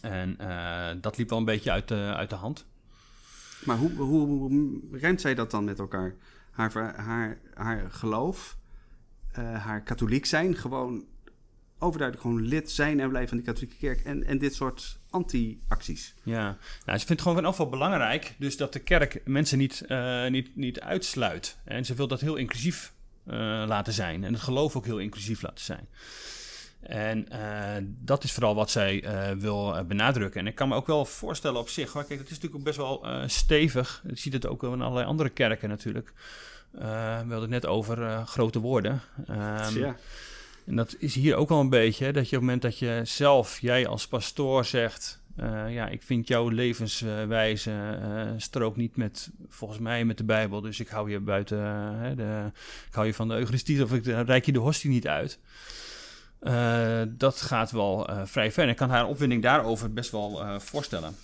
En 0.00 0.36
dat 1.00 1.16
liep 1.16 1.28
wel 1.28 1.38
een 1.38 1.44
beetje 1.44 1.70
uit 1.70 1.88
de, 1.88 2.12
uit 2.16 2.30
de 2.30 2.36
hand. 2.36 2.66
Maar 3.64 3.76
hoe, 3.76 3.92
hoe, 3.92 4.26
hoe 4.26 4.80
ruimt 4.92 5.20
zij 5.20 5.34
dat 5.34 5.50
dan 5.50 5.64
met 5.64 5.78
elkaar? 5.78 6.14
Haar, 6.50 6.94
haar, 6.96 7.38
haar 7.54 7.90
geloof, 7.90 8.56
haar 9.32 9.82
katholiek 9.82 10.26
zijn, 10.26 10.56
gewoon 10.56 11.04
overduidelijk 11.78 12.26
gewoon 12.26 12.46
lid 12.46 12.70
zijn 12.70 13.00
en 13.00 13.08
blijven 13.08 13.28
van 13.28 13.38
die 13.38 13.46
katholieke 13.46 13.76
kerk 13.76 14.00
en, 14.00 14.24
en 14.24 14.38
dit 14.38 14.54
soort 14.54 14.98
anti-acties. 15.10 16.14
Ja, 16.22 16.42
nou, 16.84 16.98
ze 16.98 17.06
vindt 17.06 17.08
het 17.08 17.20
gewoon 17.20 17.38
in 17.38 17.44
afval 17.44 17.68
belangrijk, 17.68 18.34
dus 18.38 18.56
dat 18.56 18.72
de 18.72 18.78
kerk 18.78 19.20
mensen 19.24 19.58
niet, 19.58 19.84
uh, 19.88 20.26
niet, 20.26 20.56
niet 20.56 20.80
uitsluit. 20.80 21.58
En 21.64 21.84
ze 21.84 21.94
wil 21.94 22.08
dat 22.08 22.20
heel 22.20 22.36
inclusief 22.36 22.92
uh, 23.26 23.34
laten 23.66 23.92
zijn 23.92 24.24
en 24.24 24.32
het 24.32 24.42
geloof 24.42 24.76
ook 24.76 24.84
heel 24.84 24.98
inclusief 24.98 25.42
laten 25.42 25.64
zijn. 25.64 25.88
En 26.86 27.26
uh, 27.32 27.38
dat 27.82 28.24
is 28.24 28.32
vooral 28.32 28.54
wat 28.54 28.70
zij 28.70 29.04
wil 29.38 29.84
benadrukken. 29.86 30.40
En 30.40 30.46
ik 30.46 30.54
kan 30.54 30.68
me 30.68 30.74
ook 30.74 30.86
wel 30.86 31.04
voorstellen 31.04 31.60
op 31.60 31.68
zich, 31.68 31.92
hoor. 31.92 32.04
kijk, 32.04 32.20
het 32.20 32.30
is 32.30 32.34
natuurlijk 32.34 32.60
ook 32.60 32.66
best 32.66 32.76
wel 32.76 33.06
stevig. 33.26 34.02
Je 34.08 34.16
ziet 34.16 34.32
het 34.32 34.46
ook 34.46 34.62
in 34.62 34.82
allerlei 34.82 35.06
andere 35.06 35.28
kerken 35.28 35.68
natuurlijk. 35.68 36.12
we 36.70 36.84
hadden 37.18 37.40
het 37.40 37.50
net 37.50 37.66
over 37.66 38.26
grote 38.26 38.60
woorden. 38.60 39.00
Um, 39.30 39.78
ja. 39.78 39.96
En 40.66 40.76
dat 40.76 40.96
is 40.98 41.14
hier 41.14 41.34
ook 41.34 41.48
wel 41.48 41.60
een 41.60 41.68
beetje, 41.68 42.12
dat 42.12 42.28
je 42.28 42.36
op 42.36 42.42
het 42.42 42.50
moment 42.50 42.62
dat 42.62 42.78
je 42.78 43.00
zelf, 43.04 43.60
jij 43.60 43.86
als 43.86 44.06
pastoor 44.06 44.64
zegt, 44.64 45.20
ja, 45.68 45.88
ik 45.88 46.02
vind 46.02 46.28
jouw 46.28 46.48
levenswijze 46.48 47.98
strookt 48.36 48.76
niet 48.76 48.96
met, 48.96 49.30
volgens 49.48 49.80
mij, 49.80 50.04
met 50.04 50.18
de 50.18 50.24
Bijbel, 50.24 50.60
dus 50.60 50.80
ik 50.80 50.88
hou 50.88 51.10
je 51.10 51.20
buiten, 51.20 51.58
de, 52.16 52.50
ik 52.88 52.94
hou 52.94 53.06
je 53.06 53.14
van 53.14 53.28
de 53.28 53.34
Eucharistie 53.34 53.82
of 53.82 53.92
ik 53.92 54.04
reik 54.04 54.46
je 54.46 54.52
de 54.52 54.58
hostie 54.58 54.90
niet 54.90 55.08
uit. 55.08 55.38
Dat 57.08 57.40
gaat 57.40 57.70
wel 57.70 58.08
vrij 58.24 58.52
ver 58.52 58.62
en 58.62 58.68
ik 58.68 58.76
kan 58.76 58.90
haar 58.90 59.06
opwinding 59.06 59.42
daarover 59.42 59.92
best 59.92 60.10
wel 60.10 60.60
voorstellen. 60.60 61.16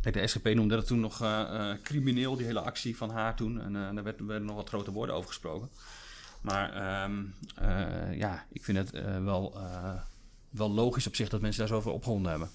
Kijk, 0.00 0.14
de 0.14 0.26
SGP 0.26 0.54
noemde 0.54 0.74
dat 0.74 0.86
toen 0.86 1.00
nog 1.00 1.24
crimineel, 1.82 2.36
die 2.36 2.46
hele 2.46 2.60
actie 2.60 2.96
van 2.96 3.10
haar 3.10 3.36
toen, 3.36 3.60
en 3.60 3.94
daar 3.94 4.04
werden, 4.04 4.44
nog 4.44 4.56
wat 4.56 4.68
grote 4.68 4.92
woorden 4.92 5.14
over 5.14 5.28
gesproken. 5.28 5.68
Maar 6.40 6.76
uh, 7.62 8.18
ja, 8.18 8.46
ik 8.52 8.64
vind 8.64 8.78
het 8.78 8.90
wel, 9.22 9.58
wel 10.50 10.70
logisch 10.70 11.06
op 11.06 11.14
zich 11.14 11.28
dat 11.28 11.40
mensen 11.40 11.60
daar 11.60 11.76
zoveel 11.76 11.92
opgewonden 11.92 12.30
hebben. 12.30 12.50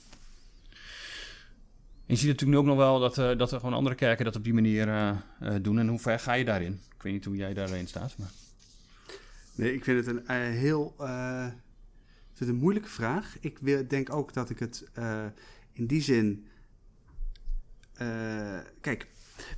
En 2.05 2.13
je 2.13 2.15
ziet 2.15 2.27
natuurlijk 2.27 2.59
ook 2.59 2.65
nog 2.65 2.77
wel 2.77 2.99
dat, 2.99 3.15
dat 3.15 3.51
er 3.51 3.59
gewoon 3.59 3.75
andere 3.75 3.95
kerken 3.95 4.25
dat 4.25 4.35
op 4.35 4.43
die 4.43 4.53
manier 4.53 5.15
doen. 5.61 5.79
En 5.79 5.87
hoe 5.87 5.99
ver 5.99 6.19
ga 6.19 6.33
je 6.33 6.45
daarin? 6.45 6.81
Ik 6.95 7.01
weet 7.01 7.13
niet 7.13 7.25
hoe 7.25 7.35
jij 7.35 7.53
daarin 7.53 7.87
staat. 7.87 8.17
Maar... 8.17 8.29
Nee, 9.57 9.73
ik 9.73 9.83
vind 9.83 10.05
het 10.05 10.15
een 10.27 10.35
heel 10.41 10.93
vind 12.33 12.39
het 12.39 12.49
een 12.49 12.55
moeilijke 12.55 12.89
vraag. 12.89 13.37
Ik 13.39 13.57
wil, 13.61 13.87
denk 13.87 14.13
ook 14.13 14.33
dat 14.33 14.49
ik 14.49 14.59
het 14.59 14.85
eh, 14.93 15.25
in 15.73 15.85
die 15.87 16.01
zin. 16.01 16.45
eh, 17.93 18.57
kijk, 18.81 19.07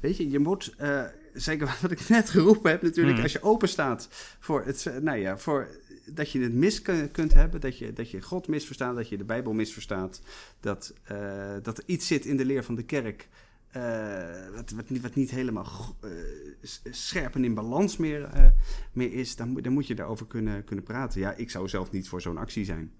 weet 0.01 0.17
je, 0.17 0.29
je 0.29 0.39
moet. 0.39 0.73
eh, 0.77 1.03
zeker 1.33 1.77
wat 1.81 1.91
ik 1.91 2.09
net 2.09 2.29
geroepen 2.29 2.71
heb, 2.71 2.81
natuurlijk. 2.81 3.15
Hmm. 3.15 3.23
Als 3.23 3.31
je 3.33 3.41
open 3.41 3.69
staat 3.69 4.07
voor 4.39 4.65
het. 4.65 4.85
eh, 4.85 4.95
Nou 4.97 5.17
ja, 5.17 5.37
voor. 5.37 5.67
Dat 6.05 6.31
je 6.31 6.39
het 6.39 6.53
mis 6.53 6.81
kun- 6.81 7.11
kunt 7.11 7.33
hebben, 7.33 7.61
dat 7.61 7.77
je, 7.77 7.93
dat 7.93 8.11
je 8.11 8.21
God 8.21 8.47
misverstaat, 8.47 8.95
dat 8.95 9.09
je 9.09 9.17
de 9.17 9.23
Bijbel 9.23 9.53
misverstaat, 9.53 10.21
dat, 10.59 10.93
eh, 11.03 11.53
dat 11.63 11.77
er 11.77 11.83
iets 11.85 12.07
zit 12.07 12.25
in 12.25 12.37
de 12.37 12.45
leer 12.45 12.63
van 12.63 12.75
de 12.75 12.83
kerk 12.83 13.27
eh, 13.71 14.55
wat, 14.55 14.71
wat, 14.71 14.89
niet, 14.89 15.01
wat 15.01 15.15
niet 15.15 15.31
helemaal 15.31 15.95
s- 16.61 16.81
scherp 16.91 17.35
en 17.35 17.43
in 17.43 17.53
balans 17.53 17.97
meer, 17.97 18.23
eh, 18.23 18.47
meer 18.91 19.13
is, 19.13 19.35
dan, 19.35 19.53
dan 19.53 19.73
moet 19.73 19.87
je 19.87 19.95
daarover 19.95 20.27
kunnen, 20.27 20.63
kunnen 20.63 20.85
praten. 20.85 21.19
Ja, 21.19 21.33
ik 21.33 21.49
zou 21.49 21.67
zelf 21.67 21.91
niet 21.91 22.09
voor 22.09 22.21
zo'n 22.21 22.37
actie 22.37 22.65
zijn. 22.65 22.91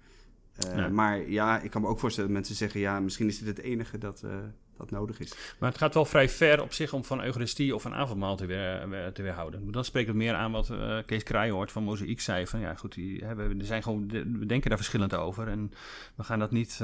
Eh. 0.67 0.87
Maar 0.87 1.29
ja, 1.29 1.59
ik 1.59 1.71
kan 1.71 1.81
me 1.81 1.87
ook 1.87 1.99
voorstellen 1.99 2.29
dat 2.29 2.39
mensen 2.39 2.57
zeggen, 2.57 2.79
ja, 2.79 2.99
misschien 2.99 3.27
is 3.27 3.39
dit 3.39 3.47
het 3.47 3.59
enige 3.65 3.97
dat, 3.97 4.23
eh, 4.23 4.31
dat 4.77 4.91
nodig 4.91 5.19
is. 5.19 5.33
Maar 5.59 5.69
het 5.69 5.77
gaat 5.77 5.93
wel 5.93 6.05
vrij 6.05 6.29
ver 6.29 6.61
op 6.61 6.73
zich 6.73 6.93
om 6.93 7.03
van 7.03 7.23
Eucharistie 7.23 7.75
of 7.75 7.85
een 7.85 7.93
avondmaal 7.93 8.35
te, 8.35 8.45
weer, 8.45 8.93
eh, 8.93 9.07
te 9.07 9.21
weerhouden. 9.21 9.71
Dan 9.71 9.85
spreekt 9.85 10.07
het 10.07 10.15
meer 10.15 10.33
aan 10.33 10.51
wat 10.51 10.71
Kees 11.05 11.23
Kraaienhoort 11.23 11.71
van 11.71 11.83
Mozaïek 11.83 12.21
zei. 12.21 12.47
Van 12.47 12.59
ja, 12.59 12.75
goed, 12.75 12.93
die, 12.93 13.25
hè, 13.25 13.35
we, 13.35 13.55
er 13.59 13.65
zijn 13.65 13.83
gewoon, 13.83 14.07
we 14.39 14.45
denken 14.45 14.69
daar 14.69 14.77
verschillend 14.77 15.13
over. 15.13 15.47
En 15.47 15.71
we 16.15 16.23
gaan 16.23 16.39
dat 16.39 16.51
niet 16.51 16.77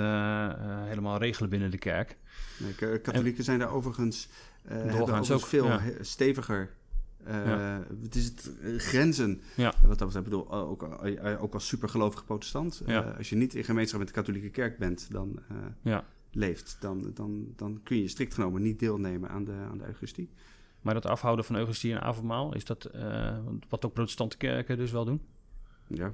helemaal 0.85 1.17
regelen 1.17 1.49
binnen 1.49 1.71
de 1.71 1.77
kerk. 1.77 2.15
Nee, 2.57 2.99
katholieken 2.99 3.43
zijn 3.43 3.59
daar 3.59 3.71
overigens, 3.71 4.29
Doorgaans 4.91 5.31
ook, 5.31 5.45
veel 5.45 5.65
ja. 5.65 5.81
steviger. 6.01 6.69
Eh, 7.25 7.45
Ja. 7.45 7.83
Het 8.01 8.15
is 8.15 8.25
het 8.25 8.51
eh, 8.61 8.77
grenzen. 8.77 9.41
Ja. 9.55 9.73
Wat 9.81 9.97
dat 9.97 10.07
betreft, 10.07 10.23
bedoel, 10.23 10.51
ook, 10.51 10.83
eh, 10.83 11.43
ook 11.43 11.53
als 11.53 11.67
supergelovige 11.67 12.23
protestant. 12.23 12.81
als 13.17 13.29
je 13.29 13.35
niet 13.35 13.55
in 13.55 13.63
gemeenschap 13.63 13.99
met 13.99 14.07
de 14.07 14.13
katholieke 14.13 14.49
kerk 14.49 14.77
bent, 14.77 15.07
dan 15.11 15.39
Ja. 15.81 16.05
leeft, 16.31 16.77
dan, 16.79 17.11
dan, 17.13 17.53
dan 17.55 17.79
kun 17.83 17.97
je 17.97 18.07
strikt 18.07 18.33
genomen 18.33 18.61
niet 18.61 18.79
deelnemen 18.79 19.29
aan 19.29 19.43
de, 19.43 19.51
aan 19.71 19.77
de 19.77 19.85
Eucharistie. 19.85 20.29
Maar 20.81 20.93
dat 20.93 21.05
afhouden 21.05 21.45
van 21.45 21.55
Eucharistie 21.55 21.93
en 21.93 22.01
avondmaal, 22.01 22.55
is 22.55 22.65
dat 22.65 22.89
wat 23.69 23.85
ook 23.85 23.93
protestante 23.93 24.37
kerken 24.37 24.77
dus 24.77 24.91
wel 24.91 25.05
doen? 25.05 25.21
Ja. 25.87 26.13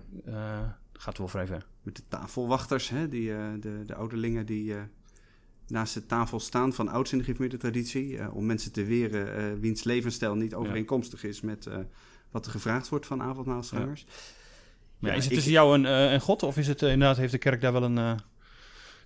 Gaat 0.94 1.18
wel 1.18 1.28
vrij 1.28 1.48
ver. 1.48 1.68
Met 1.82 1.96
de 1.96 2.04
tafelwachters, 2.08 2.90
hè, 2.90 3.08
die, 3.08 3.28
de, 3.60 3.84
de 3.86 3.96
ouderlingen 3.96 4.46
die 4.46 4.74
naast 5.72 5.94
de 5.94 6.06
tafel 6.06 6.40
staan 6.40 6.74
van 6.74 6.88
ouds 6.88 7.12
in 7.12 7.18
de 7.18 7.24
geïnformeerde 7.24 7.62
traditie. 7.62 8.18
eh, 8.18 8.36
om 8.36 8.46
mensen 8.46 8.72
te 8.72 8.84
weren 8.84 9.36
eh, 9.36 9.44
wiens 9.60 9.84
levensstijl 9.84 10.36
niet 10.36 10.54
overeenkomstig 10.54 11.24
is 11.24 11.42
met 11.42 11.66
eh, 11.66 11.78
wat 12.32 12.46
er 12.46 12.52
gevraagd 12.52 12.90
wordt 12.90 13.06
van 13.06 13.22
avondmaalsgangers. 13.22 14.06
Maar 15.00 15.12
ja, 15.12 15.18
is 15.18 15.24
het 15.24 15.32
ik- 15.32 15.38
tussen 15.38 15.54
jou 15.54 15.76
en, 15.76 15.86
en 16.10 16.22
God? 16.22 16.44
Of 16.44 16.58
is 16.58 16.68
het 16.68 16.82
inderdaad, 16.82 17.18
heeft 17.18 17.32
de 17.32 17.38
kerk 17.38 17.62
daar 17.62 17.72
wel 17.74 17.84
een... 17.84 18.20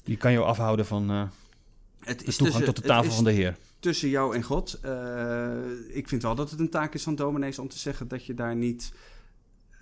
die 0.04 0.18
kan 0.18 0.32
jou 0.32 0.46
afhouden 0.46 0.86
van 0.86 1.10
Het 1.10 1.30
de 2.20 2.26
is 2.26 2.36
toegang 2.36 2.40
tussen- 2.58 2.66
tot 2.66 2.76
de 2.76 2.82
tafel 2.90 3.12
van 3.12 3.24
de 3.24 3.32
Heer? 3.32 3.58
tussen 3.80 4.10
jou 4.10 4.36
en 4.36 4.44
God. 4.44 4.80
Ik 5.88 6.08
vind 6.08 6.22
wel 6.22 6.36
dat 6.36 6.52
het 6.52 6.60
een 6.60 6.70
taak 6.70 6.94
is 6.94 7.04
van 7.04 7.16
dominees 7.16 7.60
om 7.60 7.68
te 7.68 7.78
zeggen 7.80 8.08
dat 8.08 8.26
je 8.26 8.34
daar 8.34 8.56
niet. 8.56 8.92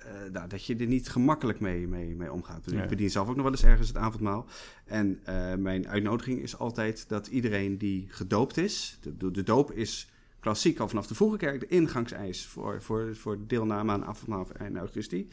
Eh, 0.05 0.31
nou, 0.31 0.47
dat 0.47 0.65
je 0.65 0.75
er 0.75 0.87
niet 0.87 1.09
gemakkelijk 1.09 1.59
mee, 1.59 1.87
mee, 1.87 2.15
mee 2.15 2.31
omgaat. 2.31 2.63
Dus. 2.63 2.73
Ik 2.73 2.89
bedien 2.89 3.09
zelf 3.09 3.27
ook 3.27 3.35
nog 3.35 3.43
wel 3.43 3.51
eens 3.51 3.63
ergens 3.63 3.87
het 3.87 3.97
avondmaal. 3.97 4.45
En 4.85 5.19
eh, 5.23 5.55
mijn 5.55 5.87
uitnodiging 5.87 6.41
is 6.41 6.57
altijd 6.57 7.09
dat 7.09 7.27
iedereen 7.27 7.77
die 7.77 8.05
gedoopt 8.09 8.57
is. 8.57 8.99
De, 9.17 9.43
doop 9.43 9.71
is 9.71 10.09
klassiek 10.39 10.79
al 10.79 10.87
vanaf 10.87 11.07
de 11.07 11.15
vroege 11.15 11.37
kerk 11.37 11.59
de 11.59 11.67
ingangseis 11.67 12.45
voor, 12.45 12.81
voor, 12.81 13.15
voor 13.15 13.37
deelname 13.47 13.91
aan 13.91 14.05
avondmaal 14.05 14.47
en 14.51 14.77
Eucharistie. 14.77 15.27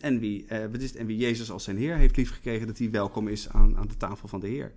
En 0.00 0.18
wie, 0.18 0.46
wat 0.70 0.80
is 0.80 0.88
het? 0.88 0.96
en 0.96 1.06
wie 1.06 1.16
Jezus 1.16 1.50
als 1.50 1.64
zijn 1.64 1.76
Heer 1.76 1.96
heeft 1.96 2.16
liefgekregen, 2.16 2.66
dat 2.66 2.78
hij 2.78 2.90
welkom 2.90 3.28
is 3.28 3.48
aan, 3.48 3.76
aan 3.76 3.88
de 3.88 3.96
tafel 3.96 4.28
van 4.28 4.40
de 4.40 4.48
Heer. 4.48 4.72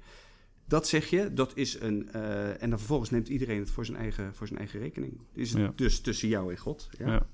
Dat 0.67 0.87
zeg 0.87 1.05
je, 1.05 1.33
dat 1.33 1.51
is 1.55 1.79
een. 1.79 2.11
en 2.59 2.69
dan 2.69 2.79
vervolgens 2.79 3.09
neemt 3.09 3.27
iedereen 3.27 3.59
het 3.59 3.71
voor 3.71 3.85
zijn 3.85 3.97
eigen, 3.97 4.35
voor 4.35 4.47
zijn 4.47 4.59
eigen 4.59 4.79
rekening. 4.79 5.19
Is 5.33 5.49
het 5.49 5.61
Ja. 5.61 5.71
dus 5.75 5.99
tussen 5.99 6.27
jou 6.27 6.51
en 6.51 6.57
God. 6.57 6.89
Ja. 6.97 7.07
Ja. 7.07 7.27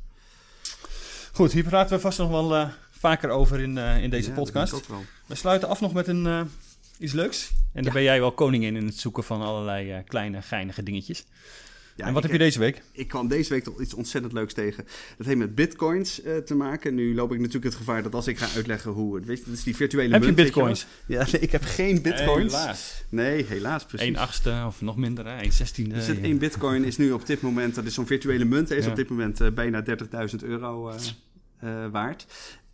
Goed, 1.36 1.52
hier 1.52 1.63
praten 1.63 1.95
we 1.95 2.02
vast 2.02 2.17
nog 2.17 2.30
wel 2.30 2.56
eh, 2.56 2.69
vaker 2.91 3.30
over 3.30 3.60
in, 3.60 3.78
eh, 3.78 4.04
in 4.04 4.10
deze 4.10 4.30
Ja, 4.30 4.36
podcast. 4.36 4.88
We 5.26 5.36
sluiten 5.36 5.67
af 5.67 5.82
nog 5.82 5.93
met 5.93 6.08
een, 6.08 6.26
eh, 6.26 6.41
iets 7.00 7.13
leuks. 7.13 7.52
En 7.74 7.84
daar 7.84 7.93
ben 7.93 8.04
jij 8.04 8.19
wel 8.19 8.32
koning 8.32 8.63
in, 8.63 8.76
in 8.76 8.86
het 8.86 8.98
zoeken 8.98 9.24
van 9.24 9.41
allerlei 9.41 10.04
kleine, 10.08 10.41
geinige 10.41 10.84
dingetjes. 10.84 11.26
Ja, 11.97 12.05
en 12.05 12.13
wat 12.13 12.23
heb 12.23 12.31
je 12.31 12.38
deze 12.38 12.60
week? 12.60 12.81
Ik 12.91 13.08
kwam 13.08 13.27
deze 13.27 13.49
week 13.53 13.63
toch 13.63 13.81
iets 13.81 13.93
ontzettend 13.93 14.34
leuks 14.34 14.53
tegen. 14.53 14.86
Dat 15.17 15.25
heeft 15.27 15.38
met 15.39 15.55
bitcoins 15.55 16.21
eh, 16.21 16.38
te 16.38 16.55
maken. 16.55 16.95
Nu 16.95 17.15
loop 17.15 17.31
ik 17.31 17.38
natuurlijk 17.39 17.65
het 17.65 17.75
gevaar 17.75 18.03
dat 18.03 18.13
als 18.13 18.27
ik 18.27 18.38
ga 18.38 18.47
uitleggen 18.55 18.91
hoe... 18.91 19.15
het- 19.15 19.25
Weet 19.25 19.38
je, 19.38 19.43
dat 19.45 19.53
is 19.53 19.63
die 19.63 19.75
virtuele 19.75 20.12
Heb 20.13 20.19
je 20.21 20.25
munt. 20.25 20.38
bitcoins? 20.38 20.86
Ja, 21.08 21.25
nee, 21.31 21.41
ik 21.41 21.51
heb 21.51 21.63
geen 21.63 22.01
bitcoins. 22.01 22.53
Helaas. 22.53 23.03
Nee, 23.10 23.45
helaas, 23.45 23.86
precies. 23.86 24.08
1 24.08 24.15
achtste 24.15 24.63
of 24.67 24.81
nog 24.81 24.97
minder, 24.97 25.25
hè? 25.25 25.38
1 25.41 25.51
zesttiende. 25.51 25.95
Er 25.95 26.01
zit 26.01 26.21
één 26.21 26.38
bitcoin 26.38 26.84
is 26.84 26.97
nu 26.97 27.12
op 27.12 27.25
dit 27.25 27.41
moment, 27.41 27.75
dat 27.75 27.86
is 27.86 27.93
zo'n 27.93 28.05
virtuele 28.08 28.45
munt, 28.45 28.71
is 28.71 28.84
Ja. 28.86 28.89
op 28.89 28.95
dit 28.95 29.10
moment 29.10 29.41
eh, 29.41 29.51
bijna 29.51 29.84
30.000 30.29 30.43
euro 30.43 30.89
eh, 30.89 30.95
eh, 31.60 31.91
waard. 31.91 32.25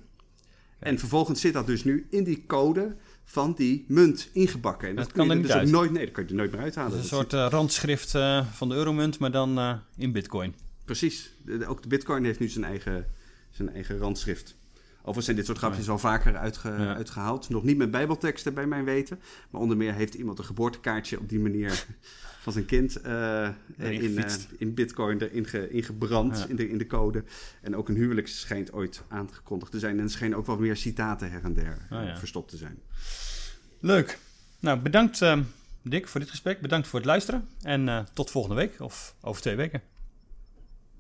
En 0.80 1.00
vervolgens 1.00 1.42
zit 1.42 1.54
dat 1.54 1.66
dus 1.66 1.84
nu 1.84 2.08
in 2.10 2.24
die 2.24 2.44
code 2.48 2.96
van 3.30 3.54
die 3.54 3.86
munt 3.88 4.30
ingebakken. 4.34 4.90
En 4.90 4.96
Dat 4.96 5.12
kan 5.12 5.26
je 5.28 5.34
er 5.34 5.42
dus 5.42 5.56
ook 5.56 5.64
nooit, 5.66 5.92
nee, 5.92 6.06
dat 6.06 6.14
kan 6.14 6.24
je 6.24 6.30
er 6.30 6.36
nooit 6.36 6.52
meer 6.52 6.62
uithalen. 6.62 6.92
Dat 6.92 7.00
is 7.04 7.12
een 7.12 7.18
Dat 7.18 7.30
soort 7.32 7.44
eh, 7.44 7.50
randschrift 7.50 8.16
eh, 8.16 8.46
van 8.52 8.70
de 8.70 8.76
euromunt, 8.76 9.20
maar 9.20 9.32
dan 9.32 9.58
eh, 9.58 9.74
in 9.98 10.12
bitcoin. 10.12 10.56
Precies. 10.86 11.32
De- 11.46 11.58
de- 11.58 11.66
ook 11.66 11.82
de 11.82 11.88
Bitcoin 11.88 12.24
heeft 12.24 12.40
nu 12.40 12.48
zijn 12.48 12.66
eigen, 12.66 13.06
zijn 13.52 13.70
eigen 13.74 13.98
randschrift. 13.98 14.56
Overigens 15.10 15.26
zijn 15.26 15.38
dit 15.38 15.46
soort 15.46 15.58
grapjes 15.58 15.90
al 15.90 16.00
vaker 16.00 16.38
uitge- 16.38 16.70
Ja. 16.70 16.96
uitgehaald. 16.96 17.50
Nog 17.50 17.64
niet 17.64 17.78
met 17.78 17.92
bijbelteksten 17.92 18.54
bij 18.54 18.66
mijn 18.68 18.84
weten. 18.86 19.20
Maar 19.50 19.62
onder 19.62 19.78
meer 19.78 19.94
heeft 19.94 20.14
iemand 20.14 20.40
een 20.40 20.46
geboortekaartje 20.46 21.20
op 21.20 21.30
die 21.30 21.40
manier 21.40 21.86
van 22.44 22.54
zijn 22.54 22.66
kind 22.66 22.96
eh, 23.02 23.50
in, 23.78 24.18
eh, 24.18 24.34
in 24.58 24.74
bitcoin 24.74 25.22
erin, 25.22 25.46
ge- 25.46 25.70
in 25.72 25.84
gebrand 25.84 26.38
Ja. 26.38 26.46
in, 26.48 26.56
de, 26.56 26.70
in 26.70 26.78
de 26.78 26.88
code. 26.88 27.24
En 27.62 27.76
ook 27.76 27.90
een 27.90 27.96
huwelijk 27.96 28.28
schijnt 28.28 28.74
ooit 28.74 29.02
aangekondigd 29.08 29.72
te 29.72 29.80
zijn. 29.80 29.98
En 29.98 30.04
er 30.04 30.10
schijnen 30.10 30.38
ook 30.38 30.46
wel 30.46 30.58
meer 30.58 30.76
citaten 30.78 31.32
her 31.32 31.44
en 31.44 31.54
der 31.54 31.86
eh, 31.90 32.18
verstopt 32.18 32.50
te 32.50 32.58
zijn. 32.58 32.80
Leuk. 33.80 34.20
Nou, 34.60 34.80
bedankt 34.80 35.22
eh, 35.22 35.40
Dick 35.82 36.08
voor 36.08 36.20
dit 36.20 36.30
gesprek. 36.30 36.62
Bedankt 36.62 36.88
voor 36.88 37.00
het 37.00 37.08
luisteren. 37.08 37.48
En 37.62 38.08
tot 38.14 38.32
volgende 38.32 38.56
week 38.56 38.80
of 38.80 39.16
over 39.22 39.42
twee 39.42 39.56
weken. 39.56 39.82